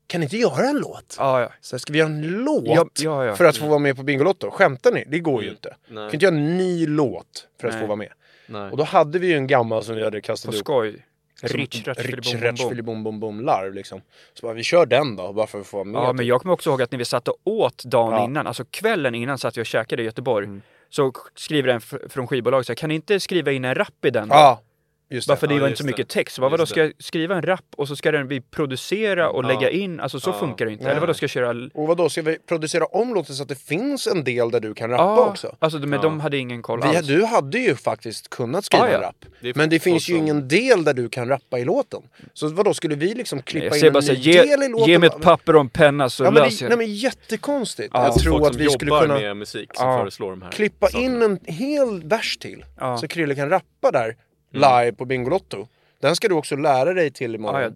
Kan 0.10 0.24
inte 0.24 0.38
göra 0.38 0.68
en 0.70 0.76
låt? 0.78 1.16
Ja, 1.20 1.42
ja. 1.42 1.52
Så 1.62 1.76
här, 1.76 1.80
ska 1.80 1.94
vi 1.94 2.00
göra 2.00 2.10
en 2.10 2.22
låt 2.22 3.00
Ja, 3.00 3.26
ja, 3.26 3.36
för 3.36 3.46
att 3.46 3.58
få 3.58 3.68
vara 3.68 3.80
med 3.80 3.98
på 3.98 4.04
Bingolotto? 4.04 4.52
Skämtar 4.52 4.92
ni? 4.92 5.04
Det 5.08 5.20
går 5.20 5.44
ju 5.44 5.50
inte. 5.50 5.76
Nej. 5.88 6.06
Kan 6.10 6.14
inte 6.14 6.26
göra 6.26 6.36
en 6.36 6.58
ny 6.58 6.88
låt 6.88 7.48
för 7.62 7.68
att 7.68 7.74
Nej. 7.74 7.82
få 7.82 7.88
vara 7.88 7.96
med. 7.96 8.10
Nej. 8.48 8.72
Och 8.72 8.78
då 8.78 8.84
hade 8.84 9.20
vi 9.20 9.28
ju 9.28 9.34
en 9.38 9.48
gammal 9.48 9.84
som 9.84 9.96
vi 9.96 10.04
hade 10.04 10.22
kastat 10.22 10.52
På 10.52 10.56
ihop. 10.56 10.66
skoj. 10.66 11.06
Som 11.42 11.50
Rich, 11.60 11.88
ratch, 11.88 12.70
filibom, 12.70 13.04
bom, 13.04 13.20
bom. 13.20 13.42
larv 13.42 13.74
liksom. 13.74 14.02
Så 14.34 14.46
bara, 14.46 14.54
vi 14.54 14.64
kör 14.64 14.86
den 14.86 15.16
då, 15.16 15.34
bara 15.34 15.48
för 15.48 15.60
att 15.60 15.68
få 15.68 15.78
vara 15.78 15.84
med. 15.86 16.00
Ja, 16.02 16.14
men 16.14 16.26
jag 16.26 16.42
kommer 16.42 16.54
också 16.54 16.70
ihåg 16.70 16.82
att 16.82 16.92
när 16.92 17.00
vi 17.00 17.06
satt 17.06 17.28
och 17.28 17.38
åt 17.44 17.84
dagen 17.84 18.24
innan, 18.24 18.48
alltså 18.48 18.66
kvällen 18.66 19.16
innan 19.16 19.38
satt 19.38 19.58
vi 19.58 19.62
och 19.62 19.66
käkade 19.66 20.02
i 20.02 20.06
Göteborg. 20.06 20.46
Mm. 20.46 20.62
Så 20.90 21.14
skriver 21.36 21.70
en 21.70 21.82
från 22.10 22.28
skivbolaget 22.28 22.66
så 22.68 22.72
här, 22.72 22.76
kan 22.76 22.88
ni 22.90 22.96
inte 22.96 23.20
skriva 23.20 23.52
in 23.52 23.66
en 23.66 23.76
rap 23.76 24.06
i 24.06 24.10
den? 24.10 24.30
då?" 24.30 24.36
Ja, 24.36 24.62
just 25.10 25.28
det. 25.28 25.32
Bara 25.32 25.38
för 25.40 25.48
det 25.48 25.54
Ja, 25.56 25.60
var 25.62 25.68
inte 25.68 25.78
så 25.78 25.84
det. 25.84 25.88
mycket 25.90 26.08
text. 26.10 26.40
Bara, 26.40 26.50
vadå, 26.50 26.66
ska 26.66 26.80
jag 26.80 26.92
skriva 27.00 27.36
en 27.36 27.42
rap 27.42 27.66
och 27.78 27.88
så 27.88 27.96
ska 27.96 28.12
den 28.12 28.28
vi 28.28 28.42
producera 28.42 29.30
och 29.30 29.44
Ja. 29.44 29.48
lägga 29.48 29.70
in? 29.70 30.00
Alltså 30.00 30.20
så 30.20 30.30
Ja. 30.30 30.34
funkar 30.40 30.66
det 30.66 30.72
inte. 30.72 30.84
Nej. 30.84 30.92
Eller 30.92 31.02
vadå, 31.02 31.14
ska 31.14 31.24
jag 31.24 31.30
köra... 31.30 31.50
Och 31.74 31.88
vadå, 31.88 32.10
ska 32.10 32.22
vi 32.22 32.38
producera 32.48 32.86
om 32.86 33.14
låten 33.14 33.36
så 33.36 33.44
att 33.44 33.50
det 33.50 33.60
finns 33.62 34.08
en 34.08 34.24
del 34.24 34.52
där 34.52 34.60
du 34.60 34.74
kan 34.74 34.90
rappa 34.90 35.04
Ja, 35.04 35.30
också? 35.30 35.56
alltså 35.60 35.80
men 35.80 35.92
Ja. 35.94 36.02
de 36.02 36.20
hade 36.20 36.38
ingen 36.38 36.62
koll 36.62 36.82
Vi, 36.82 36.98
alls. 36.98 37.08
du 37.08 37.24
hade 37.26 37.60
ju 37.60 37.76
faktiskt 37.76 38.30
kunnat 38.30 38.66
skriva 38.66 38.86
Ja, 38.86 38.92
ja. 38.92 38.98
en 38.98 39.04
rap. 39.04 39.26
Det 39.42 39.56
Men 39.56 39.70
det 39.70 39.80
finns 39.80 40.10
ju 40.10 40.18
ingen 40.18 40.48
del 40.48 40.84
där 40.84 40.94
du 40.94 41.10
kan 41.10 41.28
rappa 41.28 41.60
i 41.60 41.66
låten. 41.66 42.02
Så 42.34 42.48
vadå, 42.48 42.74
skulle 42.74 42.96
vi 42.96 43.14
liksom 43.14 43.42
klippa 43.42 43.78
in 43.78 43.86
en 43.86 43.94
bara 43.94 44.00
ny 44.04 44.14
ge, 44.14 44.42
del 44.44 44.64
i 44.64 44.70
låten? 44.70 44.88
ge 44.90 45.00
mig 45.00 45.08
ett 45.08 45.22
papper 45.22 45.56
och 45.56 45.62
en 45.62 45.70
penna 45.70 46.10
så 46.10 46.24
Ja, 46.24 46.32
men 46.32 46.44
löser 46.44 46.66
det, 46.66 46.72
jag 46.74 46.78
nej 46.78 46.88
det. 46.88 46.92
men 46.92 46.96
jättekonstigt. 46.96 47.90
Ja. 47.94 48.04
jag 48.04 48.16
tror 48.16 48.48
att 48.48 48.56
vi 48.56 48.70
skulle 48.70 48.92
kunna 49.02 49.14
med 49.14 49.38
musik 49.38 49.70
som 49.76 50.00
föreslår 50.00 50.32
de 50.32 50.42
här 50.42 50.52
klippa 50.52 50.90
in 50.90 51.22
en 51.22 51.40
hel 51.46 52.04
vers 52.04 52.38
till. 52.38 52.66
Så 53.02 53.08
Krille 53.08 53.36
kan 53.36 53.50
rappa 53.50 53.92
där. 53.92 54.16
Live 54.52 54.92
på 54.92 55.06
Bingolotto. 55.06 55.68
Den 56.02 56.16
ska 56.16 56.28
du 56.28 56.36
också 56.36 56.56
lära 56.56 56.94
dig 56.94 57.12
till 57.12 57.36
imorgon. 57.36 57.76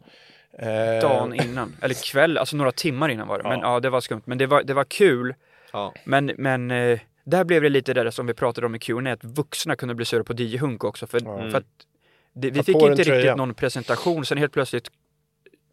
Eh, 0.60 1.02
Dagen 1.02 1.34
innan, 1.34 1.76
eller 1.82 2.12
kväll, 2.12 2.38
alltså 2.38 2.56
några 2.58 2.72
timmar 2.72 3.10
innan 3.10 3.28
var 3.28 3.38
det. 3.38 3.44
Men 3.44 3.60
Ja. 3.60 3.74
ja, 3.74 3.80
det 3.80 3.90
var 3.90 4.02
skumt. 4.02 4.22
Men 4.26 4.38
det 4.38 4.46
var, 4.48 4.64
det 4.64 4.74
var 4.74 4.84
kul. 4.84 5.36
Ja. 5.74 5.94
Men, 6.04 6.32
men 6.38 6.72
eh, 6.72 7.00
där 7.24 7.44
blev 7.44 7.62
det 7.62 7.70
lite 7.70 7.94
det 7.94 8.04
där 8.04 8.12
som 8.12 8.28
vi 8.28 8.34
pratade 8.34 8.68
om 8.68 8.76
i 8.76 8.80
Q&A 8.80 9.12
att 9.12 9.24
vuxna 9.24 9.76
kunde 9.76 9.96
bli 9.96 10.06
sura 10.06 10.24
på 10.24 10.34
DJ 10.34 10.58
Hunk 10.58 10.84
också. 10.84 11.08
För, 11.08 11.22
Ja. 11.26 11.50
för 11.52 11.58
att 11.58 11.66
det, 12.34 12.50
vi 12.50 12.58
Ta 12.58 12.64
fick 12.64 12.76
inte 12.76 13.04
riktigt 13.04 13.36
någon 13.38 13.54
presentation. 13.54 14.26
Sen 14.26 14.38
helt 14.38 14.54
plötsligt 14.54 14.90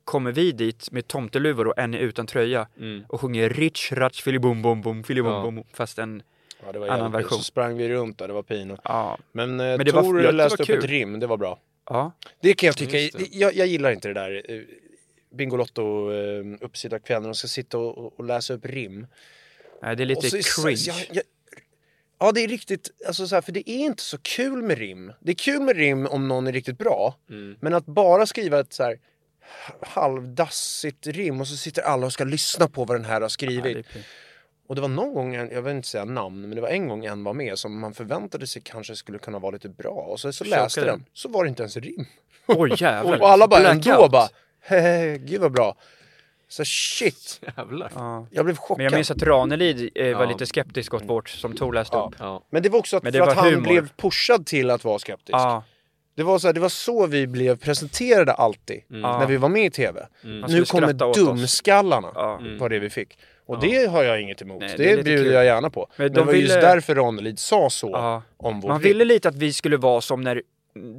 kommer 0.04 0.32
vi 0.32 0.52
dit 0.52 0.88
med 0.92 1.08
tomteluvor 1.08 1.66
och 1.66 1.78
en 1.78 1.94
är 1.94 1.98
utan 1.98 2.26
tröja 2.26 2.66
Mm. 2.78 3.04
och 3.08 3.20
sjunger 3.20 3.48
Rich 3.48 3.92
Ratch 3.92 4.22
Filibom 4.22 4.62
Bom 4.62 4.80
Bom 4.82 5.04
Filibom 5.04 5.32
Ja. 5.32 5.42
Bom 5.42 5.64
fast 5.72 5.98
en, 5.98 6.22
Ja, 6.66 6.72
det 6.72 6.78
var 6.78 6.88
Annan 6.88 7.12
version. 7.12 7.38
Så 7.38 7.44
sprang 7.44 7.76
vi 7.76 7.88
runt 7.88 8.18
där, 8.18 8.28
det 8.28 8.34
var 8.34 8.42
pinigt. 8.42 8.80
ja, 8.84 9.18
Men, 9.32 9.60
eh, 9.60 9.66
Men 9.66 9.78
det 9.86 9.92
Tor 9.92 10.22
var 10.22 10.32
läste 10.32 10.62
upp 10.62 10.66
kul. 10.66 10.78
ett 10.78 10.84
rim, 10.90 11.20
det 11.20 11.26
var 11.26 11.36
bra. 11.36 11.58
ja. 11.88 12.12
Det 12.40 12.54
kan 12.54 12.66
jag 12.66 12.76
tycka, 12.76 12.98
jag, 13.30 13.54
jag 13.54 13.66
gillar 13.66 13.90
inte 13.92 14.08
det 14.08 14.14
där 14.14 14.42
eh, 14.48 14.60
Bingolotto 15.34 16.12
eh, 16.12 16.44
uppsittarkvällen, 16.60 17.22
de 17.22 17.34
ska 17.34 17.48
sitta 17.48 17.78
och, 17.78 18.18
och- 18.20 18.24
läsa 18.24 18.54
upp 18.54 18.64
rim. 18.66 19.06
Nej, 19.82 19.96
det 19.96 20.02
är 20.02 20.06
lite 20.06 20.42
så- 20.42 20.62
cringe. 20.62 20.80
Jag, 20.86 20.96
jag, 21.12 21.24
ja 22.18 22.32
det 22.32 22.40
är 22.44 22.48
riktigt, 22.48 22.90
alltså 23.06 23.26
så 23.26 23.34
här, 23.34 23.42
för 23.42 23.52
det 23.52 23.70
är 23.70 23.78
inte 23.78 24.02
så 24.02 24.18
kul 24.18 24.62
med 24.62 24.78
rim. 24.78 25.12
Det 25.20 25.30
är 25.32 25.36
kul 25.36 25.60
med 25.62 25.76
rim 25.76 26.06
om 26.06 26.28
någon 26.28 26.46
är 26.46 26.52
riktigt 26.52 26.78
bra. 26.78 27.14
Mm. 27.30 27.56
Men 27.60 27.74
att 27.74 27.86
bara 27.86 28.26
skriva 28.26 28.60
ett 28.60 28.72
så 28.72 28.82
här 28.82 28.98
halvdassigt 29.80 31.06
rim 31.06 31.40
och 31.40 31.48
så 31.48 31.56
sitter 31.56 31.82
alla 31.82 32.06
och 32.06 32.12
ska 32.12 32.24
lyssna 32.24 32.68
på 32.68 32.84
vad 32.84 32.96
den 32.96 33.04
här 33.04 33.14
har 33.14 33.20
Ja, 33.20 33.28
skrivit. 33.28 33.62
det 33.64 33.70
är 33.70 33.82
pin- 33.82 34.02
Och 34.70 34.76
det 34.76 34.80
var 34.82 34.88
någon 34.88 35.14
gång, 35.14 35.34
jag 35.34 35.62
vill 35.62 35.76
inte 35.76 35.88
säga 35.88 36.04
namn, 36.04 36.40
men 36.40 36.50
det 36.54 36.60
var 36.60 36.68
en 36.68 36.88
gång 36.88 37.04
en 37.04 37.24
var 37.24 37.32
med 37.34 37.58
som 37.58 37.80
man 37.80 37.94
förväntade 37.94 38.46
sig 38.46 38.62
kanske 38.64 38.96
skulle 38.96 39.18
kunna 39.18 39.38
vara 39.38 39.50
lite 39.52 39.68
bra. 39.68 39.90
Och 39.90 40.20
så, 40.20 40.32
så 40.32 40.44
läste 40.44 40.84
den. 40.84 41.04
så 41.12 41.28
var 41.28 41.44
det 41.44 41.48
inte 41.48 41.62
ens 41.62 41.76
rim. 41.76 42.06
Oj 42.46 42.72
jävlar. 42.78 43.20
Och 43.20 43.28
alla 43.28 43.48
bara 43.48 43.60
Blackout. 43.60 43.86
ändå 43.86 44.08
bara, 44.08 44.28
hehe, 44.60 45.18
gud 45.18 45.40
vad 45.40 45.52
bra. 45.52 45.76
Så 46.48 46.64
shit, 46.64 47.40
Jävlar. 47.56 47.92
Ja. 47.94 48.26
jag 48.30 48.44
blev 48.44 48.56
chockad. 48.56 48.76
Men 48.76 48.84
jag 48.84 48.92
minns 48.94 49.10
att 49.10 49.22
Ranelid 49.22 49.90
eh, 49.94 50.16
var 50.16 50.24
Ja. 50.24 50.28
lite 50.30 50.46
skeptisk 50.46 50.94
åt 50.94 51.04
vårt 51.04 51.28
som 51.28 51.56
Tor 51.56 51.72
läste 51.72 51.96
Ja. 51.96 52.08
upp. 52.12 52.16
Ja. 52.18 52.42
Men 52.50 52.62
det 52.62 52.68
var 52.68 52.78
också 52.78 52.96
att, 52.96 53.02
för 53.02 53.20
var 53.20 53.28
att 53.28 53.36
han 53.36 53.46
humor. 53.52 53.60
blev 53.62 53.88
pushad 53.96 54.46
till 54.46 54.70
att 54.70 54.84
vara 54.84 54.98
skeptisk. 54.98 55.34
Ja, 55.34 55.64
Det, 56.16 56.22
var 56.22 56.38
så 56.38 56.48
här, 56.48 56.54
det 56.54 56.60
var 56.60 56.68
så 56.68 57.06
vi 57.06 57.26
blev 57.26 57.56
presenterade 57.58 58.32
alltid 58.32 58.82
Ja. 58.88 59.18
när 59.18 59.26
vi 59.26 59.36
var 59.36 59.48
med 59.48 59.64
i 59.66 59.70
TV. 59.70 60.06
man 60.22 60.50
Nu 60.50 60.64
kommer 60.64 60.92
dumskallarna 61.14 62.08
Ja. 62.14 62.40
var 62.58 62.68
det 62.68 62.78
vi 62.78 62.90
fick. 62.90 63.18
Och 63.50 63.60
det 63.60 63.90
har 63.90 64.02
jag 64.02 64.20
inget 64.22 64.42
emot. 64.42 64.60
Nej, 64.60 64.74
det 64.76 64.96
det 64.96 65.02
bjuder 65.02 65.24
kul. 65.24 65.32
jag 65.32 65.44
gärna 65.44 65.70
på. 65.70 65.86
Men, 65.96 66.04
Men 66.04 66.12
det 66.12 66.20
de 66.20 66.26
var 66.26 66.32
just 66.34 66.54
därför 66.54 66.94
Ranelid 66.94 67.38
sa 67.38 67.70
så 67.70 67.90
Ja. 67.92 68.22
om 68.36 68.60
vår 68.60 68.68
Man 68.68 68.80
ville 68.80 69.04
lite 69.04 69.28
att 69.28 69.36
vi 69.36 69.52
skulle 69.52 69.76
vara 69.76 70.00
som 70.00 70.20
när 70.20 70.42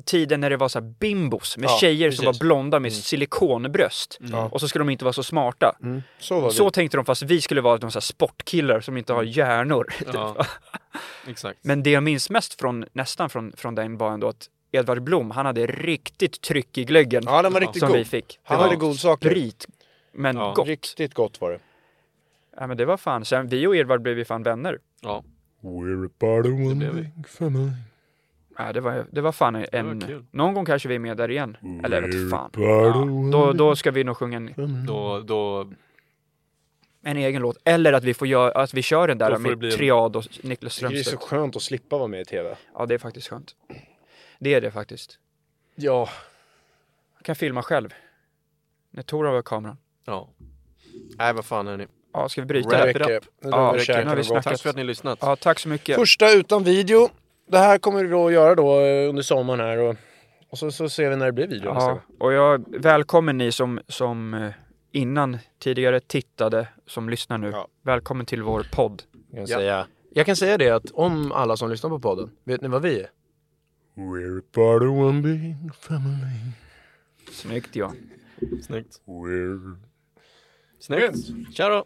tiden 0.05 0.39
när 0.41 0.49
det 0.49 0.57
var 0.57 0.67
så 0.69 0.79
här 0.79 0.93
bimbos 0.99 1.57
med 1.57 1.69
Ja, 1.69 1.77
tjejer 1.81 2.11
som 2.11 2.25
var 2.25 2.31
precis. 2.31 2.39
blonda 2.39 2.79
med 2.79 2.93
silikonbröst. 2.93 4.17
Ja. 4.21 4.49
Och 4.51 4.59
så 4.59 4.67
skulle 4.67 4.81
de 4.85 4.89
inte 4.89 5.05
vara 5.05 5.13
så 5.13 5.23
smarta. 5.23 5.75
Mm, 5.83 6.01
så 6.19 6.49
Så 6.51 6.69
tänkte 6.69 6.97
de 6.97 7.05
fast 7.05 7.21
vi 7.23 7.41
skulle 7.41 7.61
vara 7.61 7.77
de 7.77 7.91
så 7.91 8.01
sportkillar 8.01 8.79
som 8.79 8.97
inte 8.97 9.13
har 9.13 9.23
hjärnor. 9.23 9.93
Ja. 10.13 10.45
Exakt. 11.27 11.59
Men 11.61 11.83
det 11.83 11.89
jag 11.91 12.03
minns 12.03 12.29
mest 12.29 12.59
från, 12.59 12.85
nästan 12.93 13.29
från, 13.29 13.53
från 13.57 13.75
den 13.75 13.97
var 13.97 14.11
ändå 14.11 14.27
att 14.27 14.49
Edvard 14.71 15.01
Blom, 15.03 15.31
han 15.31 15.45
hade 15.45 15.65
riktigt 15.67 16.41
tryck 16.41 16.77
i 16.77 16.83
glöggen. 16.83 17.23
Ja, 17.25 17.41
den 17.41 17.53
var 17.53 17.59
riktigt 17.61 17.79
som 17.79 17.89
god. 17.89 17.97
vi 17.97 18.05
fick. 18.05 18.39
Han 18.43 18.57
det 18.57 18.63
hade 18.63 18.75
var 18.75 18.81
godsaker. 18.87 19.29
sprit, 19.29 19.67
men 20.13 20.35
Ja, 20.37 20.53
gott. 20.55 20.67
Riktigt 20.67 21.13
gott 21.13 21.41
var 21.41 21.51
det. 21.51 21.59
Ja, 22.57 22.67
men 22.67 22.77
det 22.77 22.85
var 22.85 22.97
fan, 22.97 23.25
sen 23.25 23.47
vi 23.47 23.67
och 23.67 23.75
Edvard 23.75 24.01
blev 24.01 24.17
ju 24.17 24.25
fan 24.25 24.43
vänner. 24.43 24.79
Ja. 25.01 25.23
We're 25.61 26.05
a 26.05 26.09
part 26.19 26.45
of 26.45 26.51
one 26.51 26.75
blev 26.75 26.93
vi. 26.95 27.01
big 27.01 27.27
family. 27.27 27.71
Ja, 28.57 28.73
det 28.73 28.79
var, 28.81 29.05
det 29.11 29.21
var 29.21 29.31
fan 29.31 29.55
en... 29.71 29.99
var 29.99 30.07
kul. 30.07 30.25
någon 30.31 30.53
gång 30.53 30.65
kanske 30.65 30.89
vi 30.89 30.95
är 30.95 30.99
med 30.99 31.17
där 31.17 31.31
igen. 31.31 31.57
Eller 31.83 32.01
jag 32.01 32.07
vet 32.07 32.29
fan. 32.29 32.49
Ja, 32.53 33.07
då, 33.31 33.53
då 33.53 33.75
ska 33.75 33.91
vi 33.91 34.03
nog 34.03 34.17
sjunga 34.17 34.37
en, 34.37 34.85
Då, 34.87 35.19
då, 35.19 35.71
en 37.01 37.17
egen 37.17 37.41
låt. 37.41 37.57
Eller 37.63 37.93
att 37.93 38.03
vi 38.03 38.13
får 38.13 38.27
göra, 38.27 38.51
att 38.51 38.73
vi 38.73 38.81
kör 38.81 39.07
den 39.07 39.17
Då 39.17 39.25
där 39.25 39.35
får 39.35 39.43
det 39.43 39.49
med 39.49 39.57
bli 39.57 39.71
en- 39.71 39.77
Triad 39.77 40.15
och 40.15 40.23
Niklas 40.43 40.75
tycker 40.75 40.89
det 40.89 40.95
är 40.95 40.97
så 40.97 41.09
Strömstedt. 41.09 41.29
skönt 41.29 41.55
att 41.55 41.61
slippa 41.61 41.97
vara 41.97 42.07
med 42.07 42.21
i 42.21 42.25
TV. 42.25 42.55
Ja, 42.73 42.85
det 42.85 42.93
är 42.93 42.97
faktiskt 42.97 43.27
skönt. 43.27 43.55
Det 44.39 44.53
är 44.53 44.61
det 44.61 44.71
faktiskt. 44.71 45.19
Ja. 45.75 46.09
Jag 47.17 47.25
kan 47.25 47.35
filma 47.35 47.63
själv. 47.63 47.93
När 48.91 49.03
Tor 49.03 49.25
har 49.25 49.41
kameran. 49.41 49.77
ja. 50.05 50.29
Nej, 51.17 51.33
vad 51.33 51.45
fan 51.45 51.67
hörni. 51.67 51.87
Ja, 52.13 52.29
ska 52.29 52.41
vi 52.41 52.47
bryta 52.47 52.85
räcker. 52.87 53.09
Nu 53.09 53.49
Ja, 53.49 53.73
räcker. 53.77 54.03
Nu 54.03 54.09
har 54.09 54.15
vi 54.15 54.23
snackat. 54.23 54.43
Tack 54.43 54.61
för 54.61 54.69
att 54.69 54.75
ni 54.75 54.81
har 54.81 54.87
lyssnat. 54.87 55.19
Ja, 55.21 55.35
tack 55.35 55.59
så 55.59 55.69
mycket. 55.69 55.95
Första 55.95 56.31
utan 56.31 56.63
video. 56.63 57.09
Det 57.47 57.57
här 57.57 57.77
kommer 57.77 58.03
vi 58.03 58.09
då 58.09 58.27
att 58.27 58.33
göra 58.33 58.55
då 58.55 58.79
eh, 58.79 59.09
under 59.09 59.21
sommaren 59.23 59.59
här 59.59 59.77
och, 59.77 59.95
och 60.49 60.57
så, 60.57 60.71
så 60.71 60.89
ser 60.89 61.09
vi 61.09 61.15
när 61.15 61.25
det 61.25 61.31
blir 61.31 61.47
video 61.47 61.73
nästa 61.73 61.89
Ja, 61.89 61.93
gång. 61.93 62.01
och 62.19 62.33
jag 62.33 62.65
välkommen 62.79 63.37
ni 63.37 63.51
som, 63.51 63.79
som 63.87 64.33
eh, 64.33 64.49
innan 64.91 65.37
tidigare 65.59 65.99
tittade, 65.99 66.67
som 66.87 67.09
lyssnar 67.09 67.37
nu. 67.37 67.49
Ja. 67.49 67.67
Välkommen 67.83 68.25
till 68.25 68.43
vår 68.43 68.67
podd. 68.71 69.03
Jag 69.31 69.37
kan, 69.37 69.47
säga, 69.47 69.87
jag 70.13 70.25
kan 70.25 70.35
säga 70.35 70.57
det 70.57 70.69
att 70.69 70.91
om 70.91 71.31
alla 71.31 71.57
som 71.57 71.69
lyssnar 71.69 71.89
på 71.89 71.99
podden, 71.99 72.31
vet 72.43 72.61
ni 72.61 72.67
vad 72.67 72.81
vi 72.81 72.99
är? 72.99 73.09
We're 73.95 74.41
part 74.41 74.81
of 74.81 74.89
one 74.89 75.21
big 75.21 75.75
family. 75.75 76.51
Snyggt 77.31 77.75
ja. 77.75 77.93
Snyggt. 78.61 79.01
We're... 79.05 79.75
Snyggt. 80.79 81.17
Tja 81.53 81.69
då. 81.69 81.85